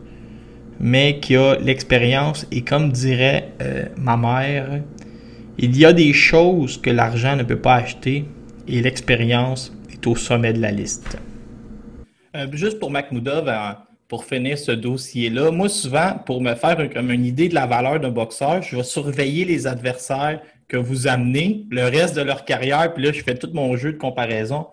mais 0.80 1.20
qui 1.20 1.36
a 1.36 1.56
l'expérience. 1.56 2.46
Et 2.50 2.62
comme 2.62 2.92
dirait 2.92 3.50
euh, 3.62 3.86
ma 3.96 4.16
mère, 4.16 4.80
il 5.58 5.76
y 5.76 5.84
a 5.84 5.92
des 5.92 6.12
choses 6.12 6.80
que 6.80 6.90
l'argent 6.90 7.36
ne 7.36 7.42
peut 7.42 7.60
pas 7.60 7.76
acheter 7.76 8.24
et 8.66 8.82
l'expérience 8.82 9.72
est 9.92 10.06
au 10.06 10.16
sommet 10.16 10.52
de 10.52 10.60
la 10.60 10.70
liste. 10.70 11.16
Euh, 12.36 12.46
juste 12.52 12.80
pour 12.80 12.90
Makhmoudov, 12.90 13.52
pour 14.08 14.24
finir 14.24 14.58
ce 14.58 14.72
dossier-là, 14.72 15.50
moi 15.50 15.68
souvent, 15.68 16.16
pour 16.26 16.40
me 16.40 16.54
faire 16.54 16.90
comme 16.92 17.10
une 17.10 17.24
idée 17.24 17.48
de 17.48 17.54
la 17.54 17.66
valeur 17.66 18.00
d'un 18.00 18.10
boxeur, 18.10 18.62
je 18.62 18.76
vais 18.76 18.82
surveiller 18.82 19.44
les 19.44 19.66
adversaires 19.66 20.40
que 20.68 20.76
vous 20.76 21.06
amenez 21.06 21.66
le 21.70 21.84
reste 21.84 22.16
de 22.16 22.22
leur 22.22 22.44
carrière, 22.44 22.92
puis 22.92 23.04
là, 23.04 23.12
je 23.12 23.22
fais 23.22 23.34
tout 23.34 23.50
mon 23.52 23.76
jeu 23.76 23.92
de 23.92 23.98
comparaison. 23.98 24.66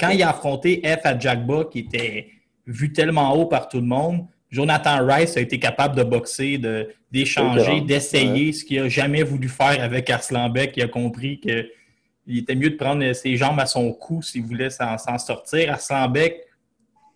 Quand 0.00 0.10
il 0.10 0.22
a 0.22 0.30
affronté 0.30 0.80
F 0.84 1.04
à 1.04 1.18
Jackba, 1.18 1.64
qui 1.70 1.80
était 1.80 2.28
vu 2.66 2.92
tellement 2.92 3.34
haut 3.34 3.46
par 3.46 3.68
tout 3.68 3.78
le 3.78 3.86
monde, 3.86 4.26
Jonathan 4.50 5.04
Rice 5.06 5.36
a 5.36 5.40
été 5.40 5.58
capable 5.58 5.96
de 5.96 6.02
boxer, 6.02 6.60
d'échanger, 7.10 7.80
d'essayer, 7.80 8.52
ce 8.52 8.64
qu'il 8.64 8.82
n'a 8.82 8.88
jamais 8.88 9.22
voulu 9.22 9.48
faire 9.48 9.82
avec 9.82 10.10
Arslan 10.10 10.50
Beck. 10.50 10.76
Il 10.76 10.82
a 10.82 10.88
compris 10.88 11.40
qu'il 11.40 12.38
était 12.38 12.54
mieux 12.54 12.70
de 12.70 12.76
prendre 12.76 13.12
ses 13.14 13.36
jambes 13.36 13.58
à 13.58 13.66
son 13.66 13.92
cou 13.92 14.20
s'il 14.20 14.42
voulait 14.42 14.68
s'en 14.68 15.18
sortir. 15.18 15.72
Arslan 15.72 16.08
Beck, 16.08 16.36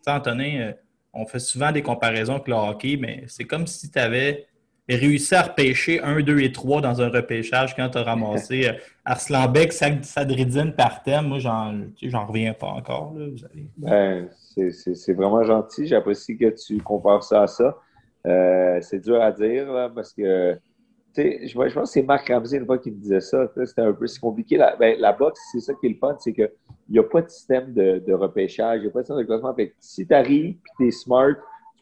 Antonin, 0.07 0.61
euh, 0.61 0.72
on 1.12 1.26
fait 1.26 1.38
souvent 1.38 1.72
des 1.72 1.82
comparaisons 1.82 2.34
avec 2.34 2.49
le 2.49 2.55
hockey, 2.55 2.97
mais 2.97 3.24
c'est 3.26 3.44
comme 3.44 3.66
si 3.66 3.90
tu 3.90 3.99
avais 3.99 4.47
réussi 4.95 5.34
à 5.34 5.43
repêcher 5.43 6.01
1, 6.01 6.20
2 6.20 6.41
et 6.41 6.53
3 6.53 6.80
dans 6.80 7.03
un 7.03 7.09
repêchage 7.09 7.74
quand 7.74 7.89
tu 7.89 7.99
as 7.99 8.05
ramassé 8.05 8.68
euh, 8.68 8.72
Arslan 9.05 9.49
Beck, 9.49 9.72
Sadridine 9.72 10.72
par 10.72 11.03
thème. 11.03 11.26
Moi, 11.26 11.39
j'en 11.39 12.26
reviens 12.26 12.55
pas 12.55 12.68
encore. 12.68 13.14
Là, 13.16 13.26
ben, 13.76 14.28
c'est 14.55 15.12
vraiment 15.12 15.43
gentil. 15.43 15.87
J'apprécie 15.87 16.37
que 16.37 16.51
tu 16.51 16.78
compares 16.78 17.24
ça 17.24 17.43
à 17.43 17.47
ça. 17.49 17.76
Euh, 18.26 18.78
c'est 18.80 19.01
dur 19.01 19.20
à 19.20 19.32
dire 19.32 19.91
parce 19.95 20.12
que 20.12 20.59
je, 21.16 21.55
pense 21.55 21.74
que 21.74 21.84
c'est 21.87 22.03
Marc 22.03 22.28
Ramsey 22.28 22.59
une 22.59 22.66
fois 22.66 22.78
qui 22.78 22.91
me 22.91 22.97
disait 22.97 23.20
ça. 23.20 23.49
C'était 23.64 23.82
un 23.82 23.93
peu 23.93 24.07
compliqué. 24.20 24.57
La, 24.57 24.76
ben, 24.76 24.99
boxe, 25.18 25.41
c'est 25.53 25.61
ça 25.61 25.72
qui 25.74 25.87
est 25.87 25.91
le 25.91 25.97
fun, 25.97 26.16
c'est 26.18 26.32
qu'il 26.32 26.51
n'y 26.91 26.99
a 26.99 27.03
pas 27.03 27.22
de 27.22 27.28
système 27.28 27.72
de, 27.72 28.12
repêchage, 28.12 28.80
il 28.80 28.82
n'y 28.82 28.89
a 28.89 28.91
pas 28.91 29.01
de 29.01 29.07
système 29.07 29.22
de 29.22 29.26
classement. 29.26 29.55
si 29.80 30.07
tu 30.07 30.14
arrives 30.14 30.57
et 30.57 30.57
tu 30.76 30.89
es 30.89 30.91
smart, 30.91 31.34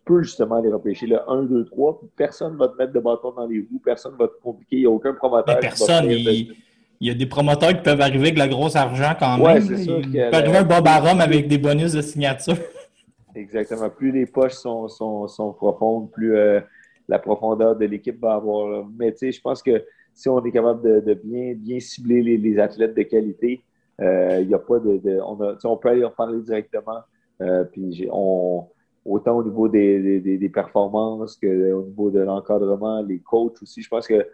peux 0.05 0.23
justement 0.23 0.57
aller 0.57 0.71
repêcher 0.73 1.07
le 1.07 1.19
1, 1.29 1.45
2, 1.45 1.65
3, 1.67 1.99
puis 2.01 2.09
personne 2.17 2.53
ne 2.55 2.59
va 2.59 2.69
te 2.69 2.77
mettre 2.77 2.93
de 2.93 3.01
bâton 3.01 3.33
dans 3.33 3.47
les 3.47 3.61
roues, 3.61 3.81
personne 3.85 4.13
ne 4.13 4.19
va 4.19 4.29
te 4.29 4.41
compliquer, 4.43 4.77
il 4.77 4.81
n'y 4.81 4.87
a 4.87 4.91
aucun 4.91 5.15
promoteur. 5.15 5.55
Mais 5.55 5.61
qui 5.61 5.65
va 5.81 5.87
personne, 5.87 6.11
il, 6.11 6.55
y 7.01 7.11
a 7.11 7.15
des 7.15 7.27
promoteurs 7.27 7.71
qui 7.71 7.83
peuvent 7.83 8.01
arriver 8.01 8.29
avec 8.29 8.39
le 8.39 8.47
gros 8.49 8.77
argent 8.77 9.15
quand 9.19 9.41
Ouais, 9.41 9.55
même. 9.55 9.63
c'est 9.63 9.73
là. 9.73 9.79
sûr 9.79 9.99
il 10.01 10.11
peut 10.13 10.35
arriver 10.37 10.59
un 10.59 10.85
Arum 10.87 11.21
avec 11.21 11.49
des 11.49 11.59
bonus 11.59 11.93
de 11.93 12.03
signature. 12.03 12.57
Exactement. 13.35 13.91
Plus 13.91 14.13
les 14.13 14.27
poches 14.27 14.53
sont, 14.53 14.89
sont, 14.89 15.27
sont 15.27 15.53
profondes, 15.53 16.11
plus 16.11 16.37
euh, 16.37 16.61
la 17.09 17.19
profondeur 17.19 17.77
de 17.77 17.85
l'équipe 17.85 18.21
va 18.21 18.35
avoir. 18.35 18.69
là. 18.69 18.85
Mais 18.97 19.11
tu 19.13 19.19
sais, 19.19 19.33
je 19.33 19.41
pense 19.41 19.63
que 19.63 19.85
si 20.13 20.29
on 20.29 20.43
est 20.45 20.53
capable 20.53 20.83
de, 20.83 21.01
de 21.01 21.15
bien, 21.23 21.55
bien 21.57 21.81
cibler 21.81 22.23
les, 22.23 22.37
les 22.39 22.59
athlètes 22.59 22.95
de 22.97 23.03
qualité, 23.03 23.61
euh, 24.01 24.39
il 24.41 24.49
y 24.49 24.55
a 24.55 24.59
pas 24.59 24.79
de. 24.79 24.99
de- 24.99 25.19
on, 25.27 25.41
a- 25.43 25.57
on 25.65 25.77
peut 25.77 25.89
aller 25.89 26.05
en 26.05 26.11
parler 26.11 26.41
directement. 26.43 27.01
euh, 27.43 27.65
puis 27.65 28.09
on, 28.13 28.67
autant 29.05 29.37
au 29.37 29.45
niveau 29.45 29.69
des, 29.69 30.21
des- 30.21 30.49
performances 30.49 31.37
qu'au 31.37 31.83
niveau 31.83 32.11
de 32.11 32.21
l'encadrement, 32.21 33.03
les 33.03 33.19
coachs 33.19 33.61
aussi. 33.63 33.83
Je 33.83 33.89
pense 33.89 34.07
que 34.07 34.27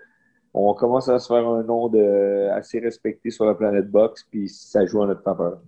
on 0.52 0.74
commence 0.74 1.08
à 1.08 1.18
se 1.18 1.28
faire 1.28 1.46
un 1.48 1.62
nom 1.62 1.88
de, 1.88 2.48
assez 2.50 2.80
respecté 2.80 3.30
sur 3.30 3.44
la 3.44 3.54
planète 3.54 3.88
box, 3.90 4.26
puis 4.30 4.48
ça 4.48 4.84
joue 4.86 5.00
en 5.00 5.06
notre 5.06 5.22
faveur. 5.22 5.60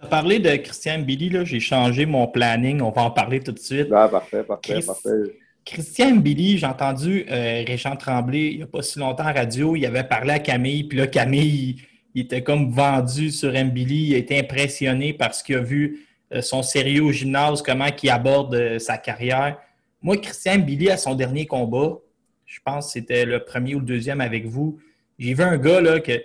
Tu 0.00 0.06
as 0.06 0.08
parlé 0.08 0.38
de 0.40 0.50
Christian 0.56 0.98
Billy, 1.00 1.30
là, 1.30 1.44
j'ai 1.44 1.60
changé 1.60 2.04
mon 2.04 2.26
planning, 2.26 2.80
on 2.82 2.90
va 2.90 3.02
en 3.02 3.10
parler 3.10 3.40
tout 3.40 3.52
de 3.52 3.58
suite. 3.60 3.88
Ah, 3.92 4.08
parfait, 4.08 4.42
parfait, 4.42 4.74
Chris- 4.74 4.86
parfait. 4.86 5.38
Christian 5.64 6.16
Billy, 6.16 6.58
j'ai 6.58 6.66
entendu 6.66 7.24
euh, 7.30 7.62
Régent 7.66 7.96
Tremblay 7.96 8.50
il 8.50 8.56
n'y 8.58 8.62
a 8.64 8.66
pas 8.66 8.82
si 8.82 8.98
longtemps 8.98 9.24
à 9.24 9.32
radio, 9.32 9.76
il 9.76 9.86
avait 9.86 10.04
parlé 10.04 10.32
à 10.32 10.38
Camille, 10.38 10.84
puis 10.84 10.98
là, 10.98 11.06
Camille, 11.06 11.46
il, 11.70 11.76
il 12.16 12.22
était 12.22 12.42
comme 12.42 12.70
vendu 12.70 13.30
sur 13.30 13.50
Billy, 13.50 14.08
il 14.08 14.14
a 14.14 14.18
été 14.18 14.38
impressionné 14.38 15.12
parce 15.14 15.42
qu'il 15.42 15.56
a 15.56 15.60
vu 15.60 16.00
son 16.40 16.62
sérieux 16.62 17.02
au 17.02 17.12
gymnase, 17.12 17.62
comment 17.62 17.86
il 18.02 18.10
aborde 18.10 18.54
euh, 18.54 18.78
sa 18.78 18.98
carrière. 18.98 19.58
Moi, 20.02 20.16
Christian 20.18 20.58
Billy, 20.58 20.90
à 20.90 20.96
son 20.96 21.14
dernier 21.14 21.46
combat, 21.46 21.98
je 22.44 22.58
pense 22.64 22.86
que 22.86 22.92
c'était 22.92 23.24
le 23.24 23.44
premier 23.44 23.74
ou 23.74 23.80
le 23.80 23.86
deuxième 23.86 24.20
avec 24.20 24.46
vous, 24.46 24.78
j'ai 25.18 25.34
vu 25.34 25.42
un 25.42 25.56
gars 25.56 25.80
là 25.80 26.00
que, 26.00 26.12
tu 26.12 26.22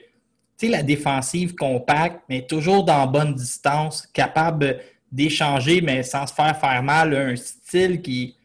sais, 0.58 0.68
la 0.68 0.84
défensive 0.84 1.56
compacte, 1.56 2.22
mais 2.30 2.46
toujours 2.46 2.84
dans 2.84 3.08
bonne 3.08 3.34
distance, 3.34 4.08
capable 4.08 4.80
d'échanger, 5.12 5.82
mais 5.82 6.04
sans 6.04 6.28
se 6.28 6.34
faire 6.34 6.58
faire 6.60 6.84
mal, 6.84 7.16
un 7.16 7.36
style 7.36 8.02
qui 8.02 8.36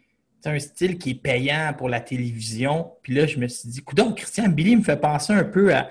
un 0.46 0.58
style 0.58 0.98
qui 0.98 1.10
est 1.10 1.14
payant 1.14 1.72
pour 1.76 1.88
la 1.88 2.00
télévision. 2.00 2.90
Puis 3.02 3.14
là, 3.14 3.26
je 3.26 3.38
me 3.38 3.48
suis 3.48 3.68
dit, 3.68 3.82
donc 3.94 4.18
Christian 4.18 4.48
Billy 4.48 4.76
me 4.76 4.82
fait 4.82 5.00
penser 5.00 5.32
un 5.32 5.44
peu 5.44 5.74
à, 5.74 5.90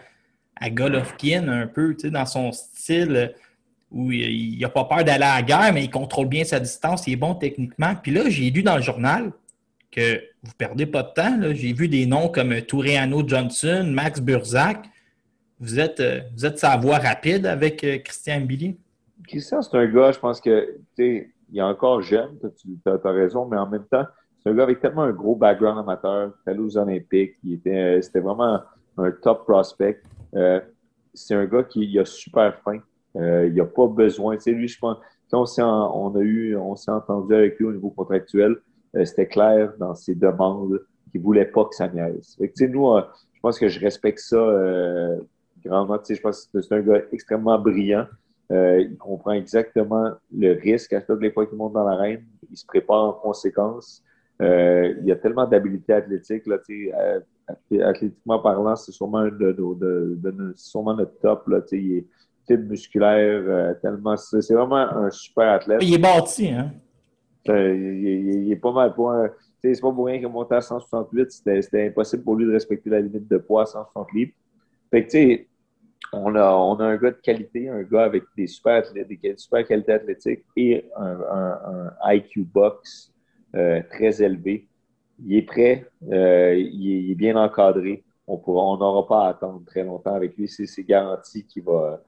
à 0.56 0.70
Golovkin, 0.70 1.48
un 1.48 1.68
peu, 1.68 1.96
tu 1.96 2.02
sais, 2.02 2.12
dans 2.12 2.26
son 2.26 2.52
style 2.52 3.16
euh, 3.16 3.28
où 3.94 4.12
il 4.12 4.58
n'a 4.60 4.70
pas 4.70 4.86
peur 4.86 5.04
d'aller 5.04 5.24
à 5.24 5.36
la 5.36 5.42
guerre, 5.44 5.72
mais 5.72 5.84
il 5.84 5.90
contrôle 5.90 6.28
bien 6.28 6.44
sa 6.44 6.60
distance, 6.60 7.06
il 7.08 7.14
est 7.14 7.18
bon 7.18 7.36
techniquement. 7.36 7.94
Puis 8.02 8.12
là, 8.12 8.24
j'ai 8.28 8.50
lu 8.50 8.64
dans 8.64 8.76
le 8.76 8.82
journal 8.82 9.32
que 9.92 10.16
vous 10.42 10.50
ne 10.50 10.58
perdez 10.58 10.88
pas 10.88 11.04
de 11.04 11.14
temps. 11.14 11.38
J'ai 11.54 11.74
vu 11.74 11.88
des 11.88 12.08
noms 12.08 12.28
comme 12.28 12.60
Touréano 12.62 13.26
Johnson, 13.26 13.86
Max 13.94 14.20
Burzak. 14.20 14.90
Vous 15.60 15.80
êtes, 15.80 16.00
euh, 16.00 16.22
vous 16.36 16.46
êtes 16.46 16.58
sa 16.58 16.76
voie 16.76 16.98
rapide 16.98 17.46
avec 17.46 17.84
euh, 17.84 18.00
Christian 18.00 18.42
Billy? 18.42 18.78
Christian, 19.28 19.62
c'est 19.62 19.78
un 19.78 19.86
gars, 19.86 20.12
je 20.12 20.20
pense 20.20 20.42
que, 20.42 20.78
il 20.98 21.28
est 21.54 21.62
encore 21.62 22.02
jeune, 22.02 22.38
tu 22.60 22.78
as, 22.86 23.12
raison, 23.12 23.46
mais 23.46 23.58
en 23.58 23.70
même 23.70 23.86
temps, 23.86 24.04
c'est 24.42 24.50
un 24.50 24.56
gars 24.56 24.64
avec 24.64 24.82
tellement 24.82 25.04
un 25.04 25.14
gros 25.14 25.36
background 25.36 25.80
amateur, 25.80 26.32
il 26.46 26.50
est 26.50 26.52
allé 26.52 26.60
aux 26.60 26.78
Olympiques, 26.78 27.36
euh, 27.68 28.02
c'était 28.02 28.20
vraiment 28.20 28.60
un 28.98 29.12
top 29.12 29.46
prospect. 29.46 30.02
C'est 31.14 31.36
un 31.36 31.46
gars 31.46 31.64
qui 31.64 31.98
a 32.00 32.06
super 32.06 32.60
faim. 32.66 32.80
Euh, 33.16 33.48
il 33.48 33.54
n'a 33.56 33.66
pas 33.66 33.88
besoin. 33.88 34.38
Sais, 34.40 34.52
lui, 34.52 34.68
je 34.68 34.80
pense, 34.80 34.98
on 35.32 35.46
on 35.62 36.16
a 36.16 36.22
eu, 36.22 36.56
on 36.56 36.76
s'est 36.76 36.92
entendu 36.92 37.34
avec 37.34 37.58
lui 37.60 37.66
au 37.66 37.74
niveau 37.74 37.90
contractuel, 37.92 38.58
euh, 38.96 39.06
c'était 39.06 39.28
clair 39.28 39.74
dans 39.80 39.96
ses 39.96 40.16
demandes 40.16 40.80
qu'il 41.12 41.22
ne 41.22 41.26
voulait 41.26 41.46
pas 41.46 41.66
que 41.66 41.76
ça 41.76 41.88
niaise. 41.88 42.36
Fait 42.38 42.50
que, 42.50 42.66
nous, 42.66 42.88
euh, 42.92 43.02
je 43.34 43.40
pense 43.42 43.60
que 43.60 43.68
je 43.68 43.80
respecte 43.80 44.20
ça 44.20 44.36
euh, 44.38 45.18
grandement. 45.64 45.98
Tu 46.00 46.06
sais, 46.06 46.16
je 46.16 46.22
pense 46.22 46.46
que 46.54 46.62
c'est 46.62 46.76
un 46.76 46.82
gars 46.82 47.02
extrêmement 47.12 47.60
brillant. 47.60 48.08
Euh, 48.52 48.82
il 48.82 48.98
comprend 48.98 49.32
exactement 49.32 50.12
le 50.36 50.54
risque 50.54 50.94
à 50.94 51.02
toutes 51.02 51.22
les 51.22 51.32
fois 51.32 51.46
qu'il 51.48 51.58
monte 51.58 51.74
dans 51.74 51.84
l'arène. 51.84 52.24
Il 52.52 52.58
se 52.58 52.66
prépare 52.66 53.04
en 53.04 53.14
conséquence. 53.14 54.04
Il 54.40 55.04
y 55.06 55.12
a 55.12 55.16
tellement 55.16 55.48
d'habiletés 55.48 55.94
athlétiques. 55.94 56.46
Là, 56.48 56.58
athlétiquement 57.82 58.40
parlant, 58.40 58.76
c'est 58.76 58.92
sûrement, 58.92 59.24
de, 59.26 59.52
de- 59.52 60.16
de 60.18 60.54
c'est 60.56 60.70
sûrement 60.70 60.96
notre 60.96 61.18
top. 61.20 61.48
Là, 61.48 61.62
il 61.72 61.98
est 61.98 62.06
fibre 62.48 62.70
musculaire, 62.70 63.44
euh, 63.48 63.74
tellement. 63.82 64.16
C'est 64.18 64.54
vraiment 64.54 64.76
un 64.78 65.10
super 65.10 65.54
athlète. 65.54 65.80
Il 65.82 65.94
est 65.94 65.98
bâti, 65.98 66.50
hein? 66.50 66.72
Euh, 67.50 67.76
il, 67.76 68.08
il- 68.08 68.44
il 68.48 68.52
est 68.52 68.56
pas 68.58 68.72
mal 68.72 68.94
pour 68.94 69.12
un. 69.12 69.28
tu 69.30 69.36
sais, 69.70 69.76
C'est 69.76 69.82
pas 69.82 69.92
pour 69.92 70.06
rien 70.06 70.18
qu'il 70.18 70.26
est 70.28 70.30
monté 70.30 70.56
à 70.56 70.62
168. 70.62 71.32
C'était 71.32 71.88
impossible 71.88 72.24
pour 72.24 72.36
lui 72.36 72.46
de 72.46 72.52
respecter 72.52 72.90
la 72.90 73.02
limite 73.02 73.28
de 73.30 73.38
poids 73.38 73.64
à 73.64 73.66
160 73.66 74.14
livres. 74.14 74.32
Fait 74.92 75.04
que, 75.06 75.12
tu 75.12 75.18
sais, 75.18 75.48
on 76.14 76.36
a, 76.36 76.52
on 76.54 76.76
a 76.76 76.86
un 76.86 76.98
gars 76.98 77.12
de 77.12 77.18
qualité, 77.22 77.70
un 77.70 77.84
gars 77.84 78.04
avec 78.04 78.24
des 78.38 78.48
super, 78.48 78.76
athlètes, 78.76 79.08
des 79.10 79.36
super 79.38 79.66
qualités 79.68 79.94
athlétiques 79.94 80.44
et 80.56 80.86
un, 80.96 81.18
un- 81.22 81.92
un 82.06 82.14
IQ 82.14 82.44
box 82.44 83.12
euh, 83.56 83.82
très 83.90 84.22
élevé. 84.22 84.68
Il 85.26 85.36
est 85.38 85.42
prêt, 85.44 85.86
euh, 86.12 86.56
il, 86.56 86.92
est, 86.92 87.02
il 87.04 87.12
est 87.12 87.16
bien 87.16 87.36
encadré. 87.36 88.04
On 88.28 88.38
pourra, 88.38 88.64
on 88.66 88.78
n'aura 88.78 89.06
pas 89.08 89.26
à 89.26 89.30
attendre 89.30 89.62
très 89.66 89.84
longtemps 89.84 90.16
avec 90.16 90.38
lui. 90.38 90.48
C'est 90.48 90.66
c'est 90.66 90.84
garanti 90.84 91.46
qu'il 91.46 91.64
va. 91.64 92.02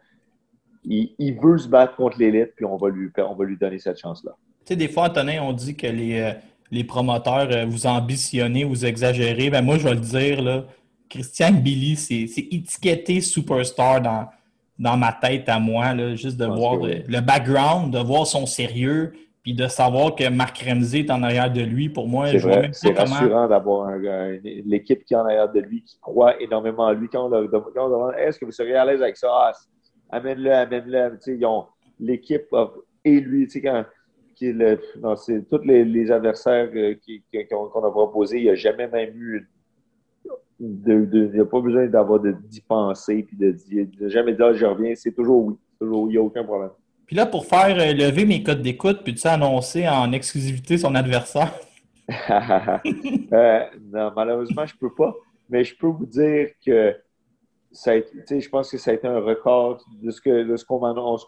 Il, 0.88 1.16
il 1.18 1.40
veut 1.40 1.58
se 1.58 1.68
battre 1.68 1.96
contre 1.96 2.18
l'élite, 2.20 2.54
puis 2.56 2.66
on 2.66 2.78
va 2.78 2.90
lui, 2.90 3.10
on 3.18 3.36
va 3.36 3.46
lui 3.46 3.58
donner 3.58 3.80
cette 3.80 4.00
chance-là. 4.00 4.32
Tu 4.66 4.74
sais, 4.74 4.76
des 4.76 4.88
fois, 4.88 5.06
Antonin, 5.06 5.42
on 5.44 5.54
dit 5.54 5.76
que 5.76 5.88
les, 5.88 6.20
euh, 6.22 6.32
les 6.72 6.84
promoteurs, 6.84 7.48
euh, 7.52 7.66
vous 7.66 7.86
ambitionnez, 7.88 8.64
vous 8.64 8.86
exagérez. 8.86 9.50
Ben 9.50 9.64
moi, 9.64 9.78
je 9.78 9.88
vais 9.88 9.94
le 9.96 10.00
dire, 10.00 10.42
là, 10.42 10.66
Christian 11.10 11.52
Billy, 11.52 11.96
c'est 11.96 12.24
étiqueté 12.52 13.22
superstar 13.22 14.02
dans, 14.02 14.28
dans 14.80 14.98
ma 14.98 15.14
tête 15.14 15.48
à 15.50 15.60
moi, 15.60 15.94
là, 15.94 16.16
juste 16.16 16.38
de 16.38 16.46
voir 16.46 16.78
le, 16.78 17.20
background, 17.22 17.94
de 17.94 18.00
voir 18.00 18.26
son 18.28 18.46
sérieux, 18.46 19.14
puis 19.44 19.54
de 19.54 19.68
savoir 19.68 20.16
que 20.16 20.28
Marc 20.28 20.58
Ramsey 20.68 21.02
est 21.02 21.12
en 21.12 21.22
arrière 21.22 21.52
de 21.54 21.62
lui. 21.62 21.88
Pour 21.90 22.08
moi, 22.08 22.28
C'est 22.32 22.40
je 22.40 22.48
vois 22.48 22.62
même 22.62 22.74
c'est 22.74 22.98
rassurant 22.98 23.48
d'avoir 23.48 23.90
un 23.90 24.00
l'équipe 24.44 25.06
qui 25.06 25.14
est 25.14 25.18
en 25.18 25.26
arrière 25.26 25.52
de 25.52 25.60
lui, 25.60 25.84
qui 25.84 26.00
croit 26.00 26.42
énormément 26.42 26.86
en 26.86 26.94
lui. 26.94 27.08
Quand 27.08 27.28
on, 27.28 27.30
leur 27.30 27.44
dem- 27.44 27.64
quand 27.76 27.86
on 27.86 27.90
demande 27.90 28.14
est-ce 28.18 28.40
que 28.40 28.46
vous 28.46 28.52
seriez 28.52 28.76
à 28.76 28.86
l'aise 28.86 29.04
avec 29.04 29.16
ça, 29.18 29.28
Ah, 29.32 29.52
amène-le, 30.10 30.52
amène-le. 30.54 31.18
Ils 31.28 31.46
ont 31.46 31.66
l'équipe 32.00 32.48
et 33.04 33.20
lui, 33.20 33.46
tu 33.46 33.52
sais, 33.52 33.62
quand 33.62 33.86
qui 34.36 34.48
est 34.48 34.54
le- 34.54 34.82
non, 35.02 35.16
c'est 35.16 35.48
tous 35.50 35.62
les, 35.64 35.86
les 35.86 36.12
adversaires 36.12 36.70
euh, 36.76 36.94
qui- 36.96 37.24
qui- 37.32 37.48
qu'on 37.48 37.70
qu'on 37.70 37.84
a 37.88 37.92
proposés, 37.92 38.38
il 38.40 38.44
n'y 38.44 38.50
a 38.50 38.56
jamais 38.56 38.88
même 38.88 39.14
eu 39.16 39.50
il 40.60 41.32
n'y 41.34 41.40
a 41.40 41.46
pas 41.46 41.60
besoin 41.60 41.86
d'avoir 41.88 42.20
de- 42.20 42.32
d'y 42.32 42.62
penser 42.62 43.24
puis 43.24 43.36
de, 43.38 43.52
dire- 43.52 43.88
de 44.00 44.08
jamais 44.08 44.34
dire 44.34 44.46
Ah, 44.48 44.54
je 44.54 44.66
reviens. 44.66 44.94
C'est 44.96 45.12
toujours 45.12 45.46
oui. 45.46 45.56
Toujours 45.80 46.08
il 46.08 46.12
n'y 46.12 46.18
a 46.18 46.22
aucun 46.22 46.44
problème. 46.44 46.72
Puis 47.06 47.16
là, 47.16 47.26
pour 47.26 47.46
faire 47.46 47.78
euh, 47.78 47.94
lever 47.94 48.26
mes 48.26 48.42
codes 48.42 48.62
d'écoute, 48.62 49.02
puis 49.04 49.14
tu 49.14 49.20
sais, 49.22 49.30
annoncer 49.30 49.88
en 49.88 50.12
exclusivité 50.12 50.78
son 50.78 50.96
adversaire? 50.96 51.54
Euh, 53.34 53.60
non, 53.92 54.12
malheureusement, 54.16 54.66
je 54.66 54.76
peux 54.78 54.94
pas. 54.94 55.14
Mais 55.50 55.64
je 55.64 55.76
peux 55.76 55.88
vous 55.88 56.06
dire 56.06 56.50
que 56.66 56.96
je 57.76 58.50
pense 58.50 58.72
que 58.72 58.78
ça 58.78 58.92
a 58.92 58.94
été 58.94 59.08
un 59.08 59.20
record 59.20 59.84
de 60.02 60.12
ce 60.12 60.66
qu'on 60.66 60.80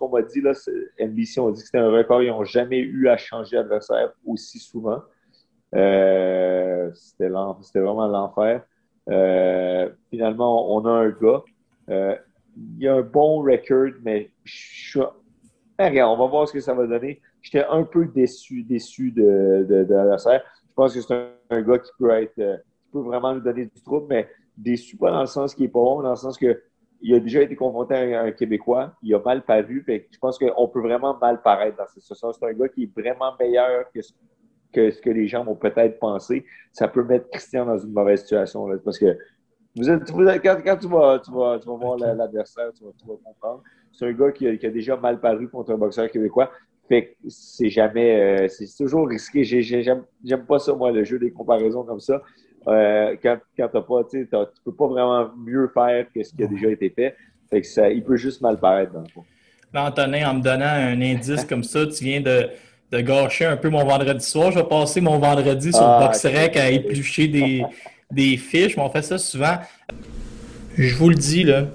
m'a 0.09 0.21
dit 0.21 0.41
là. 0.41 0.53
NBC 0.99 1.39
on 1.39 1.51
dit 1.51 1.61
que 1.61 1.65
c'était 1.65 1.77
un 1.77 1.91
record. 1.91 2.23
Ils 2.23 2.29
n'ont 2.29 2.43
jamais 2.43 2.79
eu 2.79 3.07
à 3.09 3.17
changer 3.17 3.57
d'adversaire 3.57 4.13
aussi 4.25 4.59
souvent. 4.59 5.01
Euh, 5.75 6.89
c'était 6.93 7.27
vraiment 7.27 8.07
l'enfer. 8.07 8.63
Euh, 9.09 9.89
finalement, 10.09 10.73
on 10.75 10.85
a 10.85 10.91
un 10.91 11.09
gars. 11.09 11.43
Euh, 11.89 12.15
il 12.79 12.87
a 12.87 12.95
un 12.95 13.01
bon 13.01 13.41
record, 13.41 13.91
mais 14.03 14.31
je 14.43 15.01
ah, 15.79 15.89
regarde, 15.89 16.17
on 16.17 16.23
va 16.23 16.29
voir 16.29 16.47
ce 16.47 16.53
que 16.53 16.59
ça 16.59 16.73
va 16.73 16.87
donner. 16.87 17.21
J'étais 17.41 17.63
un 17.69 17.83
peu 17.83 18.07
déçu, 18.07 18.63
déçu 18.63 19.11
de 19.11 19.65
l'adversaire. 19.69 20.43
Je 20.67 20.73
pense 20.73 20.93
que 20.93 21.01
c'est 21.01 21.13
un, 21.13 21.29
un 21.51 21.61
gars 21.61 21.79
qui 21.79 21.91
peut 21.99 22.09
être, 22.11 22.39
euh, 22.39 22.57
qui 22.57 22.91
peut 22.91 23.01
vraiment 23.01 23.35
nous 23.35 23.41
donner 23.41 23.65
du 23.65 23.81
trouble, 23.83 24.07
mais 24.09 24.27
déçu 24.57 24.97
pas 24.97 25.11
dans 25.11 25.21
le 25.21 25.27
sens 25.27 25.53
qu'il 25.55 25.65
est 25.65 25.69
pas 25.69 25.79
bon, 25.79 26.01
dans 26.01 26.11
le 26.11 26.15
sens 26.15 26.37
que 26.37 26.61
il 26.99 27.13
a 27.13 27.19
déjà 27.19 27.43
été 27.43 27.55
confronté 27.55 27.93
à 27.93 28.23
un, 28.23 28.31
Québécois, 28.31 28.93
il 29.03 29.13
a 29.13 29.19
mal 29.19 29.45
paru, 29.45 29.83
fait 29.85 30.07
je 30.11 30.17
pense 30.17 30.39
qu'on 30.39 30.67
peut 30.67 30.81
vraiment 30.81 31.15
mal 31.19 31.41
paraître 31.43 31.77
dans 31.77 31.85
ce 31.95 32.15
sens. 32.15 32.37
C'est 32.39 32.45
un 32.47 32.53
gars 32.53 32.67
qui 32.69 32.83
est 32.83 32.99
vraiment 32.99 33.33
meilleur 33.39 33.85
que 33.91 34.01
ce 34.01 34.13
que, 34.73 34.91
ce 34.91 34.99
que 35.01 35.09
les 35.11 35.27
gens 35.27 35.43
vont 35.45 35.55
peut-être 35.55 35.99
penser. 35.99 36.45
Ça 36.71 36.87
peut 36.87 37.03
mettre 37.03 37.29
Christian 37.29 37.65
dans 37.65 37.77
une 37.77 37.91
mauvaise 37.93 38.21
situation, 38.21 38.67
là, 38.67 38.77
parce 38.83 38.97
que 38.99 39.17
vous 39.75 39.89
êtes, 39.89 40.09
vous 40.11 40.23
êtes- 40.27 40.41
quand, 40.43 40.57
quand 40.63 40.77
tu, 40.77 40.87
vas, 40.87 41.19
tu, 41.19 41.31
vas, 41.31 41.59
tu 41.59 41.67
vas 41.67 41.75
voir 41.75 41.97
la- 41.97 42.13
l'adversaire, 42.15 42.71
tu 42.73 42.83
vas, 42.83 42.91
tu 42.99 43.05
vas 43.07 43.15
comprendre. 43.23 43.63
C'est 43.91 44.07
un 44.07 44.11
gars 44.13 44.31
qui 44.31 44.47
a, 44.47 44.57
qui 44.57 44.65
a 44.65 44.71
déjà 44.71 44.97
mal 44.97 45.19
paru 45.19 45.47
contre 45.49 45.71
un 45.71 45.77
boxeur 45.77 46.09
québécois. 46.09 46.51
Fait 46.89 47.09
que 47.21 47.29
c'est 47.29 47.69
jamais, 47.69 48.45
euh, 48.45 48.47
c'est 48.47 48.67
toujours 48.77 49.07
risqué. 49.07 49.43
J'ai- 49.43 49.61
j'ai- 49.61 49.83
J'aime 49.83 50.03
j'aime 50.23 50.45
pas 50.45 50.59
ça, 50.59 50.73
moi, 50.73 50.91
le 50.91 51.03
jeu 51.03 51.19
des 51.19 51.31
comparaisons 51.31 51.83
comme 51.83 51.99
ça. 51.99 52.21
Euh, 52.67 53.15
quand 53.23 53.37
quand 53.57 53.69
t'as 53.71 53.81
pas, 53.81 54.03
tu 54.09 54.27
tu 54.29 54.61
peux 54.65 54.73
pas 54.73 54.87
vraiment 54.87 55.29
mieux 55.37 55.69
faire 55.73 56.05
que 56.13 56.23
ce 56.23 56.33
qui 56.33 56.43
a 56.43 56.47
déjà 56.47 56.69
été 56.69 56.89
fait. 56.89 57.15
Fait 57.49 57.61
que 57.61 57.67
ça, 57.67 57.89
il 57.89 58.03
peut 58.03 58.17
juste 58.17 58.41
mal 58.41 58.57
paraître 58.59 58.91
dans 58.93 59.01
le 59.01 59.07
fond. 59.07 59.23
Là, 59.73 59.85
Antonin, 59.85 60.29
en 60.29 60.33
me 60.35 60.41
donnant 60.41 60.65
un 60.65 60.99
indice 61.01 61.45
comme 61.45 61.63
ça, 61.63 61.85
tu 61.87 62.03
viens 62.03 62.19
de, 62.21 62.49
de 62.91 62.99
gâcher 63.01 63.45
un 63.45 63.57
peu 63.57 63.69
mon 63.69 63.85
vendredi 63.85 64.25
soir. 64.25 64.51
Je 64.51 64.59
vais 64.59 64.65
passer 64.67 64.99
mon 65.01 65.17
vendredi 65.19 65.71
sur 65.71 65.83
Ah, 65.83 66.07
BoxRec 66.07 66.57
à 66.57 66.67
ok. 66.67 66.73
éplucher 66.73 67.27
des, 67.27 67.63
des 68.11 68.35
fiches, 68.37 68.75
mais 68.75 68.83
on 68.83 68.89
fait 68.89 69.01
ça 69.01 69.17
souvent. 69.17 69.57
Je 70.77 70.95
vous 70.95 71.09
le 71.09 71.15
dis, 71.15 71.43
là, 71.43 71.65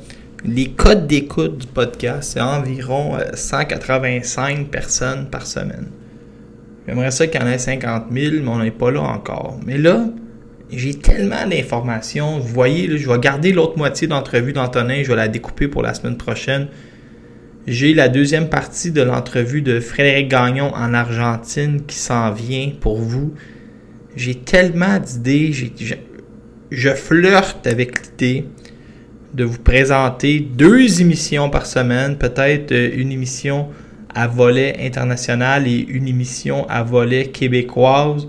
les 0.44 0.70
codes 0.72 1.06
d'écoute 1.06 1.56
du 1.58 1.66
podcast, 1.66 2.32
c'est 2.34 2.40
environ 2.40 3.16
euh, 3.16 3.24
185 3.34 4.68
personnes 4.68 5.28
par 5.30 5.46
semaine. 5.46 5.88
J'aimerais 6.86 7.10
ça 7.12 7.26
qu'il 7.26 7.40
y 7.40 7.44
en 7.44 7.46
ait 7.46 7.58
50 7.58 8.04
000, 8.10 8.36
mais 8.42 8.48
on 8.48 8.58
n'est 8.58 8.70
pas 8.70 8.90
là 8.90 9.00
encore. 9.02 9.56
Mais 9.64 9.78
là, 9.78 10.04
j'ai 10.72 10.94
tellement 10.94 11.46
d'informations. 11.46 12.38
Vous 12.38 12.48
voyez, 12.48 12.98
je 12.98 13.08
vais 13.08 13.18
garder 13.18 13.52
l'autre 13.52 13.76
moitié 13.76 14.06
d'entrevue 14.06 14.52
d'Antonin, 14.52 15.02
je 15.02 15.08
vais 15.08 15.16
la 15.16 15.28
découper 15.28 15.68
pour 15.68 15.82
la 15.82 15.94
semaine 15.94 16.16
prochaine. 16.16 16.68
J'ai 17.66 17.94
la 17.94 18.08
deuxième 18.08 18.48
partie 18.48 18.90
de 18.90 19.02
l'entrevue 19.02 19.62
de 19.62 19.78
Frédéric 19.78 20.28
Gagnon 20.28 20.72
en 20.74 20.94
Argentine 20.94 21.82
qui 21.86 21.96
s'en 21.96 22.32
vient 22.32 22.72
pour 22.80 22.98
vous. 22.98 23.34
J'ai 24.16 24.34
tellement 24.34 24.98
d'idées, 24.98 25.52
je 26.70 26.90
flirte 26.90 27.66
avec 27.66 28.02
l'idée 28.02 28.46
de 29.34 29.44
vous 29.44 29.58
présenter 29.58 30.40
deux 30.40 31.00
émissions 31.00 31.48
par 31.48 31.66
semaine, 31.66 32.18
peut-être 32.18 32.72
euh, 32.72 32.90
une 32.94 33.12
émission 33.12 33.68
à 34.14 34.26
volet 34.26 34.76
international 34.80 35.66
et 35.66 35.86
une 35.88 36.06
émission 36.06 36.66
à 36.68 36.82
volet 36.82 37.28
québécoise. 37.28 38.28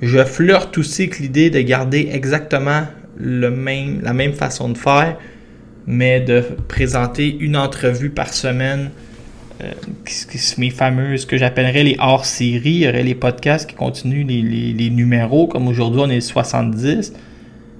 Je 0.00 0.24
flirte 0.24 0.78
aussi 0.78 1.02
avec 1.02 1.18
l'idée 1.18 1.50
de 1.50 1.60
garder 1.60 2.10
exactement 2.12 2.84
la 3.18 3.50
même 3.50 4.32
façon 4.32 4.68
de 4.68 4.78
faire, 4.78 5.16
mais 5.86 6.20
de 6.20 6.44
présenter 6.68 7.36
une 7.40 7.56
entrevue 7.56 8.10
par 8.10 8.32
semaine. 8.32 8.90
euh, 9.60 9.72
mes 10.58 10.70
que 11.26 11.36
j'appellerais 11.36 11.82
les 11.82 11.96
hors-séries. 11.98 12.70
Il 12.70 12.78
y 12.78 12.88
aurait 12.88 13.02
les 13.02 13.16
podcasts 13.16 13.68
qui 13.68 13.74
continuent 13.74 14.24
les, 14.24 14.90
numéros, 14.90 15.48
comme 15.48 15.66
aujourd'hui 15.66 16.00
on 16.04 16.10
est 16.10 16.20
70. 16.20 17.12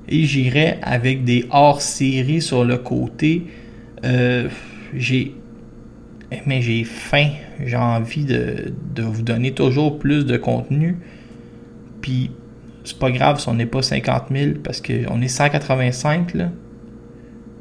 Et 0.09 0.25
j'irais 0.25 0.79
avec 0.83 1.23
des 1.23 1.47
hors-séries 1.51 2.43
sur 2.43 2.65
le 2.65 2.79
côté. 2.79 3.45
Euh, 4.05 4.49
j'ai 4.97 5.35
mais 6.47 6.63
j'ai 6.63 6.83
faim. 6.83 7.31
J'ai 7.65 7.77
envie 7.77 8.25
de 8.25 8.73
vous 9.03 9.23
donner 9.23 9.53
toujours 9.53 9.99
plus 9.99 10.27
de 10.27 10.37
contenu. 10.37 10.97
Puis, 12.01 12.31
c'est 12.85 12.99
pas 12.99 13.11
grave 13.11 13.41
si 13.41 13.49
on 13.49 13.55
n'est 13.55 13.67
pas 13.67 13.83
50 13.83 14.25
000 14.31 14.53
parce 14.63 14.81
qu'on 14.81 15.21
est 15.21 15.29
185 15.29 16.35
là. 16.35 16.51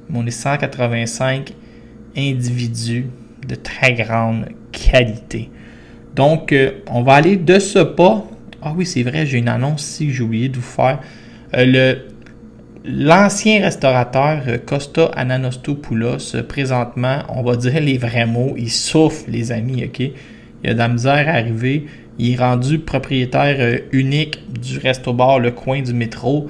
Mais 0.10 0.20
on 0.20 0.26
est 0.26 0.32
185 0.32 1.54
individus 2.16 3.08
de 3.48 3.56
très 3.56 3.94
grande 3.94 4.46
qualité. 4.72 5.50
Donc, 6.16 6.52
euh, 6.52 6.72
on 6.88 7.04
va 7.04 7.14
aller 7.14 7.36
de 7.38 7.60
ce 7.60 7.80
pas. 7.80 8.26
Ah 8.62 8.74
oui, 8.76 8.86
c'est 8.86 9.04
vrai, 9.04 9.26
j'ai 9.26 9.38
une 9.38 9.50
annonce 9.50 9.84
ici 9.84 10.08
que 10.08 10.14
j'ai 10.14 10.24
oublié 10.24 10.50
de 10.50 10.56
vous 10.56 10.62
faire. 10.62 11.00
Euh, 11.56 11.66
le, 11.66 11.98
L'ancien 12.90 13.64
restaurateur 13.64 14.44
euh, 14.48 14.58
Costa 14.66 15.12
Ananostopoulos, 15.14 16.42
présentement, 16.48 17.20
on 17.28 17.44
va 17.44 17.58
dire 17.58 17.82
les 17.82 17.98
vrais 17.98 18.26
mots, 18.26 18.54
il 18.58 18.72
souffle, 18.72 19.30
les 19.30 19.52
amis, 19.52 19.84
ok? 19.84 20.00
Il 20.64 20.70
a 20.70 20.74
de 20.74 20.80
la 20.80 20.88
misère 20.88 21.28
à 21.28 21.34
arriver. 21.34 21.86
Il 22.20 22.34
est 22.34 22.38
rendu 22.38 22.80
propriétaire 22.80 23.58
euh, 23.60 23.78
unique 23.92 24.40
du 24.52 24.80
resto-bar 24.80 25.40
Le 25.40 25.52
Coin 25.52 25.82
du 25.82 25.94
métro. 25.94 26.50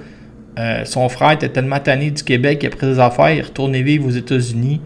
Euh, 0.57 0.85
son 0.85 1.09
frère 1.09 1.31
était 1.31 1.49
tellement 1.49 1.79
tanné 1.79 2.11
du 2.11 2.23
Québec 2.23 2.59
qu'il 2.59 2.67
a 2.67 2.75
pris 2.75 2.87
des 2.87 2.99
affaires, 2.99 3.31
il 3.31 3.39
est 3.39 3.43
retourné 3.43 3.83
vivre 3.83 4.07
aux 4.07 4.11
États-Unis. 4.11 4.81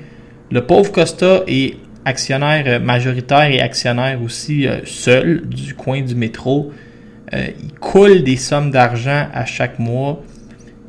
Le 0.52 0.66
pauvre 0.66 0.92
Costa 0.92 1.44
est 1.48 1.76
actionnaire 2.04 2.64
euh, 2.68 2.80
majoritaire 2.80 3.50
et 3.52 3.62
actionnaire 3.62 4.22
aussi 4.22 4.68
seul 4.86 5.48
du 5.48 5.76
coin 5.76 6.02
du 6.02 6.16
métro. 6.16 6.72
Il 7.34 7.72
coule 7.80 8.24
des 8.24 8.36
sommes 8.36 8.72
d'argent 8.72 9.28
à 9.34 9.46
chaque 9.46 9.80
mois. 9.80 10.22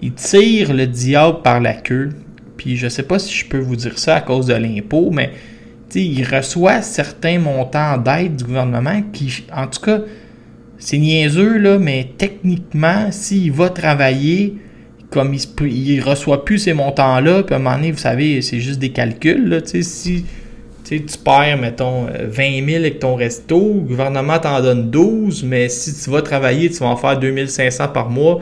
Il 0.01 0.13
tire 0.15 0.75
le 0.75 0.89
diable 0.89 1.41
par 1.43 1.61
la 1.61 1.75
queue. 1.75 2.11
Puis 2.57 2.77
je 2.77 2.89
sais 2.89 3.05
pas 3.05 3.21
si 3.21 3.33
je 3.33 3.47
peux 3.47 3.61
vous 3.61 3.77
dire 3.77 3.97
ça 3.97 4.17
à 4.17 4.21
cause 4.21 4.47
de 4.47 4.55
l'impôt, 4.55 5.11
mais 5.13 5.31
il 6.01 6.25
reçoit 6.25 6.83
certains 6.83 7.39
montants 7.39 7.99
d'aide 7.99 8.37
du 8.37 8.45
gouvernement 8.45 9.03
qui, 9.13 9.45
en 9.55 9.67
tout 9.67 9.81
cas, 9.81 10.01
c'est 10.79 10.99
niaiseux, 10.99 11.79
mais 11.79 12.09
techniquement, 12.19 13.11
s'il 13.11 13.53
va 13.53 13.69
travailler, 13.69 14.57
comme 15.11 15.35
il, 15.35 15.67
il 15.67 16.01
reçoit 16.01 16.45
plus 16.45 16.59
ces 16.59 16.73
montants-là, 16.73 17.43
puis 17.45 17.55
à 17.55 17.59
un 17.59 17.61
moment 17.61 17.77
donné, 17.77 17.93
vous 17.93 17.99
savez, 17.99 18.43
c'est 18.43 18.61
juste 18.61 18.81
des 18.81 18.91
calculs, 18.91 19.49
là, 19.49 19.61
tu 19.61 19.83
sais, 19.83 19.83
si 19.83 20.25
tu 20.85 21.19
perds, 21.25 21.59
mettons, 21.59 22.07
euh, 22.09 22.27
20 22.29 22.67
000 22.67 22.77
avec 22.81 22.99
ton 22.99 23.15
resto, 23.15 23.59
le 23.59 23.81
gouvernement 23.81 24.39
t'en 24.39 24.61
donne 24.61 24.91
12, 24.91 25.45
mais 25.45 25.69
si 25.69 25.95
tu 25.95 26.11
vas 26.11 26.21
travailler, 26.23 26.71
tu 26.71 26.79
vas 26.79 26.89
en 26.89 26.97
faire 26.97 27.19
2500 27.19 27.89
par 27.89 28.11
mois, 28.11 28.41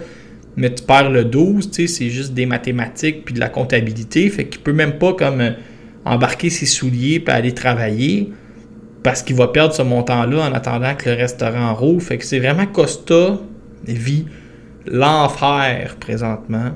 mais 0.56 0.72
tu 0.74 0.82
perds 0.82 1.10
le 1.10 1.24
12, 1.24 1.70
tu 1.70 1.86
sais, 1.86 1.86
c'est 1.86 2.10
juste 2.10 2.34
des 2.34 2.46
mathématiques 2.46 3.24
puis 3.24 3.34
de 3.34 3.40
la 3.40 3.48
comptabilité, 3.48 4.28
fait 4.30 4.46
qu'il 4.46 4.62
peut 4.62 4.72
même 4.72 4.94
pas 4.94 5.12
comme 5.12 5.54
embarquer 6.04 6.50
ses 6.50 6.66
souliers 6.66 7.20
puis 7.20 7.34
aller 7.34 7.52
travailler 7.52 8.32
parce 9.02 9.22
qu'il 9.22 9.36
va 9.36 9.48
perdre 9.48 9.74
ce 9.74 9.82
montant-là 9.82 10.48
en 10.48 10.52
attendant 10.52 10.94
que 10.94 11.08
le 11.08 11.16
restaurant 11.16 11.74
roule. 11.74 12.00
Fait 12.00 12.18
que 12.18 12.24
c'est 12.24 12.38
vraiment 12.38 12.66
Costa 12.66 13.38
vit 13.86 14.26
l'enfer 14.86 15.96
présentement. 15.98 16.72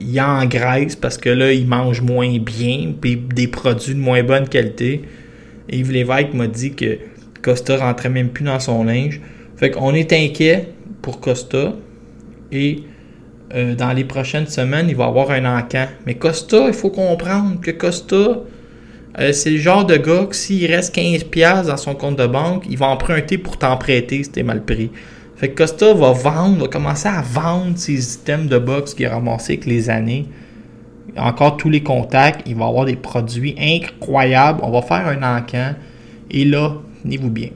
Il 0.00 0.20
engraisse 0.20 0.94
parce 0.94 1.18
que 1.18 1.28
là, 1.28 1.52
il 1.52 1.66
mange 1.66 2.02
moins 2.02 2.38
bien, 2.38 2.92
puis 3.00 3.16
des 3.16 3.48
produits 3.48 3.94
de 3.94 4.00
moins 4.00 4.22
bonne 4.22 4.48
qualité. 4.48 5.02
Yves 5.70 5.90
Lévesque 5.90 6.34
m'a 6.34 6.46
dit 6.46 6.72
que 6.72 6.98
Costa 7.42 7.76
rentrait 7.76 8.08
même 8.08 8.28
plus 8.28 8.44
dans 8.44 8.60
son 8.60 8.84
linge. 8.84 9.20
Fait 9.56 9.70
qu'on 9.70 9.92
est 9.94 10.12
inquiet 10.12 10.68
pour 11.02 11.20
Costa. 11.20 11.74
Et 12.52 12.84
euh, 13.54 13.74
dans 13.74 13.92
les 13.92 14.04
prochaines 14.04 14.46
semaines, 14.46 14.86
il 14.88 14.96
va 14.96 15.06
avoir 15.06 15.30
un 15.30 15.44
encan. 15.58 15.86
Mais 16.06 16.14
Costa, 16.14 16.66
il 16.66 16.74
faut 16.74 16.90
comprendre 16.90 17.60
que 17.60 17.70
Costa, 17.70 18.40
euh, 19.18 19.32
c'est 19.32 19.50
le 19.50 19.58
genre 19.58 19.86
de 19.86 19.96
gars 19.96 20.26
que 20.26 20.36
s'il 20.36 20.70
reste 20.70 20.94
15$ 20.94 21.66
dans 21.66 21.76
son 21.76 21.94
compte 21.94 22.16
de 22.16 22.26
banque, 22.26 22.64
il 22.68 22.76
va 22.76 22.88
emprunter 22.88 23.38
pour 23.38 23.56
t'en 23.56 23.76
prêter 23.76 24.22
si 24.22 24.30
t'es 24.30 24.42
mal 24.42 24.64
pris. 24.64 24.90
Fait 25.36 25.50
que 25.50 25.62
Costa 25.62 25.94
va 25.94 26.12
vendre, 26.12 26.62
va 26.62 26.68
commencer 26.68 27.08
à 27.08 27.22
vendre 27.22 27.76
ses 27.78 28.14
items 28.14 28.48
de 28.48 28.58
boxe 28.58 28.94
qu'il 28.94 29.06
a 29.06 29.10
ramassés 29.10 29.54
avec 29.54 29.66
les 29.66 29.88
années. 29.88 30.26
Encore 31.16 31.56
tous 31.56 31.70
les 31.70 31.82
contacts, 31.82 32.42
il 32.46 32.56
va 32.56 32.66
avoir 32.66 32.84
des 32.84 32.96
produits 32.96 33.54
incroyables. 33.58 34.60
On 34.62 34.70
va 34.70 34.82
faire 34.82 35.06
un 35.06 35.36
encan. 35.36 35.74
Et 36.30 36.44
là, 36.44 36.74
tenez-vous 37.02 37.30
bien. 37.30 37.50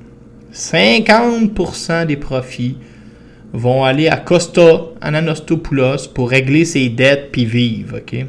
50% 0.54 2.06
des 2.06 2.16
profits 2.16 2.78
vont 3.52 3.84
aller 3.84 4.08
à 4.08 4.16
Costa 4.16 4.80
Ananostopoulos 5.00 6.08
pour 6.14 6.30
régler 6.30 6.64
ses 6.64 6.88
dettes 6.88 7.30
puis 7.32 7.44
vivre, 7.44 7.98
OK? 7.98 8.24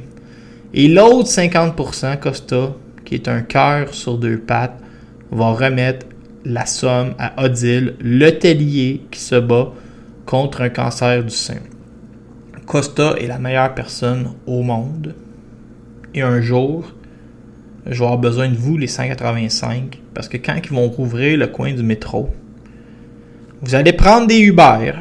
Et 0.74 0.88
l'autre 0.88 1.30
50%, 1.30 2.20
Costa, 2.20 2.74
qui 3.06 3.16
est 3.16 3.28
un 3.28 3.42
cœur 3.42 3.94
sur 3.94 4.18
deux 4.18 4.40
pattes, 4.40 4.80
va 5.32 5.52
remettre 5.52 6.06
la 6.46 6.66
somme 6.66 7.14
à 7.20 7.44
Odile, 7.44 7.96
le 8.00 8.32
tellier 8.32 9.02
qui 9.12 9.20
se 9.20 9.36
bat 9.36 9.72
contre 10.26 10.62
un 10.62 10.70
cancer 10.70 11.24
du 11.24 11.30
sein. 11.30 11.60
Costa 12.66 13.16
est 13.20 13.28
la 13.28 13.40
meilleure 13.40 13.74
personne 13.74 14.34
au 14.46 14.62
monde. 14.62 15.16
Et 16.14 16.22
un 16.22 16.42
jour, 16.42 16.94
je 17.86 18.00
vais 18.00 18.06
avoir 18.06 18.18
besoin 18.18 18.50
de 18.50 18.56
vous, 18.56 18.78
les 18.78 18.88
185, 18.88 20.00
parce 20.14 20.28
que 20.28 20.38
quand 20.38 20.56
ils 20.64 20.72
vont 20.72 20.88
rouvrir 20.88 21.38
le 21.38 21.48
coin 21.48 21.74
du 21.74 21.84
métro, 21.84 22.30
vous 23.62 23.76
allez 23.76 23.94
prendre 23.94 24.28
des 24.28 24.40
Uber, 24.40 24.94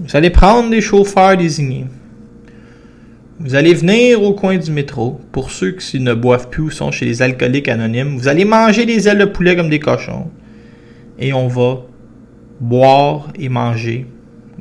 vous 0.00 0.16
allez 0.16 0.30
prendre 0.30 0.70
des 0.70 0.80
chauffeurs 0.80 1.36
désignés, 1.36 1.86
vous 3.40 3.54
allez 3.54 3.74
venir 3.74 4.22
au 4.22 4.34
coin 4.34 4.56
du 4.56 4.70
métro, 4.70 5.20
pour 5.32 5.50
ceux 5.50 5.72
qui 5.72 6.00
ne 6.00 6.14
boivent 6.14 6.48
plus 6.50 6.62
ou 6.62 6.70
sont 6.70 6.90
chez 6.90 7.04
les 7.04 7.22
alcooliques 7.22 7.68
anonymes, 7.68 8.16
vous 8.16 8.28
allez 8.28 8.44
manger 8.44 8.84
des 8.84 9.08
ailes 9.08 9.18
de 9.18 9.24
poulet 9.24 9.54
comme 9.54 9.70
des 9.70 9.78
cochons, 9.78 10.30
et 11.18 11.32
on 11.32 11.48
va 11.48 11.82
boire 12.60 13.28
et 13.38 13.48
manger 13.48 14.06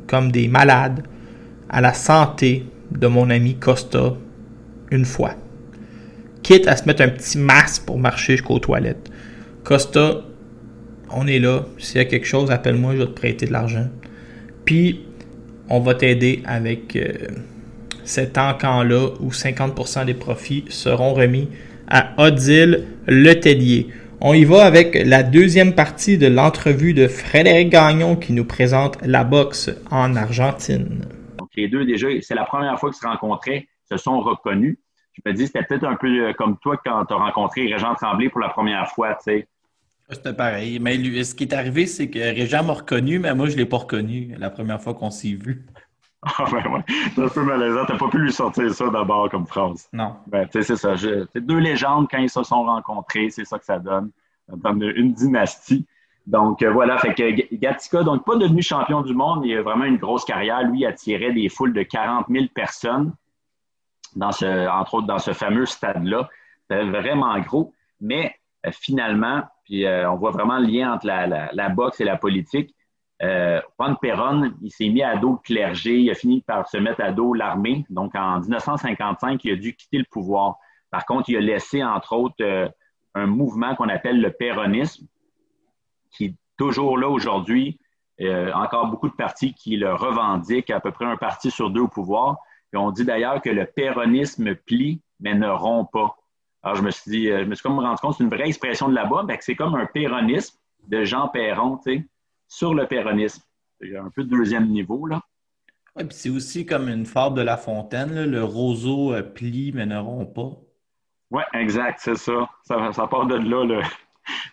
comme 0.06 0.32
des 0.32 0.48
malades 0.48 1.04
à 1.70 1.82
la 1.82 1.94
santé 1.94 2.66
de 2.92 3.08
mon 3.08 3.30
ami 3.30 3.56
Costa 3.56 4.14
une 4.92 5.06
fois. 5.06 5.36
Quitte 6.44 6.68
à 6.68 6.78
se 6.78 6.86
mettre 6.86 7.02
un 7.02 7.10
petit 7.10 7.38
masque 7.38 7.84
pour 7.86 8.00
marcher 8.00 8.34
jusqu'aux 8.34 8.60
toilettes. 8.60 9.12
Costa, 9.64 10.22
on 11.12 11.28
est 11.28 11.40
là. 11.40 11.66
S'il 11.78 11.98
y 11.98 12.00
a 12.00 12.06
quelque 12.06 12.28
chose, 12.28 12.52
appelle-moi, 12.52 12.94
je 12.94 13.00
vais 13.00 13.06
te 13.06 13.12
prêter 13.12 13.46
de 13.46 13.52
l'argent. 13.52 13.88
Puis, 14.64 15.07
on 15.70 15.80
va 15.80 15.96
t'aider 15.96 16.42
avec 16.46 16.96
euh, 16.96 17.14
cet 18.04 18.38
encan-là 18.38 19.10
où 19.20 19.30
50% 19.30 20.06
des 20.06 20.14
profits 20.14 20.66
seront 20.70 21.14
remis 21.14 21.50
à 21.90 22.14
Odile 22.18 22.86
Letellier. 23.08 23.88
On 24.20 24.34
y 24.34 24.46
va 24.46 24.66
avec 24.66 24.98
la 25.06 25.22
deuxième 25.22 25.76
partie 25.76 26.18
de 26.18 26.28
l'entrevue 26.28 26.94
de 26.94 27.08
Frédéric 27.08 27.70
Gagnon 27.70 28.16
qui 28.16 28.34
nous 28.34 28.46
présente 28.46 28.98
la 29.04 29.24
boxe 29.24 29.70
en 29.92 30.16
Argentine. 30.16 31.06
Donc, 31.38 31.50
les 31.56 31.68
deux, 31.68 31.86
déjà, 31.86 32.08
c'est 32.22 32.34
la 32.34 32.46
première 32.46 32.80
fois 32.80 32.90
qu'ils 32.90 33.00
se 33.00 33.08
rencontraient, 33.08 33.68
se 33.90 33.98
sont 33.98 34.20
reconnus. 34.22 34.78
Je 35.14 35.22
me 35.30 35.36
dis, 35.36 35.48
c'était 35.48 35.64
peut-être 35.64 35.84
un 35.86 35.96
peu 35.96 36.08
euh, 36.08 36.34
comme 36.34 36.58
toi 36.58 36.78
quand 36.84 37.06
tu 37.06 37.14
as 37.14 37.18
rencontré 37.18 37.68
Régent 37.72 37.94
Tremblay 37.96 38.30
pour 38.30 38.40
la 38.40 38.50
première 38.50 38.88
fois, 38.90 39.16
tu 39.16 39.24
sais. 39.26 39.48
C'était 40.10 40.34
pareil. 40.34 40.80
Mais 40.80 40.96
lui, 40.98 41.24
ce 41.26 41.36
qui 41.36 41.44
est 41.44 41.54
arrivé, 41.54 41.86
c'est 41.86 42.10
que 42.10 42.20
Régent 42.20 42.64
m'a 42.64 42.74
reconnu, 42.74 43.20
mais 43.20 43.34
moi, 43.36 43.48
je 43.48 43.54
ne 43.54 43.58
l'ai 43.58 43.66
pas 43.66 43.78
reconnu 43.78 44.34
la 44.38 44.50
première 44.50 44.82
fois 44.82 44.94
qu'on 44.94 45.12
s'est 45.12 45.34
vu. 45.34 45.66
Ah 46.40 46.46
ben 46.52 46.66
ouais, 46.72 46.82
c'est 47.16 47.24
un 47.24 47.30
peu 47.30 47.44
malaisant. 47.44 47.86
T'as 47.86 47.96
pas 47.98 48.10
pu 48.10 48.18
lui 48.18 48.34
sortir 48.34 48.74
ça 48.74 48.90
d'abord 48.90 49.30
comme 49.30 49.46
phrase. 49.46 49.88
Non. 49.94 50.16
Ben, 50.26 50.46
tu 50.48 50.54
sais, 50.54 50.64
c'est 50.64 50.76
ça. 50.76 50.96
Je- 50.96 51.26
c'est 51.32 51.46
deux 51.46 51.60
légendes, 51.60 52.08
quand 52.10 52.18
ils 52.18 52.30
se 52.30 52.42
sont 52.44 52.64
rencontrés, 52.64 53.30
c'est 53.30 53.46
ça 53.46 53.60
que 53.60 53.64
ça 53.66 53.78
donne. 53.78 54.10
Ça 54.50 54.56
donne 54.58 54.82
une 54.96 55.14
dynastie. 55.14 55.86
Donc, 56.26 56.64
euh, 56.64 56.72
voilà. 56.72 56.98
Fait 56.98 57.14
que 57.14 57.56
Gatica, 57.56 58.02
donc 58.04 58.26
pas 58.26 58.36
devenu 58.36 58.64
champion 58.64 59.04
du 59.04 59.14
monde, 59.14 59.46
il 59.46 59.56
a 59.58 59.62
vraiment 59.62 59.86
une 59.86 59.98
grosse 59.98 60.26
carrière. 60.26 60.64
Lui, 60.64 60.80
il 60.80 60.86
attirait 60.88 61.32
des 61.34 61.50
foules 61.50 61.72
de 61.72 61.84
40 61.84 62.26
000 62.30 62.46
personnes, 62.54 63.14
dans 64.16 64.32
ce, 64.32 64.68
entre 64.68 64.96
autres 64.96 65.08
dans 65.08 65.20
ce 65.20 65.34
fameux 65.34 65.68
stade-là. 65.68 66.28
C'était 66.62 66.84
vraiment 66.84 67.40
gros. 67.40 67.74
Mais 68.02 68.36
euh, 68.66 68.72
finalement, 68.74 69.44
puis 69.68 69.86
euh, 69.86 70.10
on 70.10 70.16
voit 70.16 70.32
vraiment 70.32 70.60
le 70.60 70.66
lien 70.66 70.94
entre 70.94 71.06
la, 71.08 71.70
boxe 71.70 72.00
et 72.00 72.06
la 72.06 72.16
politique. 72.16 72.74
Euh, 73.22 73.60
Juan 73.78 73.98
Perón, 74.02 74.54
il 74.62 74.72
s'est 74.72 74.88
mis 74.88 75.04
à 75.04 75.18
dos 75.18 75.34
le 75.34 75.38
clergé, 75.40 76.00
il 76.00 76.10
a 76.10 76.14
fini 76.14 76.42
par 76.42 76.70
se 76.70 76.78
mettre 76.78 77.02
à 77.02 77.12
dos 77.12 77.34
l'armée. 77.34 77.86
Donc, 77.90 78.16
en 78.16 78.40
1955, 78.40 79.44
il 79.44 79.52
a 79.52 79.56
dû 79.58 79.76
quitter 79.76 79.98
le 79.98 80.06
pouvoir. 80.10 80.56
Par 80.90 81.06
contre, 81.06 81.30
il 81.30 81.36
a 81.36 81.42
laissé, 81.42 81.84
entre 81.84 82.14
autres, 82.14 82.36
euh, 82.42 82.70
un 83.14 83.26
mouvement 83.26 83.76
qu'on 83.76 83.90
appelle 83.90 84.22
le 84.22 84.32
péronisme, 84.32 85.06
qui 86.12 86.26
est 86.26 86.36
toujours 86.58 86.98
là 86.98 87.10
aujourd'hui. 87.10 87.80
Encore 88.20 88.88
beaucoup 88.88 89.10
de 89.10 89.14
partis 89.14 89.54
qui 89.54 89.76
le 89.76 89.94
revendiquent, 89.94 90.72
à 90.72 90.80
peu 90.80 90.92
près 90.92 91.06
un 91.06 91.18
parti 91.18 91.52
sur 91.52 91.70
deux 91.70 91.82
au 91.82 91.88
pouvoir. 91.88 92.38
On 92.74 92.90
dit 92.90 93.06
d'ailleurs 93.06 93.42
que 93.42 93.50
le 93.50 93.66
péronisme 93.66 94.56
plie, 94.56 95.02
mais 95.20 95.36
ne 95.36 95.48
rompt 95.48 95.92
pas. 95.92 96.17
Alors, 96.68 96.76
je 96.76 96.84
me 96.84 96.92
suis 96.92 97.10
dit, 97.10 97.32
euh, 97.32 97.46
je 97.46 97.50
me 97.50 97.56
suis 97.56 97.64
comme 97.64 97.80
rendu 97.80 97.98
compte, 98.02 98.16
c'est 98.18 98.26
une 98.26 98.30
vraie 98.30 98.50
expression 98.50 98.90
de 98.90 98.94
là-bas, 98.94 99.24
que 99.26 99.42
c'est 99.42 99.56
comme 99.56 99.76
un 99.76 99.86
péronisme 99.86 100.58
de 100.90 101.06
Jean 101.06 101.30
Perron, 101.30 101.78
tu 101.78 101.96
sais, 101.96 102.06
sur 102.50 102.74
le 102.74 102.86
péronisme. 102.86 103.42
Il 103.80 103.92
y 103.92 103.96
a 103.96 104.04
un 104.04 104.10
peu 104.10 104.26
de 104.26 104.30
deuxième 104.30 104.68
niveau, 104.68 105.06
là. 105.06 105.22
Ouais, 105.96 106.04
puis 106.04 106.18
c'est 106.18 106.30
aussi 106.30 106.66
comme 106.66 106.90
une 106.90 107.06
fable 107.06 107.38
de 107.38 107.42
La 107.42 107.56
Fontaine, 107.56 108.14
là, 108.14 108.26
le 108.26 108.44
roseau 108.44 109.14
euh, 109.14 109.22
plie 109.24 109.72
mais 109.74 109.86
ne 109.86 109.98
rompt 109.98 110.34
pas. 110.34 110.58
Oui, 111.32 111.44
exact, 111.54 112.00
c'est 112.04 112.18
ça. 112.18 112.50
ça. 112.66 112.92
ça 112.92 113.08
part 113.08 113.28
de 113.28 113.36
là, 113.36 113.64
le, 113.64 113.82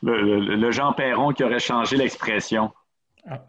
le, 0.02 0.38
le- 0.40 0.54
le 0.54 0.70
Jean 0.70 0.92
Perron 0.92 1.32
qui 1.32 1.42
aurait 1.42 1.58
changé 1.58 1.96
l'expression. 1.96 2.72
Ah. 3.28 3.44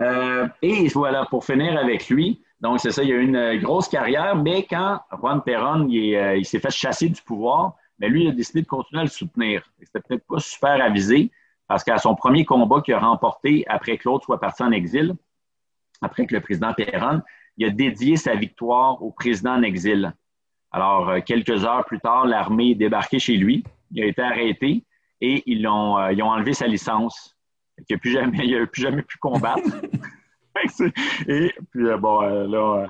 Euh, 0.00 0.48
et 0.62 0.88
voilà, 0.88 1.26
pour 1.26 1.44
finir 1.44 1.78
avec 1.78 2.08
lui, 2.08 2.42
donc 2.64 2.80
c'est 2.80 2.92
ça, 2.92 3.02
il 3.02 3.12
a 3.12 3.16
eu 3.16 3.24
une 3.24 3.36
euh, 3.36 3.58
grosse 3.58 3.88
carrière, 3.88 4.34
mais 4.36 4.64
quand 4.64 4.98
Juan 5.20 5.42
il, 5.90 5.98
est, 5.98 6.16
euh, 6.16 6.36
il 6.38 6.46
s'est 6.46 6.58
fait 6.58 6.70
chasser 6.70 7.10
du 7.10 7.20
pouvoir, 7.20 7.74
mais 7.98 8.08
lui, 8.08 8.24
il 8.24 8.28
a 8.30 8.32
décidé 8.32 8.62
de 8.62 8.66
continuer 8.66 9.00
à 9.00 9.04
le 9.04 9.10
soutenir. 9.10 9.70
C'était 9.80 10.00
peut-être 10.00 10.26
pas 10.26 10.40
super 10.40 10.82
avisé, 10.82 11.30
parce 11.68 11.84
qu'à 11.84 11.98
son 11.98 12.14
premier 12.14 12.46
combat 12.46 12.80
qu'il 12.80 12.94
a 12.94 13.00
remporté 13.00 13.66
après 13.68 13.98
que 13.98 14.08
l'autre 14.08 14.24
soit 14.24 14.40
parti 14.40 14.62
en 14.62 14.70
exil, 14.70 15.14
après 16.00 16.24
que 16.24 16.34
le 16.34 16.40
président 16.40 16.72
Perón, 16.72 17.20
il 17.58 17.66
a 17.66 17.70
dédié 17.70 18.16
sa 18.16 18.34
victoire 18.34 19.02
au 19.02 19.10
président 19.10 19.56
en 19.56 19.62
exil. 19.62 20.14
Alors, 20.72 21.10
euh, 21.10 21.20
quelques 21.20 21.66
heures 21.66 21.84
plus 21.84 22.00
tard, 22.00 22.24
l'armée 22.24 22.70
est 22.70 22.76
débarquée 22.76 23.18
chez 23.18 23.36
lui. 23.36 23.62
Il 23.90 24.02
a 24.02 24.06
été 24.06 24.22
arrêté 24.22 24.84
et 25.20 25.42
ils, 25.44 25.68
ont 25.68 25.96
enlevé 25.96 26.54
sa 26.54 26.66
licence. 26.66 27.36
Qu'il 27.86 27.96
n'a 27.96 28.00
plus 28.00 28.12
jamais, 28.12 28.38
il 28.42 28.56
a 28.56 28.66
plus 28.66 28.80
jamais 28.80 29.02
pu 29.02 29.18
combattre. 29.18 29.60
Et 31.28 31.52
puis, 31.70 31.88
euh, 31.88 31.96
bon, 31.96 32.22
euh, 32.22 32.46
là, 32.46 32.82
euh, 32.82 32.86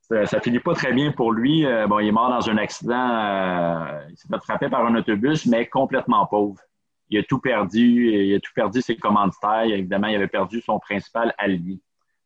ça, 0.00 0.26
ça 0.26 0.40
finit 0.40 0.60
pas 0.60 0.74
très 0.74 0.92
bien 0.92 1.12
pour 1.12 1.32
lui. 1.32 1.64
Bon, 1.88 1.98
il 1.98 2.08
est 2.08 2.12
mort 2.12 2.28
dans 2.28 2.50
un 2.50 2.58
accident. 2.58 3.86
il 4.10 4.16
s'est 4.16 4.28
fait 4.28 4.42
frapper 4.42 4.68
par 4.68 4.84
un 4.86 4.94
autobus, 4.96 5.46
mais 5.46 5.66
complètement 5.66 6.26
pauvre. 6.26 6.60
Il 7.08 7.18
a 7.18 7.22
tout 7.22 7.38
perdu. 7.38 8.10
Il 8.10 8.34
a 8.34 8.40
tout 8.40 8.52
perdu 8.54 8.82
ses 8.82 8.96
commanditaires. 8.96 9.64
Évidemment, 9.64 10.08
il 10.08 10.16
avait 10.16 10.28
perdu 10.28 10.60
son 10.60 10.78
principal 10.78 11.34
allié. 11.38 11.80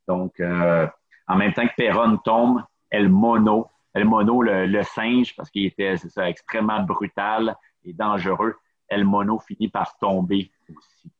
Donc, 0.09 0.41
en 0.41 1.37
même 1.37 1.53
temps 1.53 1.67
que 1.69 1.75
Perron 1.77 2.17
tombe, 2.17 2.65
El 2.91 3.09
Mono, 3.09 3.69
El 3.95 4.07
Mono, 4.07 4.43
le, 4.43 4.83
singe, 4.83 5.37
parce 5.37 5.49
qu'il 5.51 5.67
était, 5.67 5.97
ça, 5.99 6.29
extrêmement 6.29 6.83
brutal 6.83 7.55
et 7.85 7.93
dangereux, 7.93 8.57
El 8.89 9.05
Mono 9.05 9.39
finit 9.39 9.69
par 9.69 9.97
tomber 9.99 10.51
aussi. 10.69 11.13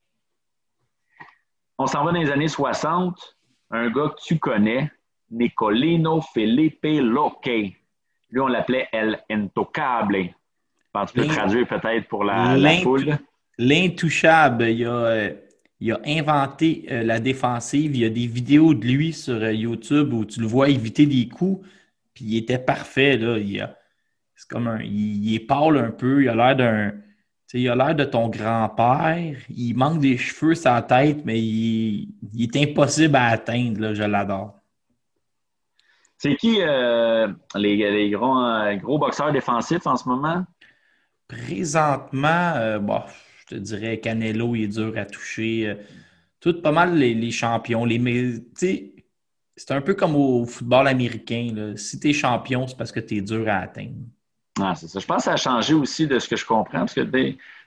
On 1.77 1.87
s'en 1.87 2.03
va 2.03 2.11
dans 2.11 2.19
les 2.19 2.31
années 2.31 2.49
60. 2.49 3.38
Un 3.71 3.89
gars 3.89 4.13
que 4.15 4.21
tu 4.25 4.39
connais, 4.39 4.91
Nicolino 5.31 6.21
Felipe 6.21 6.83
Loque. 6.83 7.45
Lui, 8.31 8.39
on 8.39 8.47
l'appelait 8.47 8.87
El 8.91 9.19
Intocable. 9.29 10.29
Tu 11.07 11.13
peux 11.13 11.25
traduire 11.27 11.67
peut-être 11.67 12.07
pour 12.07 12.23
la, 12.23 12.55
foule? 12.81 13.17
L'intouchable, 13.57 14.69
il 14.69 14.85
a, 14.85 14.91
euh, 14.91 15.33
il 15.79 15.91
a 15.91 15.99
inventé 16.05 16.85
euh, 16.89 17.03
la 17.03 17.19
défensive. 17.19 17.95
Il 17.95 18.01
y 18.01 18.05
a 18.05 18.09
des 18.09 18.25
vidéos 18.27 18.73
de 18.73 18.85
lui 18.85 19.13
sur 19.13 19.35
euh, 19.35 19.53
YouTube 19.53 20.13
où 20.13 20.25
tu 20.25 20.39
le 20.39 20.47
vois 20.47 20.69
éviter 20.69 21.05
des 21.05 21.27
coups, 21.27 21.67
puis 22.13 22.25
il 22.25 22.37
était 22.37 22.57
parfait. 22.59 23.17
Là. 23.17 23.37
Il 23.37 23.61
a- 23.61 23.75
c'est 24.35 24.47
comme 24.49 24.67
un, 24.67 24.81
il, 24.81 25.25
il 25.27 25.35
est 25.35 25.39
pâle 25.39 25.77
un 25.77 25.91
peu. 25.91 26.23
Il 26.23 26.29
a 26.29 26.35
l'air 26.35 26.55
d'un. 26.55 26.93
Il 27.53 27.67
a 27.67 27.75
l'air 27.75 27.95
de 27.95 28.05
ton 28.05 28.29
grand-père. 28.29 29.35
Il 29.49 29.73
manque 29.75 29.99
des 29.99 30.17
cheveux 30.17 30.55
sur 30.55 30.71
la 30.71 30.81
tête, 30.83 31.25
mais 31.25 31.41
il, 31.41 32.09
il 32.33 32.43
est 32.43 32.71
impossible 32.71 33.15
à 33.15 33.27
atteindre. 33.27 33.81
Là. 33.81 33.93
Je 33.93 34.03
l'adore. 34.03 34.55
C'est 36.17 36.35
qui 36.35 36.57
euh, 36.61 37.27
les, 37.55 37.75
les 37.77 38.09
gros, 38.11 38.37
euh, 38.37 38.75
gros 38.75 38.99
boxeurs 38.99 39.31
défensifs 39.31 39.87
en 39.87 39.95
ce 39.95 40.07
moment? 40.07 40.45
Présentement, 41.27 42.53
euh, 42.55 42.77
bon, 42.77 43.01
je 43.39 43.55
te 43.55 43.59
dirais 43.59 43.99
Canelo, 43.99 44.53
il 44.55 44.63
est 44.63 44.67
dur 44.67 44.93
à 44.97 45.05
toucher. 45.05 45.75
Tout 46.39 46.61
pas 46.61 46.71
mal 46.71 46.97
les, 46.97 47.13
les 47.13 47.31
champions. 47.31 47.85
Les, 47.85 47.99
c'est 48.55 49.71
un 49.71 49.81
peu 49.81 49.93
comme 49.93 50.15
au 50.15 50.45
football 50.45 50.87
américain. 50.87 51.51
là. 51.53 51.77
Si 51.77 51.99
tu 51.99 52.09
es 52.09 52.13
champion, 52.13 52.67
c'est 52.67 52.77
parce 52.77 52.91
que 52.91 52.99
tu 52.99 53.17
es 53.17 53.21
dur 53.21 53.47
à 53.47 53.57
atteindre. 53.57 54.05
Ah, 54.61 54.75
c'est 54.75 54.87
ça. 54.87 54.99
Je 54.99 55.05
pense 55.05 55.17
que 55.17 55.23
ça 55.23 55.33
a 55.33 55.37
changé 55.37 55.73
aussi 55.73 56.07
de 56.07 56.19
ce 56.19 56.27
que 56.27 56.35
je 56.35 56.45
comprends, 56.45 56.79
parce 56.79 56.93
que 56.93 57.01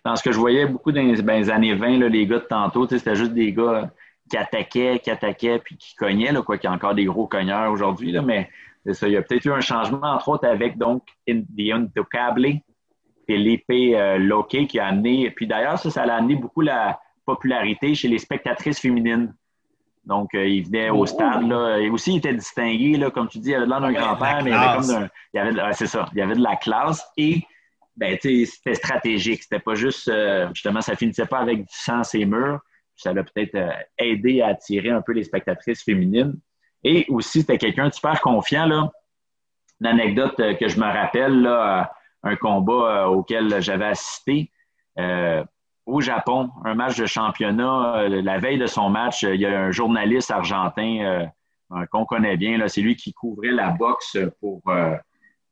dans 0.05 0.17
ce 0.17 0.23
que 0.23 0.33
je 0.33 0.39
voyais 0.39 0.67
beaucoup 0.67 0.93
dans 0.93 1.03
les, 1.03 1.23
ben, 1.23 1.49
années 1.51 1.75
20, 1.75 1.99
là, 1.99 2.09
les 2.09 2.27
gars 2.27 2.39
de 2.39 2.45
tantôt, 2.45 2.89
c'était 2.89 3.15
juste 3.15 3.33
des 3.33 3.53
gars 3.53 3.91
qui 4.31 4.37
attaquaient, 4.37 5.01
qui 5.03 5.11
attaquaient, 5.11 5.59
puis 5.59 5.77
qui 5.77 5.95
cognaient, 5.95 6.33
là, 6.33 6.43
quoi 6.43 6.59
qu'il 6.59 6.69
y 6.69 6.73
a 6.73 6.75
encore 6.75 6.95
des 6.95 7.05
gros 7.05 7.27
cogneurs 7.27 7.71
aujourd'hui, 7.71 8.13
mais 8.21 8.51
ça. 8.91 9.07
Il 9.07 9.13
y 9.13 9.17
a 9.17 9.23
peut-être 9.23 9.45
eu 9.45 9.53
un 9.53 9.61
changement, 9.61 10.03
entre 10.03 10.29
autres, 10.29 10.47
avec 10.47 10.77
donc 10.77 11.05
The 11.29 12.01
et 13.29 13.39
l'épée 13.39 13.97
euh, 13.97 14.43
qui 14.69 14.79
a 14.79 14.87
amené. 14.87 15.31
Puis 15.31 15.47
d'ailleurs, 15.47 15.79
ça, 15.79 15.91
ça 15.91 16.03
a 16.03 16.15
amené 16.15 16.35
beaucoup 16.35 16.61
la 16.61 17.01
popularité 17.25 17.95
chez 17.95 18.09
les 18.09 18.19
spectatrices 18.19 18.81
féminines. 18.81 19.35
Donc, 20.05 20.35
euh, 20.35 20.47
il 20.47 20.65
venait 20.67 20.91
au 20.91 21.07
stade, 21.07 21.49
là. 21.49 21.79
Et 21.79 21.89
aussi, 21.89 22.15
il 22.15 22.17
était 22.19 22.35
distingué, 22.35 22.97
là, 22.97 23.11
comme 23.11 23.29
tu 23.29 23.39
dis, 23.39 23.51
il 23.51 23.55
avait 23.55 23.67
l'air 23.67 23.81
d'un 23.81 23.93
grand-père, 23.93 24.43
mais 24.43 24.51
il 24.51 24.55
avait 24.55 24.77
comme 24.77 24.87
d'un. 24.89 25.09
Il 25.33 25.37
y 25.37 25.41
avait 25.41 25.53
de- 25.53 25.59
ouais, 25.61 25.73
c'est 25.75 25.87
ça. 25.87 26.07
Il 26.13 26.19
y 26.19 26.23
avait 26.23 26.35
de 26.35 26.43
la 26.43 26.57
classe 26.57 27.07
et 27.17 27.41
ben, 27.97 28.19
c'était 28.21 28.75
stratégique. 28.75 29.43
C'était 29.45 29.61
pas 29.61 29.75
juste 29.75 30.09
euh, 30.09 30.49
justement, 30.55 30.81
ça 30.81 30.97
finissait 30.97 31.27
pas 31.27 31.39
avec 31.39 31.59
du 31.61 31.67
sang 31.69 32.03
ses 32.03 32.25
murs. 32.25 32.59
Ça 32.97 33.13
l'a 33.13 33.23
peut-être 33.23 33.55
euh, 33.55 33.71
aidé 33.99 34.43
à 34.43 34.49
attirer 34.49 34.91
un 34.91 35.03
peu 35.03 35.13
les 35.13 35.25
spectatrices 35.25 35.85
féminines. 35.85 36.35
Et 36.85 37.07
aussi, 37.09 37.41
c'était 37.43 37.59
quelqu'un 37.59 37.89
de 37.89 37.95
super 37.95 38.21
confiant. 38.21 38.67
Là. 38.67 38.91
Une 39.81 39.87
anecdote 39.87 40.39
euh, 40.41 40.55
que 40.55 40.67
je 40.69 40.81
me 40.81 40.85
rappelle, 40.87 41.43
là, 41.43 41.81
euh, 41.81 42.31
un 42.31 42.37
combat 42.37 42.73
euh, 42.73 43.07
auquel 43.07 43.61
j'avais 43.63 43.87
assisté. 43.87 44.51
euh, 44.99 45.45
au 45.87 46.01
Japon, 46.01 46.51
un 46.65 46.75
match 46.75 46.97
de 46.97 47.07
championnat, 47.07 47.97
euh, 47.97 48.23
la 48.23 48.39
veille 48.39 48.59
de 48.59 48.67
son 48.67 48.89
match, 48.89 49.25
euh, 49.25 49.35
il 49.35 49.41
y 49.41 49.47
a 49.47 49.61
un 49.61 49.71
journaliste 49.71 50.31
argentin 50.31 51.31
euh, 51.73 51.87
qu'on 51.91 52.05
connaît 52.05 52.37
bien. 52.37 52.67
C'est 52.69 52.83
lui 52.83 52.97
qui 52.97 53.13
couvrait 53.13 53.51
la 53.51 53.71
boxe 53.71 54.19
pour 54.41 54.63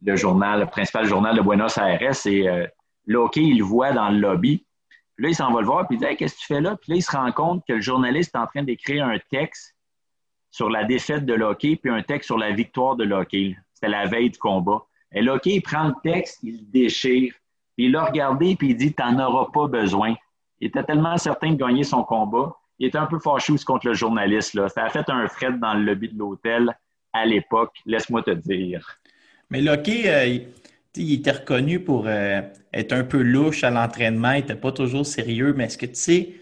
le 0.02 0.16
journal, 0.16 0.60
le 0.60 0.66
principal 0.66 1.06
journal 1.06 1.36
de 1.36 1.40
Buenos 1.40 1.78
Aires. 1.78 2.00
Et 2.26 3.16
OK, 3.16 3.36
il 3.36 3.58
le 3.58 3.64
voit 3.64 3.92
dans 3.92 4.10
le 4.10 4.18
lobby. 4.18 4.66
Puis 5.16 5.24
là, 5.24 5.28
il 5.30 5.34
s'en 5.34 5.50
va 5.50 5.60
le 5.60 5.66
voir, 5.66 5.86
puis 5.86 5.96
il 5.96 6.06
dit 6.06 6.16
Qu'est-ce 6.16 6.34
que 6.34 6.40
tu 6.40 6.46
fais 6.46 6.60
là? 6.60 6.76
Puis 6.76 6.92
là, 6.92 6.96
il 6.96 7.02
se 7.02 7.10
rend 7.10 7.32
compte 7.32 7.64
que 7.66 7.72
le 7.72 7.80
journaliste 7.80 8.34
est 8.34 8.38
en 8.38 8.46
train 8.46 8.62
d'écrire 8.62 9.06
un 9.06 9.18
texte 9.30 9.74
sur 10.50 10.68
la 10.68 10.84
défaite 10.84 11.24
de 11.24 11.34
Loki, 11.34 11.76
puis 11.76 11.90
un 11.90 12.02
texte 12.02 12.26
sur 12.26 12.38
la 12.38 12.50
victoire 12.50 12.96
de 12.96 13.04
Loki. 13.04 13.56
C'était 13.72 13.88
la 13.88 14.06
veille 14.06 14.30
du 14.30 14.38
combat. 14.38 14.84
Et 15.12 15.22
Loki, 15.22 15.56
il 15.56 15.62
prend 15.62 15.88
le 15.88 15.94
texte, 16.02 16.40
il 16.42 16.58
le 16.58 16.64
déchire, 16.70 17.32
il 17.84 17.92
l'a 17.92 18.04
regardé, 18.04 18.56
puis 18.56 18.70
il 18.70 18.76
dit 18.76 18.92
T'en 18.92 19.18
auras 19.18 19.50
pas 19.52 19.66
besoin. 19.66 20.14
Il 20.60 20.68
était 20.68 20.84
tellement 20.84 21.16
certain 21.16 21.52
de 21.52 21.56
gagner 21.56 21.84
son 21.84 22.04
combat. 22.04 22.54
Il 22.78 22.86
était 22.86 22.98
un 22.98 23.06
peu 23.06 23.18
fâché 23.18 23.54
contre 23.64 23.88
le 23.88 23.94
journaliste. 23.94 24.54
Là. 24.54 24.68
Ça 24.68 24.84
a 24.84 24.88
fait 24.88 25.08
un 25.08 25.26
fret 25.28 25.52
dans 25.52 25.74
le 25.74 25.84
lobby 25.84 26.08
de 26.08 26.18
l'hôtel 26.18 26.70
à 27.12 27.26
l'époque, 27.26 27.74
laisse-moi 27.86 28.22
te 28.22 28.30
dire. 28.30 28.98
Mais 29.50 29.60
Loki, 29.60 30.08
euh, 30.08 30.38
il, 30.96 31.12
était 31.14 31.32
reconnu 31.32 31.80
pour 31.80 32.04
euh, 32.06 32.40
être 32.72 32.92
un 32.92 33.04
peu 33.04 33.20
louche 33.20 33.64
à 33.64 33.70
l'entraînement. 33.70 34.32
Il 34.32 34.40
n'était 34.40 34.54
pas 34.54 34.72
toujours 34.72 35.04
sérieux. 35.04 35.54
Mais 35.56 35.64
est-ce 35.64 35.78
que 35.78 35.86
tu 35.86 35.94
sais, 35.94 36.34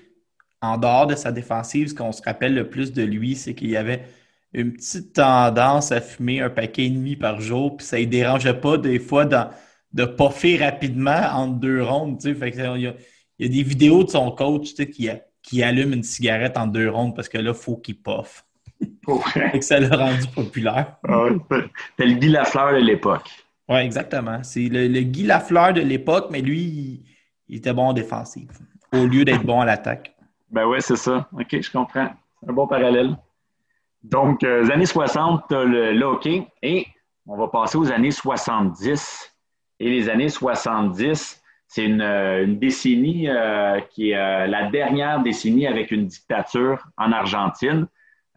en 0.61 0.76
dehors 0.76 1.07
de 1.07 1.14
sa 1.14 1.32
défensive, 1.32 1.89
ce 1.89 1.95
qu'on 1.95 2.12
se 2.12 2.22
rappelle 2.22 2.55
le 2.55 2.68
plus 2.68 2.93
de 2.93 3.03
lui, 3.03 3.34
c'est 3.34 3.55
qu'il 3.55 3.76
avait 3.76 4.05
une 4.53 4.72
petite 4.72 5.14
tendance 5.14 5.93
à 5.93 6.01
fumer 6.01 6.41
un 6.41 6.51
paquet 6.51 6.86
et 6.86 6.91
demi 6.91 7.16
par 7.16 7.41
jour, 7.41 7.76
puis 7.76 7.86
ça 7.86 7.99
ne 7.99 8.05
dérangeait 8.05 8.59
pas 8.59 8.78
des 8.78 8.99
fois 8.99 9.24
dans- 9.24 9.51
de 9.93 10.05
poffer 10.05 10.57
rapidement 10.59 11.20
entre 11.32 11.55
deux 11.55 11.82
rondes. 11.82 12.18
tu 12.18 12.28
sais. 12.28 12.34
Fait 12.34 12.51
que, 12.51 12.76
il, 12.76 12.95
il 13.39 13.47
y 13.47 13.49
a 13.49 13.53
des 13.53 13.62
vidéos 13.62 14.05
de 14.05 14.11
son 14.11 14.30
coach 14.30 14.70
tu 14.70 14.76
sais, 14.76 14.91
qui, 14.91 15.09
qui 15.43 15.62
allume 15.62 15.93
une 15.93 16.03
cigarette 16.03 16.57
en 16.57 16.66
deux 16.66 16.91
rondes 16.91 17.14
parce 17.14 17.28
que 17.28 17.39
là, 17.39 17.51
il 17.51 17.57
faut 17.57 17.76
qu'il 17.76 18.01
poffe. 18.01 18.45
Et 18.80 18.91
que 19.59 19.64
ça 19.64 19.80
l'a 19.80 19.97
rendu 19.97 20.26
populaire. 20.28 20.97
Ah 21.09 21.26
C'était 21.51 22.07
le 22.07 22.14
Guy 22.14 22.28
Lafleur 22.28 22.72
de 22.74 22.78
l'époque. 22.84 23.28
Oui, 23.68 23.78
exactement. 23.78 24.43
C'est 24.43 24.68
le, 24.68 24.86
le 24.89 25.01
Guy 25.01 25.24
Lafleur 25.24 25.72
de 25.72 25.80
l'époque, 25.80 26.28
mais 26.30 26.41
lui, 26.41 26.61
il, 26.61 27.05
il 27.49 27.57
était 27.57 27.72
bon 27.72 27.89
en 27.89 27.93
défensive 27.93 28.51
au 28.93 29.07
lieu 29.07 29.24
d'être 29.24 29.45
bon 29.45 29.61
à 29.61 29.64
l'attaque. 29.66 30.14
Ben 30.51 30.66
ouais, 30.66 30.80
c'est 30.80 30.97
ça. 30.97 31.28
OK, 31.32 31.61
je 31.61 31.70
comprends. 31.70 32.09
C'est 32.41 32.51
un 32.51 32.53
bon 32.53 32.66
parallèle. 32.66 33.16
Donc, 34.03 34.45
euh, 34.45 34.62
les 34.62 34.70
années 34.70 34.86
60, 34.86 35.43
t'as 35.49 35.64
le, 35.64 35.93
le 35.93 36.05
hockey 36.05 36.47
et 36.62 36.86
on 37.26 37.36
va 37.36 37.49
passer 37.49 37.76
aux 37.76 37.91
années 37.91 38.11
70. 38.11 39.34
Et 39.81 39.91
les 39.91 40.09
années 40.09 40.29
70, 40.29 41.43
c'est 41.68 41.85
une, 41.85 42.01
euh, 42.01 42.45
une 42.45 42.59
décennie 42.59 43.29
euh, 43.29 43.81
qui 43.91 44.11
est 44.11 44.16
euh, 44.16 44.47
la 44.47 44.70
dernière 44.70 45.22
décennie 45.22 45.66
avec 45.66 45.91
une 45.91 46.07
dictature 46.07 46.83
en 46.97 47.12
Argentine. 47.12 47.87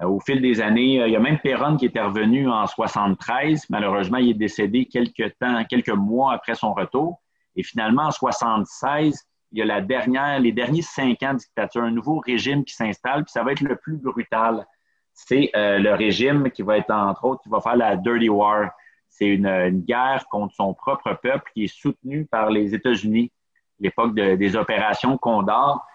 Euh, 0.01 0.07
au 0.07 0.19
fil 0.19 0.41
des 0.41 0.59
années, 0.61 1.01
euh, 1.01 1.07
il 1.07 1.13
y 1.13 1.15
a 1.15 1.19
même 1.19 1.39
Perron 1.39 1.77
qui 1.77 1.85
était 1.85 2.01
revenu 2.01 2.49
en 2.49 2.67
73. 2.67 3.67
Malheureusement, 3.69 4.17
il 4.17 4.31
est 4.31 4.33
décédé 4.33 4.85
quelques 4.85 5.33
temps, 5.39 5.63
quelques 5.63 5.89
mois 5.89 6.33
après 6.33 6.55
son 6.55 6.73
retour. 6.73 7.21
Et 7.55 7.63
finalement, 7.63 8.03
en 8.03 8.11
76, 8.11 9.25
il 9.53 9.59
y 9.59 9.61
a 9.61 9.65
la 9.65 9.81
dernière, 9.81 10.39
les 10.39 10.51
derniers 10.51 10.81
cinq 10.81 11.23
ans 11.23 11.33
de 11.33 11.39
dictature, 11.39 11.83
un 11.83 11.91
nouveau 11.91 12.19
régime 12.19 12.63
qui 12.65 12.73
s'installe, 12.73 13.23
puis 13.23 13.31
ça 13.31 13.43
va 13.43 13.53
être 13.53 13.61
le 13.61 13.75
plus 13.75 13.97
brutal. 13.97 14.65
C'est 15.13 15.51
le 15.53 15.93
régime 15.93 16.49
qui 16.51 16.61
va 16.61 16.77
être, 16.77 16.89
entre 16.89 17.25
autres, 17.25 17.41
qui 17.43 17.49
va 17.49 17.59
faire 17.59 17.75
la 17.75 17.97
Dirty 17.97 18.29
War. 18.29 18.71
C'est 19.11 19.27
une, 19.27 19.69
guerre 19.85 20.25
contre 20.31 20.55
son 20.55 20.73
propre 20.73 21.13
peuple 21.21 21.51
qui 21.53 21.65
est 21.65 21.73
soutenue 21.73 22.25
par 22.25 22.49
les 22.49 22.73
États-Unis, 22.73 23.31
l'époque 23.79 24.15
de- 24.15 24.35
des 24.35 24.55
opérations 24.55 25.17
Condor. 25.17 25.85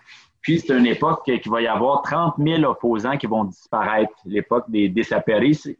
Puis 0.42 0.60
c'est 0.60 0.78
une 0.78 0.86
époque 0.86 1.24
qui 1.24 1.48
va 1.48 1.60
y 1.60 1.66
avoir 1.66 2.02
30 2.02 2.34
000 2.38 2.62
opposants 2.62 3.16
qui 3.16 3.26
vont 3.26 3.44
disparaître, 3.44 4.12
l'époque 4.24 4.66
des 4.68 4.88
desaparecidos, 4.88 5.76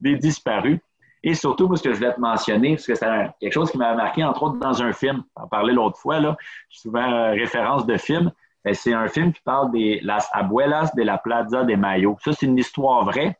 des 0.00 0.16
disparus. 0.16 0.80
Et 1.22 1.34
surtout, 1.34 1.68
parce 1.68 1.82
que 1.82 1.92
je 1.92 1.96
voulais 1.98 2.14
te 2.14 2.20
mentionner, 2.20 2.74
parce 2.76 2.86
que 2.86 2.94
c'est 2.94 3.06
quelque 3.40 3.52
chose 3.52 3.70
qui 3.70 3.78
m'avait 3.78 3.96
marqué, 3.96 4.24
entre 4.24 4.44
autres, 4.44 4.58
dans 4.58 4.82
un 4.82 4.92
film. 4.92 5.22
On 5.36 5.48
parlait 5.48 5.72
l'autre 5.72 5.98
fois, 5.98 6.20
là. 6.20 6.36
souvent 6.70 7.12
euh, 7.12 7.30
référence 7.32 7.86
de 7.86 7.96
film. 7.96 8.30
Ben, 8.64 8.74
C'est 8.74 8.92
un 8.94 9.08
film 9.08 9.32
qui 9.32 9.40
parle 9.42 9.72
des 9.72 10.00
Las 10.02 10.28
Abuelas 10.32 10.92
de 10.96 11.02
la 11.02 11.18
Plaza 11.18 11.64
de 11.64 11.74
Mayo. 11.74 12.16
Ça, 12.24 12.32
c'est 12.32 12.46
une 12.46 12.58
histoire 12.58 13.04
vraie. 13.04 13.36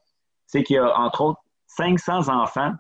C'est 0.49 0.64
qu'il 0.64 0.76
y 0.76 0.78
a, 0.80 0.99
entre 0.99 1.20
autres, 1.20 1.40
500 1.68 2.28
enfants 2.28 2.72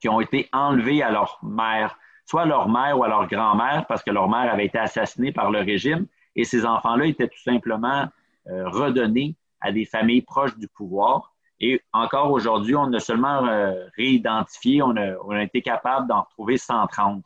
qui 0.00 0.08
ont 0.08 0.20
été 0.20 0.48
enlevés 0.52 1.02
à 1.02 1.10
leur 1.10 1.38
mère, 1.42 1.98
soit 2.24 2.42
à 2.42 2.46
leur 2.46 2.68
mère 2.68 2.98
ou 2.98 3.04
à 3.04 3.08
leur 3.08 3.26
grand-mère, 3.26 3.86
parce 3.86 4.02
que 4.02 4.10
leur 4.10 4.28
mère 4.28 4.50
avait 4.50 4.66
été 4.66 4.78
assassinée 4.78 5.32
par 5.32 5.50
le 5.50 5.58
régime. 5.58 6.06
Et 6.34 6.44
ces 6.44 6.64
enfants-là 6.64 7.06
étaient 7.06 7.28
tout 7.28 7.42
simplement 7.42 8.08
euh, 8.48 8.68
redonnés 8.68 9.36
à 9.60 9.70
des 9.70 9.84
familles 9.84 10.22
proches 10.22 10.56
du 10.56 10.68
pouvoir. 10.68 11.34
Et 11.60 11.80
encore 11.92 12.30
aujourd'hui, 12.32 12.74
on 12.74 12.92
a 12.92 13.00
seulement 13.00 13.46
euh, 13.46 13.86
réidentifié, 13.96 14.82
on 14.82 14.96
a, 14.96 15.42
été 15.42 15.60
capable 15.60 16.08
d'en 16.08 16.22
retrouver 16.22 16.56
130. 16.56 17.22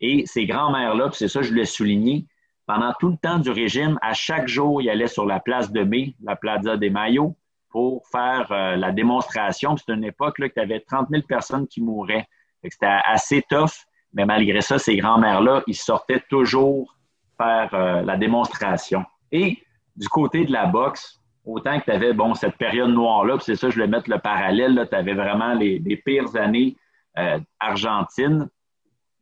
Et 0.00 0.26
ces 0.26 0.46
grands-mères-là, 0.46 1.10
c'est 1.12 1.28
ça 1.28 1.42
je 1.42 1.48
voulais 1.48 1.64
souligner, 1.64 2.26
pendant 2.66 2.92
tout 2.98 3.08
le 3.08 3.16
temps 3.16 3.38
du 3.38 3.50
régime, 3.50 3.98
à 4.02 4.12
chaque 4.12 4.48
jour, 4.48 4.82
ils 4.82 4.90
allaient 4.90 5.06
sur 5.06 5.24
la 5.24 5.40
place 5.40 5.70
de 5.70 5.82
mai, 5.82 6.14
la 6.22 6.34
Plaza 6.36 6.76
des 6.76 6.90
Maillots, 6.90 7.36
pour 7.76 8.06
faire 8.08 8.50
euh, 8.52 8.74
la 8.76 8.90
démonstration. 8.90 9.76
C'est 9.76 9.92
une 9.92 10.04
époque 10.04 10.38
là, 10.38 10.48
que 10.48 10.54
tu 10.54 10.60
avais 10.60 10.80
30 10.80 11.08
000 11.10 11.24
personnes 11.28 11.68
qui 11.68 11.82
mouraient. 11.82 12.26
C'était 12.64 12.86
assez 12.86 13.42
tough, 13.50 13.84
mais 14.14 14.24
malgré 14.24 14.62
ça, 14.62 14.78
ces 14.78 14.96
grands-mères-là, 14.96 15.62
ils 15.66 15.76
sortaient 15.76 16.22
toujours 16.30 16.96
faire 17.36 17.68
euh, 17.74 18.00
la 18.00 18.16
démonstration. 18.16 19.04
Et 19.30 19.58
du 19.94 20.08
côté 20.08 20.46
de 20.46 20.52
la 20.52 20.64
boxe, 20.64 21.20
autant 21.44 21.78
que 21.78 21.84
tu 21.84 21.90
avais 21.90 22.14
bon, 22.14 22.32
cette 22.32 22.56
période 22.56 22.92
noire-là, 22.92 23.36
c'est 23.40 23.56
ça, 23.56 23.68
je 23.68 23.78
vais 23.78 23.86
mettre 23.86 24.08
le 24.08 24.20
parallèle, 24.20 24.88
tu 24.90 24.96
avais 24.96 25.12
vraiment 25.12 25.52
les, 25.52 25.78
les 25.78 25.98
pires 25.98 26.34
années 26.34 26.78
euh, 27.18 27.38
argentines, 27.60 28.48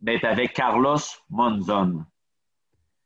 ben, 0.00 0.20
tu 0.20 0.26
avais 0.26 0.46
Carlos 0.46 1.02
Monzon. 1.28 2.04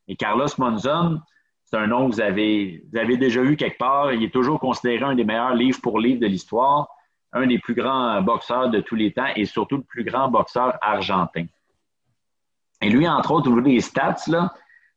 Et 0.08 0.16
Carlos 0.16 0.48
Monzon, 0.58 1.22
c'est 1.70 1.76
un 1.76 1.86
nom 1.86 2.08
que 2.08 2.14
vous 2.14 2.20
avez, 2.22 3.16
déjà 3.18 3.42
eu 3.42 3.54
quelque 3.56 3.76
part. 3.76 4.12
Il 4.12 4.24
est 4.24 4.32
toujours 4.32 4.58
considéré 4.58 5.04
un 5.04 5.14
des 5.14 5.24
meilleurs 5.24 5.54
livres 5.54 5.78
pour 5.82 6.00
livre 6.00 6.18
de 6.18 6.26
l'histoire, 6.26 6.88
un 7.32 7.46
des 7.46 7.58
plus 7.58 7.74
grands 7.74 8.22
boxeurs 8.22 8.70
de 8.70 8.80
tous 8.80 8.94
les 8.94 9.12
temps 9.12 9.28
et 9.36 9.44
surtout 9.44 9.76
le 9.76 9.82
plus 9.82 10.02
grand 10.02 10.28
boxeur 10.28 10.78
argentin. 10.80 11.44
Et 12.80 12.88
lui, 12.88 13.06
entre 13.06 13.32
autres, 13.32 13.50
au 13.50 13.54
niveau 13.54 13.68
des 13.68 13.80
stats, 13.80 14.16
là, 14.28 14.54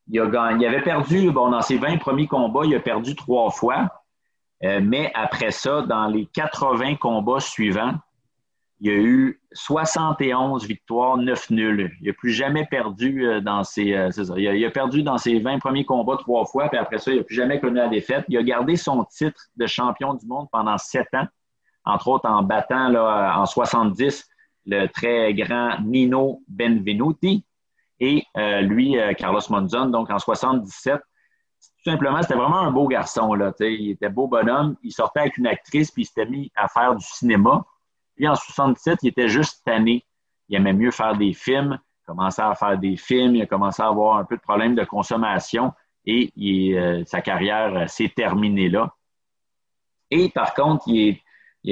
il 0.07 0.19
avait 0.21 0.81
perdu, 0.81 1.29
bon, 1.31 1.49
dans 1.49 1.61
ses 1.61 1.77
20 1.77 1.97
premiers 1.97 2.27
combats, 2.27 2.61
il 2.63 2.73
a 2.73 2.79
perdu 2.79 3.15
trois 3.15 3.49
fois. 3.49 3.89
Euh, 4.63 4.79
mais 4.81 5.11
après 5.13 5.51
ça, 5.51 5.81
dans 5.81 6.07
les 6.07 6.25
80 6.27 6.95
combats 6.95 7.41
suivants, 7.41 7.95
il 8.83 8.89
a 8.89 8.95
eu 8.95 9.39
71 9.53 10.65
victoires, 10.65 11.15
9 11.15 11.51
nuls. 11.51 11.91
Il 12.01 12.07
n'a 12.07 12.13
plus 12.13 12.31
jamais 12.31 12.65
perdu 12.65 13.27
euh, 13.27 13.39
dans 13.39 13.63
ses. 13.63 13.93
euh. 13.93 14.09
Il, 14.37 14.65
a, 14.65 14.71
perdu 14.71 15.03
dans 15.03 15.19
ses 15.19 15.39
20 15.39 15.59
premiers 15.59 15.85
combats 15.85 16.17
trois 16.17 16.45
fois, 16.45 16.67
puis 16.67 16.79
après 16.79 16.97
ça, 16.97 17.11
il 17.11 17.17
n'a 17.17 17.23
plus 17.23 17.35
jamais 17.35 17.59
connu 17.59 17.75
la 17.75 17.89
défaite. 17.89 18.25
Il 18.27 18.37
a 18.39 18.43
gardé 18.43 18.75
son 18.75 19.03
titre 19.03 19.39
de 19.55 19.67
champion 19.67 20.15
du 20.15 20.25
monde 20.25 20.47
pendant 20.51 20.79
sept 20.79 21.07
ans, 21.13 21.27
entre 21.85 22.07
autres 22.07 22.27
en 22.27 22.41
battant 22.41 22.91
en 22.95 23.45
70 23.45 24.27
le 24.65 24.87
très 24.87 25.33
grand 25.35 25.79
Nino 25.81 26.41
Benvenuti 26.47 27.45
et 27.99 28.23
euh, 28.35 28.61
lui, 28.61 28.97
Carlos 29.17 29.41
Monzon, 29.49 29.87
donc 29.87 30.09
en 30.09 30.17
77. 30.17 30.95
Tout 30.95 31.91
simplement, 31.91 32.21
c'était 32.23 32.33
vraiment 32.33 32.59
un 32.59 32.71
beau 32.71 32.87
garçon. 32.87 33.35
Il 33.59 33.91
était 33.91 34.09
beau 34.09 34.27
bonhomme. 34.27 34.75
Il 34.81 34.91
sortait 34.91 35.19
avec 35.19 35.37
une 35.37 35.45
actrice, 35.45 35.91
puis 35.91 36.01
il 36.01 36.05
s'était 36.05 36.25
mis 36.25 36.51
à 36.55 36.67
faire 36.67 36.95
du 36.95 37.05
cinéma. 37.05 37.63
En 38.27 38.35
77, 38.35 38.99
il 39.03 39.09
était 39.09 39.29
juste 39.29 39.61
tanné. 39.65 40.05
Il 40.49 40.55
aimait 40.57 40.73
mieux 40.73 40.91
faire 40.91 41.15
des 41.15 41.33
films, 41.33 41.79
commençait 42.05 42.41
à 42.41 42.53
faire 42.55 42.77
des 42.77 42.97
films, 42.97 43.35
il 43.35 43.41
a 43.43 43.45
commencé 43.45 43.81
à 43.81 43.87
avoir 43.87 44.17
un 44.17 44.25
peu 44.25 44.35
de 44.35 44.41
problèmes 44.41 44.75
de 44.75 44.83
consommation 44.83 45.73
et 46.05 46.31
euh, 46.77 47.03
sa 47.05 47.21
carrière 47.21 47.75
euh, 47.75 47.87
s'est 47.87 48.09
terminée 48.09 48.69
là. 48.69 48.91
Et 50.09 50.29
par 50.29 50.53
contre, 50.53 50.83
il, 50.87 51.09
est- 51.09 51.21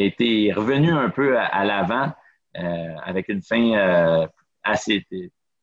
a 0.01 0.05
été 0.05 0.53
revenu 0.53 0.91
un 0.91 1.09
peu 1.09 1.37
à, 1.37 1.65
l'avant 1.65 2.11
euh, 2.57 2.95
avec 3.03 3.27
une 3.27 3.41
fin 3.41 4.27
assez 4.63 5.05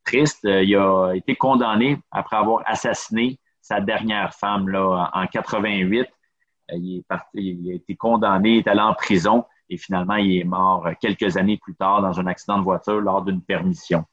triste. 0.05 0.41
Il 0.45 0.77
a 0.77 1.13
été 1.15 1.37
condamné 1.37 1.99
après 2.11 2.37
avoir 2.37 2.63
assassiné 2.67 3.39
sa 3.61 3.81
dernière 3.81 4.35
femme 4.35 4.69
là, 4.69 5.11
en 5.13 5.27
88. 5.27 6.01
Euh, 6.01 6.75
Il, 6.77 6.99
est 6.99 7.07
parti, 7.07 7.29
il 7.35 7.71
a 7.71 7.75
été 7.75 7.95
condamné, 7.97 8.51
il 8.51 8.59
est 8.59 8.69
allé 8.69 8.81
en 8.81 8.95
prison 8.95 9.45
et 9.69 9.77
finalement, 9.77 10.17
il 10.17 10.39
est 10.39 10.45
mort 10.45 10.87
euh, 10.87 10.93
quelques 11.01 11.37
années 11.37 11.59
plus 11.63 11.75
tard 11.75 12.03
dans 12.03 12.19
un 12.21 12.27
accident 12.27 12.59
de 12.59 12.65
voiture 12.65 13.01
lors 13.01 13.23
d'une 13.23 13.43
permission. 13.43 14.05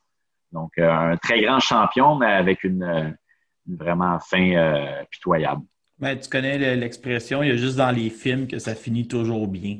Donc, 0.52 0.72
euh, 0.78 0.92
un 0.92 1.18
très 1.18 1.42
grand 1.42 1.60
champion, 1.60 2.16
mais 2.16 2.32
avec 2.32 2.64
une, 2.64 2.84
euh, 2.84 3.10
une 3.68 3.76
vraiment 3.76 4.20
fin 4.20 4.52
euh, 4.52 5.04
pitoyable. 5.10 5.62
Ben, 6.00 6.18
tu 6.20 6.30
connais 6.30 6.58
le- 6.58 6.80
l'expression, 6.80 7.44
il 7.44 7.50
y 7.50 7.52
a 7.52 7.56
juste 7.56 7.78
dans 7.78 7.92
les 7.92 8.10
films 8.10 8.48
que 8.48 8.60
ça 8.60 8.76
finit 8.76 9.08
toujours 9.08 9.48
bien. 9.48 9.78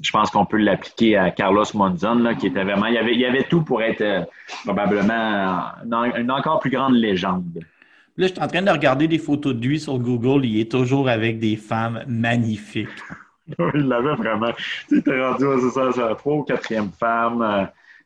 Je 0.00 0.10
pense 0.10 0.30
qu'on 0.30 0.44
peut 0.44 0.56
l'appliquer 0.58 1.16
à 1.16 1.30
Carlos 1.30 1.64
Monzon, 1.72 2.16
là, 2.16 2.34
qui 2.34 2.48
était 2.48 2.64
vraiment. 2.64 2.86
Il 2.86 2.94
y 2.94 2.98
avait, 2.98 3.14
il 3.14 3.20
y 3.20 3.26
avait 3.26 3.44
tout 3.44 3.62
pour 3.62 3.80
être 3.80 4.26
probablement 4.64 5.66
une, 5.84 6.20
une 6.20 6.30
encore 6.30 6.58
plus 6.58 6.70
grande 6.70 6.94
légende. 6.94 7.60
Là, 8.16 8.26
je 8.26 8.32
suis 8.32 8.42
en 8.42 8.48
train 8.48 8.62
de 8.62 8.70
regarder 8.70 9.08
des 9.08 9.18
photos 9.18 9.54
de 9.54 9.66
lui 9.66 9.78
sur 9.78 9.98
Google. 9.98 10.44
Il 10.44 10.58
est 10.58 10.70
toujours 10.70 11.08
avec 11.08 11.38
des 11.38 11.56
femmes 11.56 12.02
magnifiques. 12.08 12.88
il 13.74 13.80
l'avait 13.88 14.14
vraiment. 14.14 14.52
Tu 14.88 15.00
sais, 15.02 15.20
rendu 15.22 15.44
à 15.46 15.56
c'est 15.60 15.70
ça, 15.70 15.92
sa 15.92 16.14
trois 16.14 16.34
ou 16.36 16.42
quatrième 16.44 16.90
femme. 16.92 17.42
euh, 17.42 17.64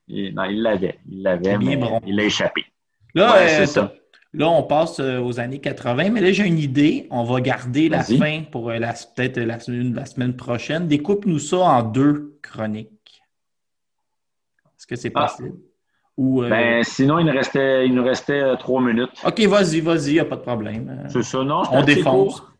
il- 0.08 0.34
non, 0.34 0.44
il 0.44 0.62
l'avait. 0.62 0.98
Il 1.10 1.22
l'avait, 1.22 1.58
mais 1.58 1.78
il 2.06 2.16
l'a 2.16 2.24
échappé. 2.24 2.64
Là, 3.14 3.32
Ouais, 3.32 3.42
euh, 3.44 3.48
c'est 3.48 3.66
ça. 3.66 3.92
là, 4.34 4.48
on 4.48 4.62
passe 4.64 5.00
euh, 5.00 5.20
aux 5.20 5.38
années 5.40 5.60
80, 5.60 6.10
mais 6.10 6.20
là, 6.20 6.32
j'ai 6.32 6.46
une 6.46 6.58
idée. 6.58 7.06
On 7.10 7.24
va 7.24 7.40
garder 7.40 7.88
la 7.88 8.02
fin 8.02 8.42
pour 8.50 8.70
la- 8.70 8.92
peut-être 9.14 9.38
la, 9.38 9.60
semaine- 9.60 9.94
la 9.94 10.06
semaine 10.06 10.34
prochaine. 10.36 10.86
Découpe-nous 10.88 11.38
ça 11.38 11.58
en 11.58 11.82
deux 11.82 12.38
chroniques. 12.42 12.90
Est-ce 14.76 14.86
que 14.86 14.96
c'est 14.96 15.12
Ah. 15.14 15.26
possible? 15.26 15.56
Ou, 16.16 16.42
euh, 16.42 16.48
Ben, 16.48 16.82
sinon, 16.82 17.20
il 17.20 17.26
nous 17.26 17.32
restait, 17.32 17.86
il 17.86 17.94
nous 17.94 18.02
restait 18.02 18.56
trois 18.58 18.80
minutes. 18.82 19.10
OK, 19.24 19.40
vas-y, 19.42 19.80
vas-y, 19.80 20.08
il 20.08 20.12
n'y 20.14 20.18
a 20.20 20.24
pas 20.24 20.34
de 20.36 20.40
problème. 20.42 21.06
C'est 21.08 21.22
ça, 21.22 21.44
non? 21.44 21.62
On 21.70 21.84
défonce. 21.84 22.40
court. 22.40 22.52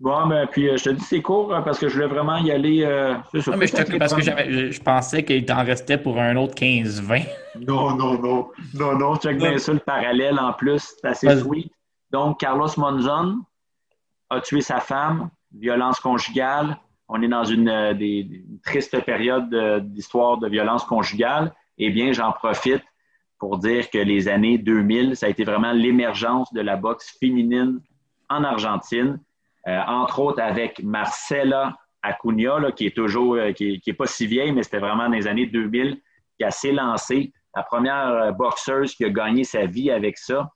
Bon, 0.00 0.28
ben, 0.28 0.46
puis 0.46 0.68
euh, 0.68 0.76
je 0.76 0.84
te 0.84 0.90
dis 0.90 1.00
c'est 1.04 1.22
court 1.22 1.52
hein, 1.52 1.62
parce 1.62 1.78
que 1.78 1.88
je 1.88 1.94
voulais 1.94 2.06
vraiment 2.06 2.36
y 2.36 2.52
aller. 2.52 2.84
euh, 2.84 3.14
Ah, 3.14 3.56
mais 3.56 3.66
je 3.66 3.74
te- 3.74 3.96
parce 3.98 4.12
que 4.14 4.20
30. 4.20 4.22
j'avais- 4.22 4.52
je, 4.52 4.70
je 4.70 4.80
pensais 4.80 5.24
qu'il 5.24 5.44
t'en 5.44 5.64
restait 5.64 5.98
pour 5.98 6.18
un 6.20 6.36
autre 6.36 6.54
15-20. 6.54 7.24
Non, 7.66 7.96
non, 7.96 8.16
non. 8.20 8.48
Non, 8.74 8.96
non, 8.96 9.16
check 9.16 9.36
bien 9.38 9.58
ça, 9.58 9.72
le 9.72 9.80
parallèle 9.80 10.38
en 10.38 10.52
plus. 10.52 10.94
C'est 11.00 11.08
assez 11.08 11.26
sweet. 11.40 11.72
Donc, 12.12 12.38
Carlos 12.38 12.68
Monzon 12.76 13.38
a 14.30 14.40
tué 14.40 14.60
sa 14.60 14.78
femme, 14.78 15.30
violence 15.52 15.98
conjugale. 15.98 16.78
On 17.08 17.20
est 17.20 17.26
dans 17.28 17.42
une, 17.44 17.68
euh, 17.68 17.94
des- 17.94 18.20
une 18.30 18.60
triste 18.60 19.00
période 19.04 19.50
de- 19.50 19.80
d'histoire 19.80 20.38
de 20.38 20.48
violence 20.48 20.84
conjugale. 20.84 21.52
Eh 21.78 21.90
bien, 21.90 22.12
j'en 22.12 22.30
profite 22.30 22.84
pour 23.40 23.58
dire 23.58 23.90
que 23.90 23.98
les 23.98 24.28
années 24.28 24.58
2000, 24.58 25.16
ça 25.16 25.26
a 25.26 25.28
été 25.28 25.42
vraiment 25.42 25.72
l'émergence 25.72 26.52
de 26.52 26.60
la 26.60 26.76
boxe 26.76 27.16
féminine 27.18 27.80
en 28.28 28.44
Argentine, 28.44 29.18
euh, 29.66 29.80
entre 29.86 30.20
autres 30.20 30.40
avec 30.40 30.82
Marcela 30.82 31.76
Acuna, 32.02 32.72
qui 32.72 32.86
est 32.86 32.96
toujours, 32.96 33.34
euh, 33.34 33.52
qui, 33.52 33.82
est, 33.84 33.92
pas 33.92 34.06
si 34.06 34.26
vieille, 34.26 34.52
mais 34.52 34.62
c'était 34.62 34.78
vraiment 34.78 35.08
dans 35.08 35.14
les 35.14 35.26
années 35.26 35.46
2000 35.46 36.00
qui 36.38 36.44
a 36.44 36.50
s'élancé. 36.50 37.32
La 37.56 37.64
première 37.64 38.08
euh, 38.08 38.32
boxeuse 38.32 38.94
qui 38.94 39.04
a 39.04 39.10
gagné 39.10 39.44
sa 39.44 39.66
vie 39.66 39.90
avec 39.90 40.16
ça, 40.16 40.50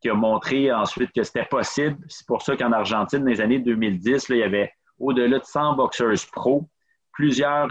qui 0.00 0.08
a 0.08 0.14
montré 0.14 0.72
ensuite 0.72 1.12
que 1.12 1.22
c'était 1.22 1.44
possible. 1.44 1.98
C'est 2.08 2.26
pour 2.26 2.42
ça 2.42 2.56
qu'en 2.56 2.72
Argentine, 2.72 3.20
dans 3.20 3.26
les 3.26 3.40
années 3.40 3.58
2010, 3.58 4.30
là, 4.30 4.36
il 4.36 4.38
y 4.38 4.42
avait 4.42 4.72
au-delà 4.98 5.38
de 5.38 5.44
100 5.44 5.74
boxeuses 5.74 6.24
pro. 6.24 6.66
Plusieurs, 7.12 7.68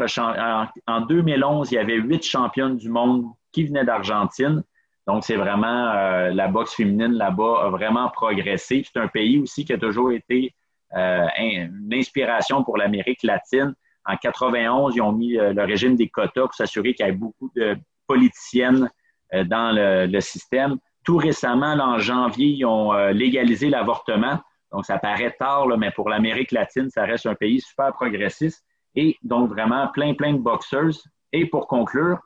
en 0.88 1.02
2011, 1.02 1.72
il 1.72 1.76
y 1.76 1.78
avait 1.78 1.98
huit 1.98 2.24
championnes 2.24 2.78
du 2.78 2.90
monde 2.90 3.26
qui 3.52 3.66
venaient 3.66 3.86
d'Argentine. 3.86 4.64
Donc, 5.08 5.24
c'est 5.24 5.36
vraiment 5.36 5.94
la 6.32 6.48
boxe 6.48 6.74
féminine 6.74 7.14
là-bas 7.14 7.66
a 7.66 7.70
vraiment 7.70 8.10
progressé. 8.10 8.84
C'est 8.84 9.00
un 9.00 9.08
pays 9.08 9.38
aussi 9.38 9.64
qui 9.64 9.74
a 9.74 9.78
toujours 9.78 10.12
été 10.12 10.56
euh, 10.96 11.28
une 11.38 11.93
inspiration 11.93 12.64
pour 12.64 12.78
l'Amérique 12.78 13.24
latine. 13.24 13.74
En 14.06 14.18
91, 14.18 14.96
ils 14.96 15.02
ont 15.02 15.12
mis 15.12 15.38
euh, 15.38 15.54
le 15.54 15.64
régime 15.64 15.96
des 15.96 16.10
quotas 16.10 16.41
pour 16.41 16.54
s'assurer 16.54 16.93
qu'il 16.93 17.06
y 17.06 17.10
ait 17.10 17.14
beaucoup 17.14 17.52
de 17.56 17.78
politiciennes 18.08 18.89
dans 19.34 19.76
le, 19.76 20.20
système. 20.22 20.78
Tout 21.04 21.18
récemment, 21.18 21.74
en 21.74 21.98
janvier, 21.98 22.50
ils 22.50 22.66
ont 22.66 22.93
légalisé 23.10 23.70
l'avortement. 23.70 24.39
Donc, 24.72 24.86
ça 24.86 25.00
paraît 25.00 25.36
tard, 25.38 25.68
mais 25.78 25.89
pour 25.91 26.10
l'Amérique 26.10 26.52
latine, 26.52 26.89
ça 26.91 27.04
reste 27.04 27.26
un 27.26 27.34
pays 27.34 27.60
super 27.60 27.91
progressiste. 27.93 28.64
Et 28.96 29.18
donc, 29.24 29.50
vraiment, 29.50 29.88
plein, 29.88 30.14
plein 30.14 30.34
de 30.34 30.38
boxeuses. 30.38 31.04
Et 31.34 31.48
pour 31.48 31.68
conclure, 31.68 32.20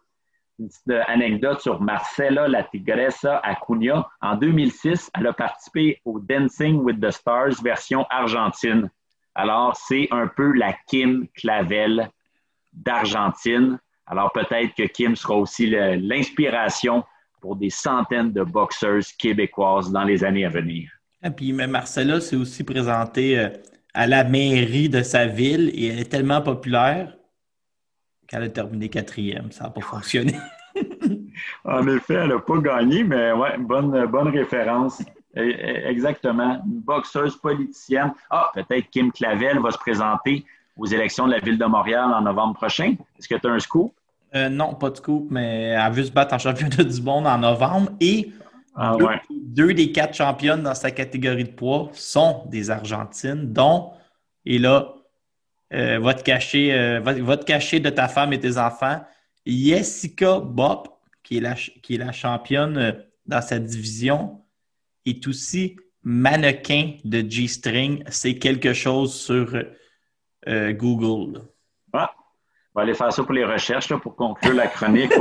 une 0.60 0.68
petite 0.68 1.08
anecdote 1.08 1.62
sur 1.62 1.82
Marcela 1.82 2.48
La 2.48 2.64
Tigresa 2.64 3.38
Acuna. 3.38 4.08
En 4.22 4.36
2006, 4.36 5.10
elle 5.18 5.28
a 5.28 5.34
participé 5.34 6.02
au 6.06 6.20
Dancing 6.20 6.82
with 6.82 7.00
the 7.00 7.12
Stars 7.12 7.62
version 7.64 8.06
argentine. 8.10 8.90
Alors, 9.36 9.76
c'est 9.76 10.08
un 10.12 10.28
peu 10.28 10.52
la 10.54 10.76
Kim 10.88 11.28
Clavel 11.36 12.10
d'Argentine. 12.74 13.80
Alors, 14.06 14.32
peut-être 14.34 14.76
que 14.76 14.84
Kim 14.84 15.16
sera 15.16 15.36
aussi 15.36 15.68
l'inspiration 15.68 17.04
pour 17.42 17.56
des 17.56 17.70
centaines 17.70 18.34
de 18.34 18.44
boxeuses 18.44 19.14
québécoises 19.14 19.92
dans 19.92 20.04
les 20.04 20.24
années 20.24 20.46
à 20.46 20.50
venir. 20.50 20.90
Et 21.22 21.28
ah, 21.28 21.32
puis, 21.32 21.54
Marcella 21.54 22.20
s'est 22.20 22.36
aussi 22.36 22.64
présentée 22.64 23.40
euh, 23.40 23.50
à 23.94 24.08
la 24.08 24.24
mairie 24.24 24.90
de 24.90 25.04
sa 25.04 25.26
ville 25.26 25.72
et 25.74 25.88
elle 25.88 26.00
est 26.00 26.12
tellement 26.12 26.42
populaire 26.42 27.16
qu'elle 28.30 28.44
a 28.44 28.50
terminé 28.50 28.90
quatrième. 28.90 29.52
Ça 29.52 29.66
n'a 29.66 29.70
pas 29.72 29.82
fonctionné. 29.82 30.36
en 31.66 31.88
effet, 31.88 32.14
elle 32.14 32.30
n'a 32.30 32.40
pas 32.40 32.58
gagné, 32.60 33.04
mais 33.04 33.32
ouais, 33.32 33.58
bonne, 33.58 34.06
bonne 34.06 34.30
référence. 34.30 35.04
Exactement. 35.36 36.62
Une 36.66 36.82
boxeuse 36.82 37.36
politicienne. 37.38 38.14
Ah, 38.30 38.52
peut-être 38.54 38.90
Kim 38.90 39.12
Clavel 39.12 39.60
va 39.60 39.72
se 39.72 39.78
présenter 39.78 40.46
aux 40.78 40.86
élections 40.86 41.28
de 41.28 41.34
la 41.34 41.40
ville 41.40 41.58
de 41.58 41.66
Montréal 41.66 42.12
en 42.14 42.22
novembre 42.22 42.56
prochain. 42.56 42.96
Est-ce 43.18 43.28
que 43.28 43.36
tu 43.36 43.48
as 43.48 43.52
un 43.52 43.60
scoop? 43.60 43.94
Euh, 44.36 44.48
non, 44.50 44.76
pas 44.76 44.92
de 44.92 44.98
scoop, 44.98 45.28
mais 45.30 45.70
elle 45.70 45.80
a 45.80 45.90
vu 45.90 46.04
se 46.04 46.12
battre 46.12 46.36
en 46.36 46.38
championnat 46.38 46.84
du 46.84 47.02
monde 47.02 47.26
en 47.26 47.38
novembre 47.38 47.92
et 48.00 48.32
ah, 48.76 48.96
deux, 49.30 49.74
des 49.74 49.92
quatre 49.92 50.14
championnes 50.14 50.64
dans 50.64 50.76
sa 50.76 50.92
catégorie 50.92 51.44
de 51.44 51.52
poids 51.52 51.90
sont 51.94 52.44
des 52.46 52.70
Argentines, 52.70 53.52
dont, 53.52 53.92
et 54.46 54.58
là, 54.58 54.94
euh, 55.74 56.00
va, 56.00 56.14
te 56.16 56.24
cacher, 56.24 56.74
euh, 56.74 57.00
va, 57.00 57.38
te 57.38 57.46
cacher 57.46 57.80
de 57.80 57.90
ta 57.90 58.08
femme 58.08 58.34
et 58.34 58.40
tes 58.40 58.58
enfants. 58.58 59.04
Jessica 59.46 60.40
Bop, 60.40 60.90
qui 61.24 61.38
est 61.38 61.42
la, 61.42 61.54
qui 61.54 61.96
est 61.96 61.98
la 62.00 62.12
championne 62.12 62.78
euh, 62.78 62.92
dans 63.26 63.42
sa 63.42 63.60
division, 63.60 64.42
est 65.06 65.28
aussi 65.28 65.78
mannequin 66.02 66.94
de 67.04 67.24
G-String. 67.30 68.04
C'est 68.10 68.36
quelque 68.36 68.74
chose 68.74 69.14
sur 69.14 69.64
Google. 70.48 71.42
Ah, 71.94 72.12
on 72.74 72.80
va 72.80 72.84
aller 72.84 72.94
faire 72.96 73.12
ça 73.12 73.24
pour 73.24 73.34
les 73.34 73.46
recherches, 73.46 73.94
pour 73.94 74.16
conclure 74.16 74.54
la 74.54 74.68
chronique. 74.68 75.12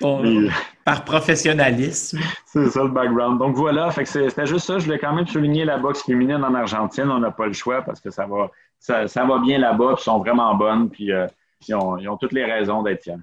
Par 0.84 1.04
professionnalisme. 1.04 2.18
C'est 2.44 2.68
ça 2.68 2.82
le 2.82 2.90
background. 2.90 3.38
Donc 3.38 3.56
voilà, 3.56 3.90
c'était 3.92 4.46
juste 4.46 4.66
ça. 4.66 4.78
Je 4.78 4.84
voulais 4.84 4.98
quand 4.98 5.14
même 5.14 5.26
souligner 5.26 5.64
la 5.64 5.78
boxe 5.78 6.02
féminine 6.02 6.42
en 6.44 6.54
Argentine. 6.54 7.08
On 7.10 7.20
n'a 7.20 7.30
pas 7.30 7.46
le 7.46 7.52
choix 7.52 7.82
parce 7.82 8.00
que 8.00 8.10
ça 8.10 8.26
va, 8.26 8.50
ça, 8.80 9.24
va 9.24 9.38
bien 9.38 9.58
là-bas, 9.58 9.94
puis 9.94 10.04
sont 10.04 10.18
vraiment 10.18 10.54
bonnes, 10.54 10.90
puis 10.90 11.12
euh, 11.12 11.26
ils, 11.68 11.74
ont, 11.74 12.16
toutes 12.16 12.32
les 12.32 12.44
raisons 12.44 12.82
d'être 12.82 13.02
fiers. 13.02 13.14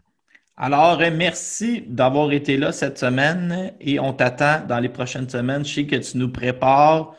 Alors, 0.56 1.00
euh, 1.02 1.10
merci 1.14 1.84
d'avoir 1.88 2.32
été 2.32 2.58
là 2.58 2.72
cette 2.72 2.98
semaine 2.98 3.74
et 3.80 4.00
on 4.00 4.14
t'attend 4.14 4.66
dans 4.68 4.80
les 4.80 4.90
prochaines 4.90 5.30
semaines. 5.30 5.66
Je 5.66 5.74
sais 5.74 5.86
que 5.86 5.96
tu 5.96 6.18
nous 6.18 6.32
prépares 6.32 7.14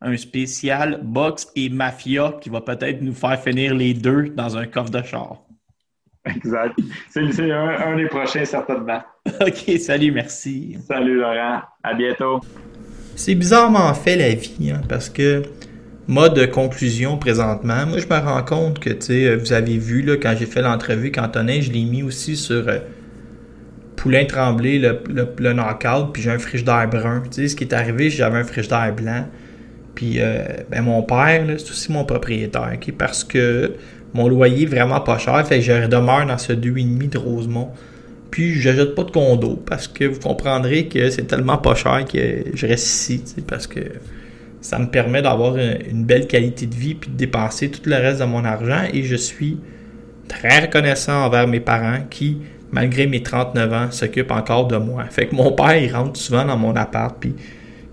un 0.00 0.16
spécial 0.16 1.00
boxe 1.02 1.48
et 1.54 1.68
mafia 1.68 2.34
qui 2.40 2.48
va 2.48 2.60
peut-être 2.60 3.02
nous 3.02 3.12
faire 3.12 3.38
finir 3.40 3.74
les 3.74 3.92
deux 3.92 4.30
dans 4.30 4.56
un 4.56 4.66
coffre 4.66 4.90
de 4.90 5.02
char. 5.02 5.42
Exact. 6.24 6.78
C'est 7.08 7.20
un, 7.50 7.68
un, 7.68 7.96
des 7.96 8.06
prochains, 8.06 8.44
certainement. 8.44 9.02
OK, 9.40 9.78
salut, 9.78 10.12
merci. 10.12 10.78
Salut, 10.86 11.16
Laurent. 11.16 11.60
À 11.82 11.94
bientôt. 11.94 12.40
C'est 13.16 13.34
bizarrement 13.34 13.92
fait, 13.94 14.16
la 14.16 14.34
vie, 14.34 14.70
hein, 14.70 14.80
parce 14.88 15.08
que 15.08 15.42
mode 16.10 16.50
conclusion 16.50 17.16
présentement. 17.16 17.86
Moi, 17.86 17.98
je 17.98 18.06
me 18.06 18.18
rends 18.18 18.42
compte 18.42 18.80
que, 18.80 18.90
tu 18.90 19.06
sais, 19.06 19.36
vous 19.36 19.52
avez 19.52 19.78
vu, 19.78 20.02
là, 20.02 20.16
quand 20.16 20.34
j'ai 20.36 20.44
fait 20.44 20.60
l'entrevue 20.60 21.12
Cantonais, 21.12 21.62
je 21.62 21.72
l'ai 21.72 21.84
mis 21.84 22.02
aussi 22.02 22.36
sur 22.36 22.68
euh, 22.68 22.78
Poulain 23.94 24.24
Tremblay, 24.24 24.78
le, 24.78 25.00
le, 25.08 25.52
knockout, 25.52 26.12
puis 26.12 26.22
j'ai 26.22 26.30
un 26.30 26.38
frigidaire 26.38 26.88
brun. 26.90 27.22
Tu 27.30 27.42
sais, 27.42 27.48
ce 27.48 27.56
qui 27.56 27.62
est 27.62 27.72
arrivé, 27.72 28.10
j'avais 28.10 28.38
un 28.38 28.44
frigidaire 28.44 28.92
blanc. 28.92 29.24
Puis, 29.94 30.16
euh, 30.18 30.42
ben, 30.68 30.82
mon 30.82 31.02
père, 31.02 31.44
c'est 31.46 31.70
aussi 31.70 31.92
mon 31.92 32.04
propriétaire? 32.04 32.76
Parce 32.98 33.22
que 33.22 33.74
mon 34.12 34.28
loyer 34.28 34.64
est 34.64 34.66
vraiment 34.66 35.00
pas 35.00 35.18
cher, 35.18 35.46
fait 35.46 35.60
que 35.60 35.64
je 35.64 35.86
demeure 35.86 36.26
dans 36.26 36.38
ce 36.38 36.52
2,5 36.52 37.10
de 37.10 37.18
Rosemont. 37.18 37.70
Puis 38.32 38.54
je 38.54 38.72
jette 38.72 38.94
pas 38.94 39.04
de 39.04 39.10
condo 39.10 39.62
parce 39.66 39.88
que 39.88 40.04
vous 40.04 40.20
comprendrez 40.20 40.86
que 40.86 41.10
c'est 41.10 41.24
tellement 41.24 41.58
pas 41.58 41.74
cher 41.74 42.04
que 42.04 42.44
je 42.54 42.66
reste 42.66 42.86
ici, 42.86 43.24
parce 43.46 43.66
que 43.66 43.80
ça 44.60 44.78
me 44.78 44.86
permet 44.86 45.22
d'avoir 45.22 45.56
une, 45.56 46.04
belle 46.04 46.26
qualité 46.26 46.66
de 46.66 46.74
vie 46.74 46.94
puis 46.94 47.10
de 47.10 47.16
dépenser 47.16 47.70
tout 47.70 47.82
le 47.86 47.96
reste 47.96 48.20
de 48.20 48.24
mon 48.24 48.44
argent 48.44 48.82
et 48.92 49.02
je 49.02 49.16
suis 49.16 49.58
très 50.28 50.60
reconnaissant 50.60 51.24
envers 51.24 51.48
mes 51.48 51.60
parents 51.60 52.00
qui, 52.08 52.38
malgré 52.70 53.06
mes 53.06 53.22
39 53.22 53.72
ans, 53.72 53.90
s'occupent 53.90 54.32
encore 54.32 54.66
de 54.66 54.76
moi. 54.76 55.04
Fait 55.10 55.26
que 55.26 55.34
mon 55.34 55.52
père, 55.52 55.76
il 55.76 55.92
rentre 55.94 56.20
souvent 56.20 56.44
dans 56.44 56.56
mon 56.56 56.76
appart 56.76 57.16
puis 57.18 57.34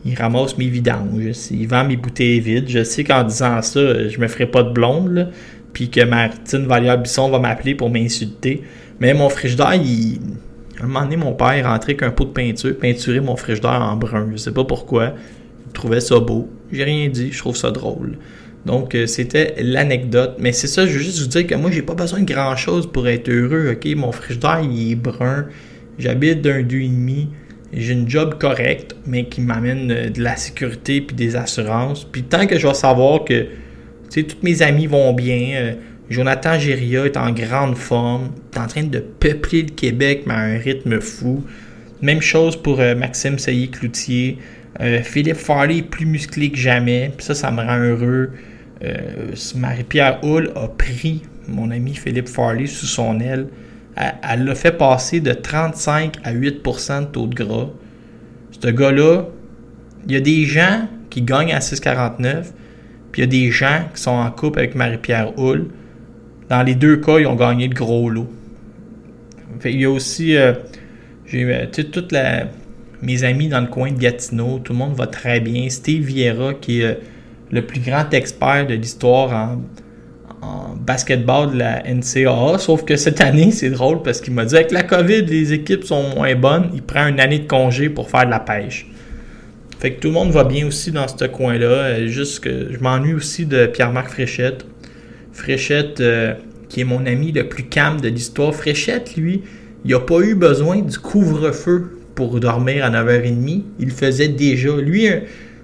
il 0.05 0.15
ramasse 0.15 0.57
mes 0.57 0.67
vidanges, 0.67 1.51
il 1.51 1.67
vend 1.67 1.83
mes 1.83 1.97
bouteilles 1.97 2.39
vides. 2.39 2.69
Je 2.69 2.83
sais 2.83 3.03
qu'en 3.03 3.23
disant 3.23 3.61
ça, 3.61 4.07
je 4.07 4.19
me 4.19 4.27
ferai 4.27 4.45
pas 4.45 4.63
de 4.63 4.69
blonde, 4.69 5.31
puis 5.73 5.89
que 5.89 6.03
Martine 6.03 6.65
Vallière-Bisson 6.65 7.29
va 7.29 7.39
m'appeler 7.39 7.75
pour 7.75 7.89
m'insulter. 7.89 8.63
Mais 8.99 9.13
mon 9.13 9.29
frigidaire, 9.29 9.75
il... 9.75 10.19
À 10.79 10.83
un 10.83 10.87
moment 10.87 11.01
donné, 11.01 11.17
mon 11.17 11.33
père 11.33 11.51
est 11.51 11.63
rentré 11.63 11.93
avec 11.93 12.03
un 12.03 12.11
pot 12.11 12.25
de 12.25 12.29
peinture, 12.29 12.77
peinturer 12.77 13.19
mon 13.19 13.35
frigidaire 13.35 13.81
en 13.81 13.95
brun. 13.95 14.29
Je 14.31 14.37
sais 14.37 14.51
pas 14.51 14.63
pourquoi. 14.63 15.13
Il 15.65 15.73
trouvait 15.73 15.99
ça 15.99 16.19
beau. 16.19 16.49
J'ai 16.71 16.83
rien 16.83 17.09
dit, 17.09 17.31
je 17.31 17.37
trouve 17.39 17.55
ça 17.55 17.71
drôle. 17.71 18.17
Donc, 18.67 18.95
euh, 18.95 19.07
c'était 19.07 19.55
l'anecdote. 19.59 20.35
Mais 20.39 20.51
c'est 20.51 20.67
ça, 20.67 20.85
je 20.85 20.91
veux 20.91 20.99
juste 20.99 21.19
vous 21.21 21.27
dire 21.27 21.47
que 21.47 21.55
moi, 21.55 21.71
j'ai 21.71 21.81
pas 21.81 21.95
besoin 21.95 22.19
de 22.19 22.31
grand 22.31 22.55
chose 22.57 22.91
pour 22.91 23.07
être 23.07 23.29
heureux. 23.29 23.71
OK, 23.71 23.87
mon 23.95 24.11
frigidaire, 24.11 24.61
il 24.61 24.91
est 24.91 24.95
brun. 24.95 25.45
J'habite 25.97 26.41
d'un 26.41 26.61
demi. 26.61 27.29
J'ai 27.73 27.93
une 27.93 28.09
job 28.09 28.37
correcte, 28.39 28.95
mais 29.05 29.25
qui 29.25 29.41
m'amène 29.41 29.91
euh, 29.91 30.09
de 30.09 30.21
la 30.21 30.35
sécurité 30.35 30.99
puis 31.01 31.15
des 31.15 31.37
assurances. 31.37 32.03
Puis 32.03 32.23
tant 32.23 32.45
que 32.45 32.59
je 32.59 32.67
vais 32.67 32.73
savoir 32.73 33.23
que 33.23 33.43
tu 34.09 34.21
sais, 34.21 34.23
tous 34.23 34.37
mes 34.43 34.61
amis 34.61 34.87
vont 34.87 35.13
bien. 35.13 35.53
Euh, 35.55 35.73
Jonathan 36.09 36.59
Géria 36.59 37.05
est 37.05 37.17
en 37.17 37.31
grande 37.31 37.77
forme. 37.77 38.31
Est 38.53 38.59
en 38.59 38.67
train 38.67 38.83
de 38.83 38.99
peupler 38.99 39.63
le 39.63 39.69
Québec, 39.69 40.23
mais 40.25 40.33
à 40.33 40.39
un 40.39 40.57
rythme 40.57 40.99
fou. 40.99 41.43
Même 42.01 42.21
chose 42.21 42.55
pour 42.55 42.77
Maxime 42.77 43.39
Saillé-Cloutier. 43.39 44.37
Euh, 44.79 45.01
Philippe 45.01 45.37
Farley 45.37 45.77
est 45.77 45.81
plus 45.81 46.05
musclé 46.05 46.51
que 46.51 46.57
jamais. 46.57 47.11
ça, 47.19 47.33
ça 47.33 47.51
me 47.51 47.61
rend 47.61 47.79
heureux. 47.79 48.31
Marie-Pierre 49.55 50.19
Hull 50.23 50.51
a 50.55 50.67
pris 50.67 51.23
mon 51.47 51.71
ami 51.71 51.95
Philippe 51.95 52.29
Farley 52.29 52.67
sous 52.67 52.85
son 52.85 53.19
aile. 53.19 53.47
Elle 53.95 54.45
l'a 54.45 54.53
fait 54.53 54.71
passer 54.71 55.19
de 55.19 55.33
35 55.33 56.17
à 56.23 56.31
8% 56.31 57.01
de 57.01 57.05
taux 57.05 57.25
de 57.25 57.33
gras. 57.33 57.69
Ce 58.51 58.67
gars-là, 58.67 59.25
il 60.05 60.13
y 60.13 60.15
a 60.15 60.21
des 60.21 60.45
gens 60.45 60.87
qui 61.09 61.23
gagnent 61.23 61.53
à 61.53 61.59
6,49 61.59 62.51
puis 63.11 63.21
il 63.21 63.25
y 63.25 63.27
a 63.27 63.27
des 63.27 63.51
gens 63.51 63.85
qui 63.93 64.01
sont 64.01 64.11
en 64.11 64.29
couple 64.31 64.59
avec 64.59 64.75
Marie-Pierre 64.75 65.37
Hull. 65.39 65.67
Dans 66.49 66.63
les 66.63 66.75
deux 66.75 66.97
cas, 66.97 67.19
ils 67.19 67.27
ont 67.27 67.35
gagné 67.35 67.67
le 67.67 67.73
gros 67.73 68.09
lot. 68.09 68.29
il 69.65 69.81
y 69.81 69.85
a 69.85 69.89
aussi. 69.89 70.35
Euh, 70.35 70.53
j'ai 71.25 71.43
euh, 71.43 71.65
toutes 71.65 72.11
mes 73.01 73.23
amis 73.23 73.47
dans 73.47 73.61
le 73.61 73.67
coin 73.67 73.91
de 73.91 73.99
Gatineau. 73.99 74.59
Tout 74.59 74.73
le 74.73 74.79
monde 74.79 74.95
va 74.95 75.07
très 75.07 75.39
bien. 75.39 75.69
Steve 75.69 76.03
Vieira, 76.03 76.53
qui 76.53 76.81
est 76.81 76.85
euh, 76.85 76.93
le 77.51 77.65
plus 77.65 77.79
grand 77.79 78.13
expert 78.13 78.67
de 78.67 78.73
l'histoire 78.73 79.57
en 80.41 80.75
basketball 80.75 81.51
de 81.51 81.57
la 81.57 81.83
NCAA. 81.83 82.57
Sauf 82.59 82.83
que 82.83 82.95
cette 82.95 83.21
année, 83.21 83.51
c'est 83.51 83.69
drôle 83.69 84.01
parce 84.01 84.21
qu'il 84.21 84.33
m'a 84.33 84.45
dit 84.45 84.55
avec 84.55 84.71
la 84.71 84.83
COVID, 84.83 85.23
les 85.25 85.53
équipes 85.53 85.83
sont 85.83 86.03
moins 86.15 86.35
bonnes. 86.35 86.69
Il 86.73 86.81
prend 86.81 87.07
une 87.07 87.19
année 87.19 87.39
de 87.39 87.47
congé 87.47 87.89
pour 87.89 88.09
faire 88.09 88.25
de 88.25 88.31
la 88.31 88.39
pêche. 88.39 88.87
Fait 89.79 89.93
que 89.93 89.99
tout 89.99 90.07
le 90.07 90.13
monde 90.13 90.31
va 90.31 90.43
bien 90.43 90.65
aussi 90.65 90.91
dans 90.91 91.07
ce 91.07 91.25
coin-là. 91.25 91.65
Euh, 91.65 92.07
Juste 92.07 92.41
que 92.41 92.71
je 92.71 92.79
m'ennuie 92.79 93.13
aussi 93.13 93.45
de 93.45 93.67
Pierre-Marc 93.67 94.09
Fréchette. 94.09 94.65
Fréchette, 95.31 95.99
euh, 95.99 96.33
qui 96.67 96.81
est 96.81 96.85
mon 96.85 97.05
ami 97.05 97.31
le 97.31 97.47
plus 97.47 97.63
calme 97.63 98.01
de 98.01 98.09
l'histoire. 98.09 98.53
Fréchette, 98.55 99.15
lui, 99.15 99.43
il 99.85 99.91
n'a 99.91 99.99
pas 99.99 100.19
eu 100.19 100.35
besoin 100.35 100.81
du 100.81 100.97
couvre-feu 100.97 101.96
pour 102.17 102.39
dormir 102.39 102.83
à 102.83 102.89
9h30. 102.89 103.61
Il 103.79 103.91
faisait 103.91 104.27
déjà. 104.27 104.75
Lui, 104.75 105.07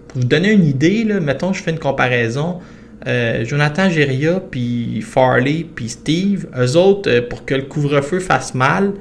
pour 0.08 0.22
vous 0.22 0.28
donner 0.28 0.52
une 0.52 0.66
idée, 0.66 1.04
là, 1.04 1.20
mettons, 1.20 1.52
je 1.52 1.64
fais 1.64 1.72
une 1.72 1.80
comparaison. 1.80 2.60
Euh, 3.08 3.44
Jonathan 3.44 3.90
Geria, 3.90 4.40
puis 4.40 5.02
Farley, 5.02 5.66
puis 5.76 5.90
Steve, 5.90 6.46
eux 6.56 6.78
autres, 6.78 7.10
euh, 7.10 7.22
pour 7.28 7.44
que 7.44 7.56
le 7.56 7.64
couvre-feu 7.64 8.20
fasse 8.20 8.54
mal, 8.54 8.94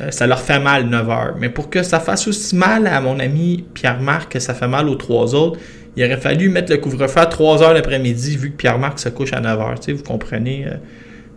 euh, 0.00 0.10
ça 0.10 0.26
leur 0.26 0.40
fait 0.40 0.58
mal 0.58 0.86
9 0.86 1.10
heures. 1.10 1.36
Mais 1.38 1.50
pour 1.50 1.68
que 1.68 1.82
ça 1.82 2.00
fasse 2.00 2.26
aussi 2.26 2.56
mal 2.56 2.86
à 2.86 3.00
mon 3.02 3.20
ami 3.20 3.66
Pierre-Marc, 3.74 4.32
que 4.32 4.40
ça 4.40 4.54
fait 4.54 4.66
mal 4.66 4.88
aux 4.88 4.96
trois 4.96 5.34
autres, 5.34 5.60
il 5.96 6.04
aurait 6.04 6.16
fallu 6.16 6.48
mettre 6.48 6.72
le 6.72 6.78
couvre-feu 6.78 7.20
à 7.20 7.26
3 7.26 7.62
heures 7.62 7.74
l'après-midi, 7.74 8.38
vu 8.38 8.52
que 8.52 8.56
Pierre-Marc 8.56 8.98
se 8.98 9.10
couche 9.10 9.34
à 9.34 9.40
9 9.40 9.60
heures. 9.60 9.78
Tu 9.78 9.86
sais, 9.86 9.92
vous 9.92 10.02
comprenez, 10.02 10.64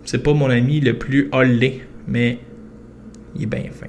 c'est 0.05 0.23
pas 0.23 0.33
mon 0.33 0.49
ami 0.49 0.79
le 0.79 0.97
plus 0.97 1.27
hollé, 1.33 1.81
mais 2.07 2.37
il 3.35 3.43
est 3.43 3.47
bien 3.47 3.65
fin. 3.71 3.87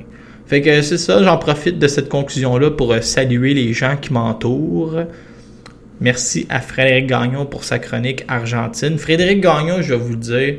Fait 0.55 0.61
que 0.61 0.83
c'est 0.83 0.99
ça, 0.99 1.21
j'en 1.21 1.37
profite 1.37 1.81
de 1.81 1.89
cette 1.89 2.09
conclusion-là 2.09 2.71
pour 2.71 2.93
euh, 2.93 3.01
saluer 3.01 3.55
les 3.55 3.73
gens 3.73 3.97
qui 3.97 4.13
m'entourent. 4.13 5.01
Merci 6.01 6.47
à 6.49 6.61
Frédéric 6.61 7.09
Gagnon 7.09 7.45
pour 7.45 7.65
sa 7.65 7.81
chronique 7.81 8.25
argentine. 8.29 8.97
Frédéric 8.97 9.41
Gagnon, 9.41 9.83
je 9.83 9.95
vais 9.95 9.99
vous 9.99 10.11
le 10.11 10.17
dire, 10.17 10.59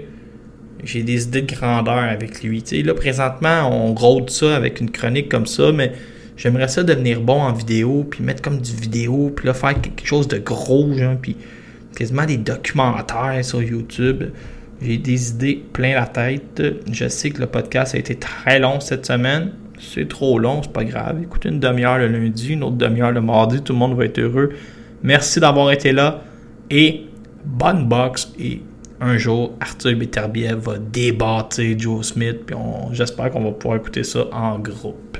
j'ai 0.84 1.02
des 1.02 1.24
idées 1.24 1.44
de 1.44 1.56
grandeur 1.56 1.96
avec 1.96 2.44
lui. 2.44 2.62
Là, 2.84 2.94
présentement, 2.94 3.70
on 3.72 3.96
rôde 3.96 4.30
ça 4.30 4.58
avec 4.58 4.82
une 4.82 4.92
chronique 4.92 5.30
comme 5.30 5.46
ça, 5.46 5.72
mais 5.72 5.94
j'aimerais 6.36 6.68
ça 6.68 6.84
devenir 6.84 7.22
bon 7.22 7.42
en 7.42 7.54
vidéo, 7.54 8.06
puis 8.12 8.22
mettre 8.22 8.42
comme 8.42 8.60
du 8.60 8.76
vidéo, 8.76 9.32
puis 9.34 9.48
là, 9.48 9.54
faire 9.54 9.80
quelque 9.80 10.06
chose 10.06 10.28
de 10.28 10.40
gros, 10.40 10.92
genre, 10.92 11.16
puis 11.22 11.38
quasiment 11.96 12.26
des 12.26 12.36
documentaires 12.36 13.40
sur 13.44 13.64
YouTube. 13.64 14.26
J'ai 14.82 14.98
des 14.98 15.30
idées 15.30 15.64
plein 15.72 15.94
la 15.94 16.06
tête. 16.06 16.62
Je 16.92 17.08
sais 17.08 17.30
que 17.30 17.40
le 17.40 17.48
podcast 17.48 17.96
a 17.96 17.98
été 17.98 18.16
très 18.16 18.60
long 18.60 18.82
cette 18.82 19.06
semaine. 19.06 19.54
C'est 19.80 20.08
trop 20.08 20.40
long, 20.40 20.62
c'est 20.64 20.72
pas 20.72 20.84
grave. 20.84 21.22
Écoutez 21.22 21.50
une 21.50 21.60
demi-heure 21.60 21.98
le 21.98 22.08
lundi, 22.08 22.54
une 22.54 22.64
autre 22.64 22.78
demi-heure 22.78 23.12
le 23.12 23.22
mardi, 23.22 23.62
tout 23.62 23.74
le 23.74 23.80
monde 23.80 23.96
va 23.96 24.06
être 24.06 24.20
heureux. 24.20 24.52
Merci 25.04 25.40
d'avoir 25.40 25.72
été 25.72 25.92
là 25.92 26.22
et 26.70 27.06
bonne 27.44 27.88
box 27.88 28.34
et 28.40 28.62
un 29.02 29.18
jour 29.18 29.54
Arthur 29.60 29.96
Beterbiev 29.98 30.56
va 30.56 30.78
débattre 30.78 31.62
Joe 31.78 32.06
Smith 32.06 32.46
puis 32.46 32.56
j'espère 32.92 33.30
qu'on 33.30 33.44
va 33.44 33.52
pouvoir 33.52 33.80
écouter 33.80 34.04
ça 34.04 34.26
en 34.32 34.58
groupe. 34.58 35.20